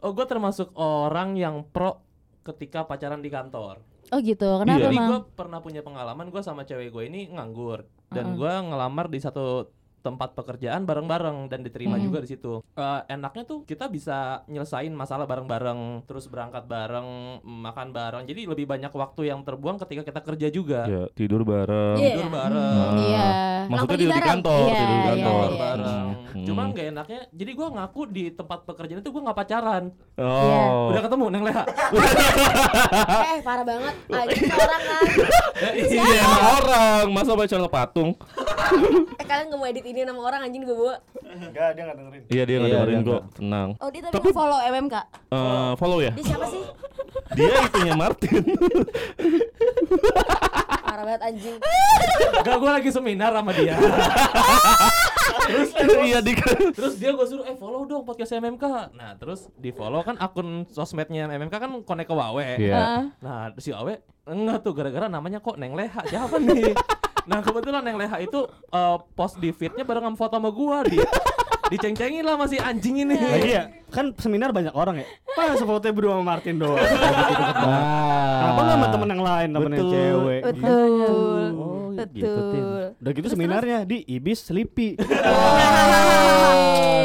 Oh, 0.00 0.10
gue 0.16 0.26
termasuk 0.26 0.72
orang 0.74 1.36
yang 1.36 1.60
pro 1.68 2.00
ketika 2.40 2.88
pacaran 2.88 3.20
di 3.20 3.28
kantor. 3.28 3.84
Oh 4.10 4.18
gitu. 4.18 4.48
Kenapa 4.62 4.78
Iya. 4.78 4.86
Jadi 4.90 4.96
gue 4.98 5.18
pernah 5.38 5.58
punya 5.62 5.80
pengalaman 5.86 6.28
gue 6.34 6.42
sama 6.42 6.66
cewek 6.66 6.90
gue 6.90 7.04
ini 7.06 7.30
nganggur 7.30 7.86
dan 8.10 8.34
gue 8.34 8.52
ngelamar 8.70 9.06
di 9.06 9.22
satu 9.22 9.70
tempat 10.00 10.32
pekerjaan 10.32 10.82
bareng-bareng 10.82 11.46
dan 11.46 11.60
diterima 11.60 11.94
Mm. 11.94 12.02
juga 12.02 12.18
di 12.18 12.28
situ. 12.28 12.64
Eh, 12.70 13.00
enaknya 13.08 13.44
tuh 13.44 13.62
kita 13.62 13.86
bisa 13.86 14.18
nyelesain 14.46 14.88
masalah 14.90 15.24
bareng-bareng, 15.24 15.80
terus 16.04 16.24
berangkat 16.24 16.64
bareng, 16.64 17.08
makan 17.42 17.88
bareng. 17.90 18.24
Jadi 18.24 18.44
lebih 18.44 18.64
banyak 18.64 18.88
waktu 18.90 19.28
yang 19.28 19.40
terbuang 19.40 19.76
ketika 19.78 20.02
kita 20.02 20.20
kerja 20.22 20.48
juga. 20.48 20.80
ya 20.82 21.04
tidur 21.12 21.42
bareng 21.42 21.96
Iya. 21.96 22.08
Tidur 22.10 22.28
bareng. 22.28 22.76
Ah. 22.80 22.96
Iya. 22.98 23.28
maksudnya 23.62 23.68
Pulang 23.68 23.86
tidur 23.92 24.00
di 24.10 24.22
kantor 24.24 24.50
bareng. 24.50 24.72
tidur 24.72 24.88
di 24.88 24.96
Iya, 24.96 25.04
kantor 25.06 25.38
iya. 25.46 25.60
bareng. 25.60 26.06
Hmm. 26.30 26.46
Cuma 26.46 26.62
nggak 26.66 26.86
enaknya, 26.88 27.20
jadi 27.30 27.50
gue 27.52 27.68
ngaku 27.70 28.00
di 28.08 28.24
tempat 28.30 28.58
pekerjaan 28.62 29.00
itu 29.00 29.10
gue 29.10 29.22
nggak 29.22 29.38
pacaran. 29.38 29.84
oh 30.16 30.88
Udah 30.88 31.02
ketemu 31.02 31.24
Neng 31.28 31.44
Leha. 31.44 31.64
Eh 33.30 33.38
parah 33.40 33.62
banget. 33.62 33.94
Anjing 34.08 34.48
orang 34.48 34.82
kan. 34.82 35.02
iya 35.92 36.24
orang 36.54 37.04
masa 37.10 37.32
pacaran 37.32 37.68
patung 37.68 38.10
Eh 39.12 39.24
kalian 39.24 39.46
nggak 39.48 39.58
mau 39.58 39.66
edit 39.66 39.84
ini 39.90 40.00
nama 40.02 40.20
orang 40.20 40.40
anjing 40.42 40.62
gue 40.62 40.72
bawa. 40.72 40.96
Enggak, 41.20 41.68
dia 41.72 41.82
enggak 41.82 41.96
dengerin. 41.96 42.22
iya 42.26 42.42
dia 42.44 42.56
nggak 42.56 42.66
Iya, 42.66 42.78
dengerin 42.80 43.00
kok 43.02 43.22
tenang 43.34 43.68
Oh 43.76 43.88
dia 43.88 44.00
tadi 44.02 44.30
follow 44.30 44.58
MMK. 44.62 44.94
Eh, 45.28 45.72
follow 45.76 45.98
ya 45.98 46.12
Dia 46.12 46.24
siapa 46.26 46.46
sih? 46.46 46.62
dia 47.30 47.54
itunya 47.62 47.94
Martin 47.94 48.42
Parah 50.80 51.04
banget 51.04 51.22
anjing. 51.24 51.56
Enggak, 52.36 52.56
gue 52.56 52.70
lagi 52.72 52.90
seminar 52.90 53.30
sama 53.32 53.50
dia. 53.52 53.74
iya 56.00 56.18
di 56.20 56.32
Terus 56.72 56.94
dia 56.96 57.10
gue 57.10 57.22
suruh, 57.24 57.44
eh 57.44 57.54
follow 57.54 57.82
dong 57.84 58.02
podcast 58.02 58.30
MMK. 58.32 58.64
Nah 58.92 59.14
terus 59.16 59.50
di 59.54 59.70
follow 59.70 60.02
kan 60.02 60.14
akun 60.16 60.66
sosmednya 60.66 61.26
MMK 61.28 61.50
kan 61.52 61.70
konek 61.82 62.06
ke 62.06 62.14
Wawe. 62.14 62.46
iya 62.56 63.10
Nah 63.16 63.54
si 63.56 63.70
Awe 63.70 63.98
enggak 64.24 64.62
tuh 64.62 64.72
gara-gara 64.72 65.06
namanya 65.06 65.38
kok 65.38 65.54
Neng 65.56 65.74
Leha 65.74 66.02
siapa 66.04 66.38
nih? 66.38 66.74
Nah 67.26 67.38
kebetulan 67.44 67.82
Neng 67.84 67.98
Leha 68.00 68.16
itu 68.22 68.46
eh, 68.48 68.96
post 69.16 69.36
di 69.40 69.50
feednya 69.52 69.84
bareng 69.84 70.12
sama 70.12 70.16
foto 70.16 70.34
sama 70.38 70.50
gua 70.52 70.84
di 70.86 71.00
diceng-cengin 71.70 72.26
lah 72.26 72.34
masih 72.34 72.58
anjing 72.58 73.06
ini. 73.06 73.14
Lagi 73.14 73.50
ya, 73.54 73.70
kan 73.94 74.10
seminar 74.18 74.50
banyak 74.50 74.74
orang 74.74 75.06
ya. 75.06 75.06
Masa 75.38 75.62
fotonya 75.62 75.94
berdua 75.94 76.12
sama 76.18 76.24
Martin 76.26 76.58
doang. 76.58 76.76
Ah. 76.76 78.42
Kenapa 78.42 78.60
nggak 78.60 78.76
sama 78.76 78.86
temen 78.90 79.08
yang 79.08 79.22
lain, 79.22 79.48
temen 79.54 79.70
yang 79.70 79.78
Betul. 79.78 79.94
cewek? 79.94 80.40
Betul. 80.42 81.42
Oh, 81.54 81.88
gitu, 82.06 82.24
Tin. 82.50 82.62
Betul. 82.62 82.84
Udah 82.96 83.12
gitu 83.12 83.28
seminarnya 83.28 83.78
di 83.82 83.98
Ibis 84.04 84.38
Sleepy. 84.42 84.88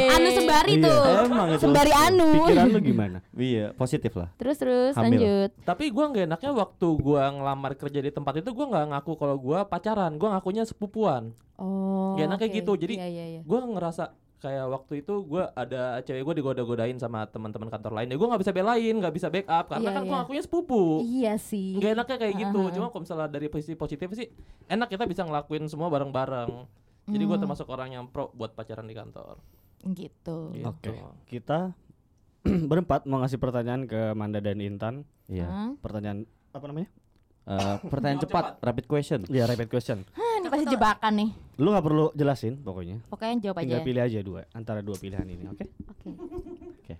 Anu 0.08 0.28
sembari 0.30 0.72
Iya. 0.72 0.84
tuh. 0.84 1.00
Emang 1.26 1.46
itu. 1.50 1.60
Sembari 1.60 1.92
anu. 1.92 2.28
Pikiran 2.34 2.66
lu 2.68 2.80
gimana? 2.88 3.18
Iya, 3.30 3.66
positif 3.72 4.12
lah. 4.12 4.28
Terus 4.34 4.56
terus 4.56 4.92
Hamil. 4.94 5.18
lanjut. 5.18 5.50
Tapi 5.62 5.84
gua 5.88 6.04
nggak 6.08 6.24
enaknya 6.26 6.50
waktu 6.52 6.88
gua 6.96 7.22
ngelamar 7.28 7.72
kerja 7.74 8.00
di 8.00 8.10
tempat 8.10 8.40
itu 8.40 8.50
gua 8.50 8.66
nggak 8.66 8.84
ngaku 8.90 9.12
kalau 9.14 9.36
gua 9.36 9.58
pacaran, 9.62 10.16
gua 10.16 10.34
ngakunya 10.34 10.64
sepupuan. 10.64 11.36
Oh. 11.56 12.12
Gak 12.14 12.26
enak 12.26 12.38
kayak 12.38 12.50
oke. 12.50 12.58
gitu, 12.58 12.72
jadi- 12.78 12.96
Iya 12.98 13.08
iya 13.10 13.24
iya. 13.30 13.40
Gua 13.42 13.60
ngerasa 13.62 14.12
kayak 14.36 14.68
waktu 14.68 15.00
itu 15.00 15.14
gua 15.24 15.48
ada 15.52 15.98
cewek 16.00 16.22
gua 16.22 16.34
digoda-godain 16.34 16.96
sama 16.96 17.24
teman-teman 17.24 17.66
kantor 17.66 17.92
lain. 17.94 18.12
Ya 18.12 18.16
gua 18.16 18.28
nggak 18.30 18.42
bisa 18.44 18.52
belain, 18.52 18.94
nggak 18.94 19.14
bisa 19.14 19.28
backup 19.28 19.64
karena 19.66 19.82
Iya, 19.82 19.92
kan 19.92 20.02
gua 20.02 20.08
iya. 20.08 20.18
ngakunya 20.20 20.42
sepupu. 20.44 20.82
Iya 21.00 21.34
sih. 21.36 21.76
Gak 21.76 21.92
enaknya 21.94 22.16
kayak 22.18 22.34
gitu. 22.38 22.60
Aha. 22.62 22.74
Cuma 22.74 22.86
kalau 22.88 23.02
misalnya 23.02 23.28
dari 23.28 23.48
posisi 23.48 23.74
positif 23.74 24.08
sih 24.12 24.28
enak 24.66 24.88
kita 24.88 25.04
bisa 25.04 25.22
ngelakuin 25.22 25.64
semua 25.66 25.88
bareng-bareng. 25.88 26.50
Jadi 27.06 27.22
gua 27.22 27.36
Hmm. 27.36 27.42
termasuk 27.42 27.66
orang 27.66 27.88
yang 27.90 28.04
pro 28.06 28.28
buat 28.30 28.52
pacaran 28.52 28.84
di 28.84 28.92
kantor. 28.92 29.40
Gitu. 29.86 30.36
Gitu. 30.52 30.66
Oke. 30.66 30.92
Kita 31.24 31.72
berempat 32.70 33.04
mau 33.04 33.18
ngasih 33.18 33.38
pertanyaan 33.38 33.84
ke 33.84 34.12
Manda 34.12 34.38
dan 34.38 34.58
Intan. 34.58 34.94
Iya. 35.26 35.46
Hah? 35.46 35.70
Pertanyaan 35.78 36.26
apa 36.50 36.64
namanya? 36.66 36.88
Eh, 37.46 37.76
pertanyaan 37.86 38.26
cepat, 38.26 38.58
rapid 38.58 38.86
question. 38.90 39.22
Ya 39.30 39.46
rapid 39.46 39.70
question. 39.70 40.02
Hah, 40.18 40.42
ini 40.42 40.50
pasti 40.50 40.66
jebakan 40.66 41.12
nih. 41.14 41.30
Lu 41.62 41.70
nggak 41.70 41.84
perlu 41.86 42.10
jelasin 42.18 42.58
pokoknya. 42.58 43.06
Pokoknya 43.06 43.34
jawab 43.38 43.62
aja. 43.62 43.64
Tinggal 43.70 43.80
pilih 43.86 44.02
aja 44.02 44.18
dua 44.18 44.40
antara 44.50 44.82
dua 44.82 44.98
pilihan 44.98 45.22
ini, 45.22 45.46
oke? 45.46 45.62
Oke. 45.86 46.08
Oke. 46.82 46.94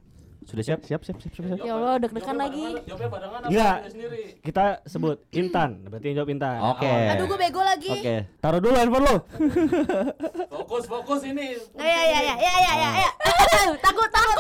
Sudah 0.47 0.63
siap? 0.63 0.87
Siap, 0.87 1.03
siap, 1.03 1.19
siap, 1.19 1.33
siap. 1.35 1.45
siap. 1.51 1.67
Ya 1.67 1.75
Allah, 1.75 1.99
deg-degan 1.99 2.39
lagi. 2.39 2.79
Jawabnya 2.87 3.09
barengan 3.11 3.41
Enggak. 3.51 3.77
Kita 4.47 4.65
sebut 4.87 5.17
Intan, 5.35 5.71
berarti 5.91 6.07
yang 6.15 6.17
jawab 6.23 6.31
Intan. 6.31 6.59
Oke. 6.63 6.95
Aduh 6.95 7.25
gue 7.27 7.39
bego 7.43 7.63
lagi. 7.67 7.91
Oke. 7.91 8.17
Taruh 8.39 8.61
dulu 8.63 8.75
handphone 8.79 9.03
lu. 9.03 9.17
Fokus, 10.47 10.87
fokus 10.87 11.21
ini. 11.27 11.59
Nah, 11.75 11.83
ya 11.83 12.01
ya 12.07 12.19
ya 12.23 12.35
ya 12.39 12.55
ya 12.55 12.73
ya. 12.79 12.91
ya. 13.03 13.11
takut 13.83 14.07
takut. 14.15 14.37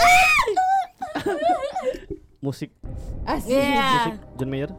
Musik, 2.38 2.70
Iya. 3.26 4.07
musik 4.07 4.14
John 4.38 4.50
Mayer. 4.54 4.70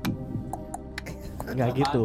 Enggak 1.48 1.70
gitu. 1.74 2.04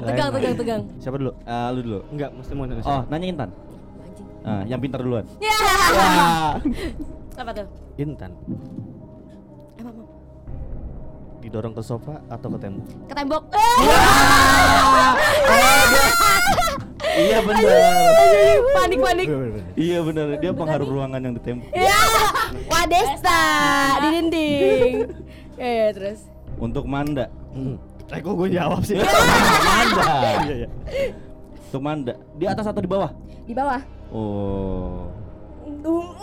Tegang 0.00 0.30
tegang 0.34 0.54
tegang. 0.56 0.82
Siapa 0.96 1.16
dulu? 1.16 1.32
Eh, 1.36 1.68
lu 1.70 1.80
dulu. 1.82 2.00
Enggak, 2.10 2.30
mesti 2.32 2.52
mau 2.54 2.64
nanya 2.64 2.80
Oh, 2.80 2.86
siapa? 2.86 3.02
nanya 3.08 3.26
Intan. 3.26 3.50
Ah, 4.40 4.62
yang 4.64 4.80
pintar 4.80 5.00
duluan. 5.00 5.24
Ya. 5.36 5.58
Apa 7.40 7.50
tuh? 7.52 7.66
Intan. 7.96 8.30
Emang 9.76 9.94
mau 9.96 10.06
Didorong 11.40 11.72
ke 11.72 11.80
sofa 11.80 12.20
atau 12.28 12.48
ke 12.52 12.58
tembok? 12.58 12.84
ke 13.04 13.14
tembok. 13.14 13.42
Iya 17.10 17.42
benar. 17.42 17.66
panik 18.72 18.98
panik. 19.02 19.26
Iya 19.74 19.98
benar. 20.00 20.38
Dia 20.38 20.52
pengharum 20.54 20.88
ruangan 20.88 21.20
yang 21.20 21.34
di 21.34 21.42
tembok. 21.42 21.66
Ya. 21.74 22.00
Wadesta 22.70 23.40
di 23.98 24.08
dinding. 24.14 24.94
Ya, 25.58 25.68
ya 25.68 25.88
terus. 25.90 26.29
Untuk 26.60 26.84
Manda. 26.84 27.26
Hmm. 27.56 27.76
Eh 28.10 28.20
kok 28.20 28.34
gue 28.36 28.48
jawab 28.52 28.84
sih? 28.84 29.00
Manda. 29.68 30.12
Iya, 30.44 30.54
iya. 30.66 30.68
Untuk 31.70 31.82
Manda. 31.82 32.14
Di 32.36 32.44
atas 32.44 32.68
atau 32.68 32.82
di 32.84 32.90
bawah? 32.90 33.10
Di 33.48 33.54
bawah. 33.56 33.80
Oh. 34.12 35.08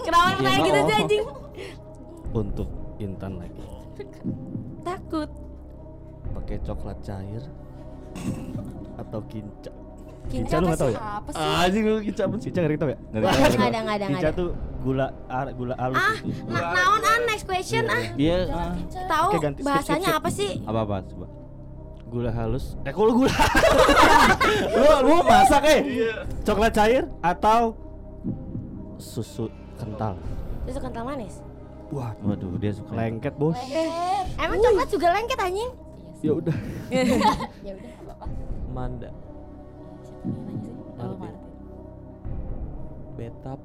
Kenapa 0.05 0.37
Iya, 0.37 0.43
kayak 0.43 0.59
gitu 0.61 0.79
sih 0.79 0.95
anjing? 0.95 1.23
Untuk 2.31 2.69
Intan 2.97 3.33
lagi. 3.41 3.63
Takut. 4.85 5.29
Pakai 6.37 6.57
coklat 6.61 6.97
cair 7.01 7.43
atau 8.97 9.19
kinca? 9.29 9.71
Kinca 10.27 10.55
lu 10.59 10.67
apa 10.67 10.67
nggak 10.67 10.79
tahu 10.79 10.91
sih? 10.91 10.97
ya? 10.97 11.01
Apa 11.17 11.29
sih? 11.31 11.43
Anjing 11.63 11.83
lu 11.83 11.95
kinca 12.03 12.21
apa? 12.23 12.35
Kinca 12.37 12.59
nggak 12.59 12.77
tahu 12.77 12.89
ya? 12.89 12.97
Nggak 12.99 13.21
tahu. 13.21 13.31
Nggak 13.31 13.67
ada 13.67 13.79
nggak 13.79 13.95
ada 13.97 14.05
Kinca 14.07 14.19
ada. 14.27 14.31
tuh 14.35 14.49
gula 14.77 15.07
ar, 15.27 15.47
gula 15.51 15.73
halus 15.75 15.97
Ah, 15.99 16.15
gitu. 16.19 16.41
na- 16.47 16.71
naon 16.71 17.01
ah 17.01 17.17
next 17.25 17.45
question 17.45 17.83
ah. 17.87 18.03
Dia 18.13 18.37
ah, 18.47 18.71
Tahu 18.87 19.27
bahasanya 19.61 20.09
apa 20.15 20.29
sih? 20.29 20.51
apa 20.63 20.79
apa 20.83 20.95
coba. 21.05 21.27
Gula 22.07 22.31
halus. 22.31 22.65
Eh 22.81 22.93
lu 22.93 23.13
gula? 23.17 23.33
Lu 24.79 24.89
lu 25.03 25.15
masak 25.23 25.63
eh? 25.67 25.79
coklat 26.41 26.71
cair 26.71 27.03
atau 27.19 27.75
susu 28.95 29.51
kental? 29.75 30.15
Itu 30.63 30.79
kental 30.79 31.03
manis. 31.03 31.43
Wah, 31.87 32.11
Waduh, 32.19 32.59
dia 32.59 32.75
suka. 32.75 32.91
lengket 32.91 33.35
bos. 33.35 33.55
Emang 34.35 34.59
coklat 34.59 34.87
juga 34.91 35.07
lengket 35.15 35.39
anjing? 35.39 35.71
Ya 36.19 36.31
udah. 36.33 36.55
ya 37.67 37.71
udah 37.75 37.91
apa-apa. 38.03 38.25
Manda. 38.71 39.09
Betap 43.17 43.57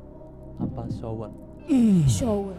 apa 0.57 0.83
shower? 0.97 1.29
Shower. 2.09 2.57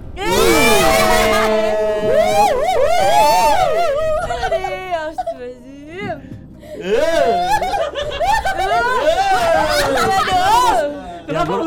Kenapa 11.25 11.51
lu? 11.57 11.63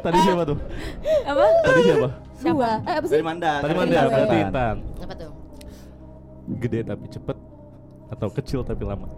Tadi 0.00 0.18
siapa 0.20 0.42
tuh? 0.44 0.58
Apa? 1.24 1.44
Tadi 1.64 1.80
siapa? 1.84 2.08
Siapa? 2.40 2.68
Eh, 2.84 2.94
apa 3.00 3.06
sih? 3.08 3.14
Dari 3.16 3.24
Manda. 3.24 3.52
Tadi 3.60 3.72
Kan 3.72 3.80
Manda, 3.80 4.00
berarti 4.08 4.36
Intan. 4.44 4.76
Apa 5.00 5.12
tuh? 5.16 5.30
Gede 6.60 6.80
tapi 6.84 7.04
cepet 7.08 7.36
atau 8.10 8.28
kecil 8.28 8.60
tapi 8.60 8.82
lama? 8.84 9.08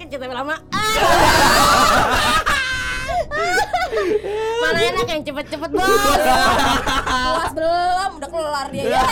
Kecil 0.00 0.18
tapi 0.20 0.34
lama. 0.34 0.56
Mana 4.64 4.78
enak 4.80 5.06
yang 5.06 5.22
cepet-cepet 5.22 5.70
bos? 5.70 5.86
Kelas 7.04 7.52
belum, 7.54 8.10
udah 8.18 8.30
kelar 8.30 8.66
dia 8.72 8.84
ya. 8.90 9.02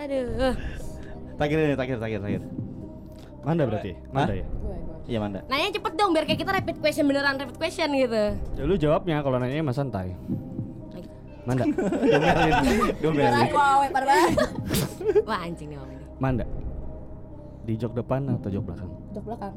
Aduh. 0.00 0.54
Terakhir 1.40 1.56
ini, 1.56 1.74
terakhir, 1.76 1.96
terakhir, 2.00 2.18
terakhir. 2.20 2.42
Manda 3.40 3.62
berarti. 3.64 3.92
Manda 4.12 4.32
ya. 4.36 4.46
Iya 5.10 5.18
Manda. 5.18 5.40
Nanya 5.50 5.74
cepet 5.74 5.92
dong 5.98 6.14
biar 6.14 6.22
kayak 6.22 6.38
kita 6.38 6.50
rapid 6.54 6.76
question 6.78 7.04
beneran 7.10 7.34
rapid 7.34 7.56
question 7.58 7.90
gitu. 7.98 8.22
Ya 8.36 8.62
lu 8.62 8.78
jawabnya 8.78 9.24
kalau 9.26 9.42
nanya 9.42 9.64
mas 9.64 9.74
santai. 9.74 10.14
Manda. 11.48 11.64
Domelin. 13.02 13.50
Wow, 13.50 13.88
pada 13.90 14.06
banget. 14.06 14.30
Wah 15.28 15.38
anjing 15.42 15.72
nih 15.72 15.78
om 15.80 15.90
ini. 15.90 16.04
Manda. 16.20 16.44
Di 17.64 17.74
jok 17.74 17.96
depan 17.96 18.28
atau 18.38 18.48
jok 18.52 18.62
belakang? 18.70 18.90
Udah 19.10 19.22
belakang. 19.24 19.54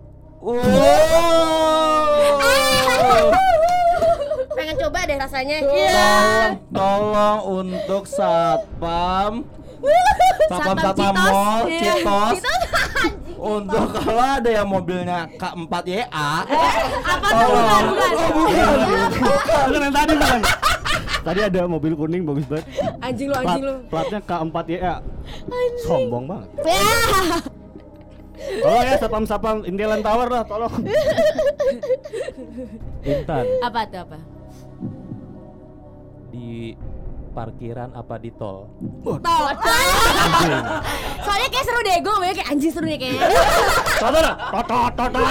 Pengen 4.53 4.75
coba 4.77 4.99
deh 5.03 5.17
rasanya. 5.17 5.57
Tolong, 5.63 6.51
tolong 6.69 7.39
untuk 7.63 8.03
satpam 8.05 9.47
Satpam 10.45 10.77
satpam 10.77 11.13
Citos. 11.15 11.31
mall, 11.31 11.61
Iya. 11.65 11.79
Citos 11.79 12.37
Citos. 12.37 12.61
Untuk 13.35 13.87
kalau 13.93 14.23
ada 14.23 14.49
yang 14.49 14.67
mobilnya 14.67 15.27
K4 15.35 15.73
YA 15.85 16.07
Apa 16.07 17.27
tuh 17.27 17.47
bukan 17.49 17.83
bukan. 17.91 18.11
Oh 18.13 18.29
bukan 18.31 18.87
Bukan 19.67 19.81
yang 19.81 19.91
tadi 19.93 20.13
bukan. 20.15 20.41
Tadi 21.23 21.39
ada 21.41 21.59
mobil 21.65 21.91
kuning 21.93 22.23
bagus 22.23 22.43
banget. 22.45 22.65
Anjing 22.99 23.27
lu 23.27 23.35
anjing 23.37 23.63
lu. 23.63 23.75
platnya 23.87 24.19
K4 24.21 24.55
ya. 24.69 24.95
Sombong 25.81 26.23
banget. 26.25 26.47
Tolong 28.63 28.83
ya 28.83 28.95
sapam 28.99 29.23
sapam 29.27 29.57
Indian 29.63 30.01
Tower 30.03 30.27
lah, 30.29 30.43
tolong. 30.43 30.73
Intan. 33.03 33.43
Apa 33.63 33.79
tuh 33.87 33.99
apa? 34.03 34.19
Di 36.33 36.73
parkiran 37.33 37.89
apa 37.97 38.15
di 38.21 38.29
tol? 38.37 38.69
Tol. 39.03 39.45
Soalnya 41.25 41.47
kayak 41.49 41.65
seru 41.65 41.79
deh, 41.81 41.97
gue 41.97 42.13
kayak 42.37 42.49
anjing 42.53 42.71
seru 42.71 42.85
nih 42.85 42.99
kayaknya. 43.01 43.21
Toto 43.97 44.19
dah. 44.21 44.35
Toto 44.53 44.79
toto. 44.93 45.21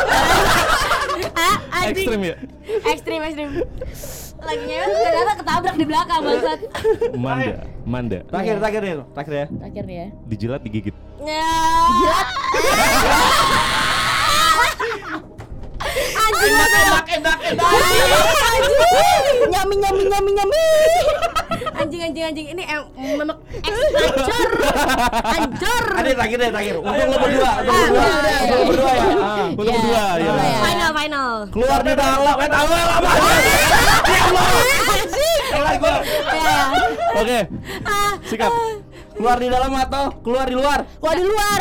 Ah, 1.32 1.56
anjing. 1.80 2.06
Ekstrim 2.06 2.20
ya? 2.26 2.36
Ekstrim 2.90 3.20
ekstrim. 3.22 3.50
Lagi 4.42 4.64
nyewa 4.66 4.86
ternyata 4.90 5.32
ketabrak 5.38 5.74
di 5.74 5.84
belakang 5.84 6.18
bangsat. 6.20 6.58
Manda. 7.14 7.56
Manda. 7.84 8.18
Terakhir, 8.26 8.54
terakhir 8.58 8.80
nih, 8.80 8.94
terakhir 9.12 9.32
ya 9.32 9.46
Terakhir 9.48 9.82
nih 9.84 9.96
ya. 9.96 10.06
Dijilat 10.26 10.60
digigit. 10.62 10.94
Ya. 11.22 11.50
Anjing 16.14 16.52
enak 16.52 16.70
enak 16.72 17.04
enak 17.12 17.38
enak. 17.44 17.70
Nyami 19.44 19.74
nyami 19.76 20.02
nyami 20.08 20.30
nyami. 20.32 20.62
Anjing 21.72 22.00
anjing 22.00 22.24
anjing 22.24 22.46
ini 22.48 22.62
em 22.64 22.82
memek 23.18 23.38
hancur. 23.62 24.50
Hancur. 25.22 25.84
Ada 25.92 26.10
terakhir 26.12 26.36
deh, 26.38 26.50
terakhir 26.50 26.74
Untuk 26.78 27.06
lo 27.06 27.16
berdua, 27.18 27.50
untuk 27.58 27.72
Ah, 27.72 27.82
berdua 27.82 28.06
Untuk 28.42 28.54
lo 28.54 28.64
berdua 28.66 28.92
ya 28.92 29.02
Ah. 29.02 29.46
Untuk 29.48 29.74
berdua 29.74 30.02
ya. 30.16 30.30
boleh 30.30 30.46
ya. 30.46 30.60
Final 30.62 30.90
final. 30.92 31.30
Keluar 31.50 31.80
di 31.82 31.92
dalam, 31.92 32.36
eh 32.36 32.48
tahu 32.48 32.68
ya 32.70 32.86
lama 34.22 35.92
Ya. 36.32 36.58
Oke. 37.18 37.38
Sikap 38.26 38.52
Keluar 39.12 39.36
di 39.36 39.48
dalam 39.52 39.72
atau 39.76 40.04
keluar 40.24 40.46
di 40.48 40.56
luar? 40.56 40.88
Wah 40.98 41.14
di 41.14 41.24
luar. 41.24 41.60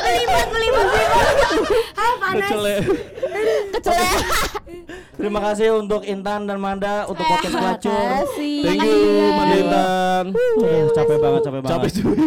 Belibet 0.00 0.46
belibet 0.54 0.86
belibet. 0.86 1.56
Ah 1.98 2.12
panas. 2.22 2.46
Kecele. 2.46 2.76
Kecele. 3.74 4.08
Terima 5.20 5.40
kasih 5.44 5.76
untuk 5.76 6.00
Intan 6.08 6.48
dan 6.48 6.56
Manda 6.56 7.04
untuk 7.04 7.20
podcast 7.28 7.52
pelacur. 7.52 7.92
Makasih. 7.92 8.56
Thank 8.64 8.80
you 8.88 8.96
Manda 9.36 9.56
Intan. 9.60 10.24
Aduh, 10.32 10.88
capek 10.96 11.16
banget, 11.20 11.40
capek 11.44 11.60
banget. 11.60 11.72
Capek 11.76 11.90
cuy. 11.92 12.18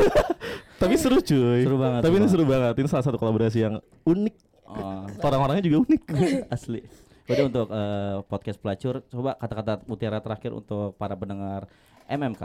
Tapi 0.86 0.94
seru 0.94 1.18
cuy. 1.18 1.60
Seru 1.66 1.76
banget, 1.82 2.00
Tapi 2.06 2.14
seru 2.14 2.22
ini 2.22 2.28
seru 2.30 2.44
banget. 2.46 2.74
Ini 2.78 2.88
salah 2.88 3.04
satu 3.10 3.18
kolaborasi 3.18 3.58
yang 3.58 3.74
unik. 4.06 4.34
Oh, 4.70 5.02
Orang-orangnya 5.18 5.66
juga 5.66 5.82
unik. 5.82 6.02
asli. 6.54 6.80
Jadi 7.26 7.42
untuk 7.42 7.66
eh, 7.74 8.16
podcast 8.30 8.58
pelacur, 8.62 9.02
coba 9.10 9.34
kata-kata 9.34 9.82
mutiara 9.90 10.22
terakhir 10.22 10.54
untuk 10.54 10.94
para 10.94 11.18
pendengar 11.18 11.66
MMK. 12.06 12.42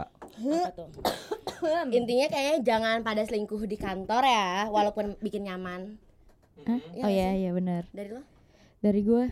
Intinya 1.94 2.26
kayaknya 2.26 2.56
jangan 2.66 3.06
pada 3.06 3.22
selingkuh 3.22 3.62
di 3.62 3.78
kantor 3.78 4.26
ya, 4.26 4.66
walaupun 4.74 5.14
bikin 5.22 5.46
nyaman. 5.46 5.98
Hah? 6.66 6.78
Iya 6.90 7.02
oh 7.06 7.10
iya 7.10 7.28
iya 7.38 7.50
benar 7.54 7.86
Dari 7.94 8.10
lo? 8.10 8.22
Dari 8.80 9.02
gue. 9.02 9.24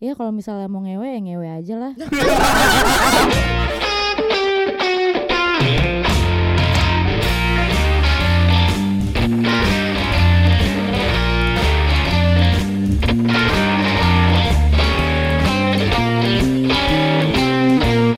Ya 0.00 0.16
kalau 0.16 0.32
misalnya 0.32 0.64
mau 0.64 0.80
ngewe 0.80 1.12
ya 1.12 1.20
ngewe 1.20 1.48
aja 1.60 1.74
lah 1.76 1.92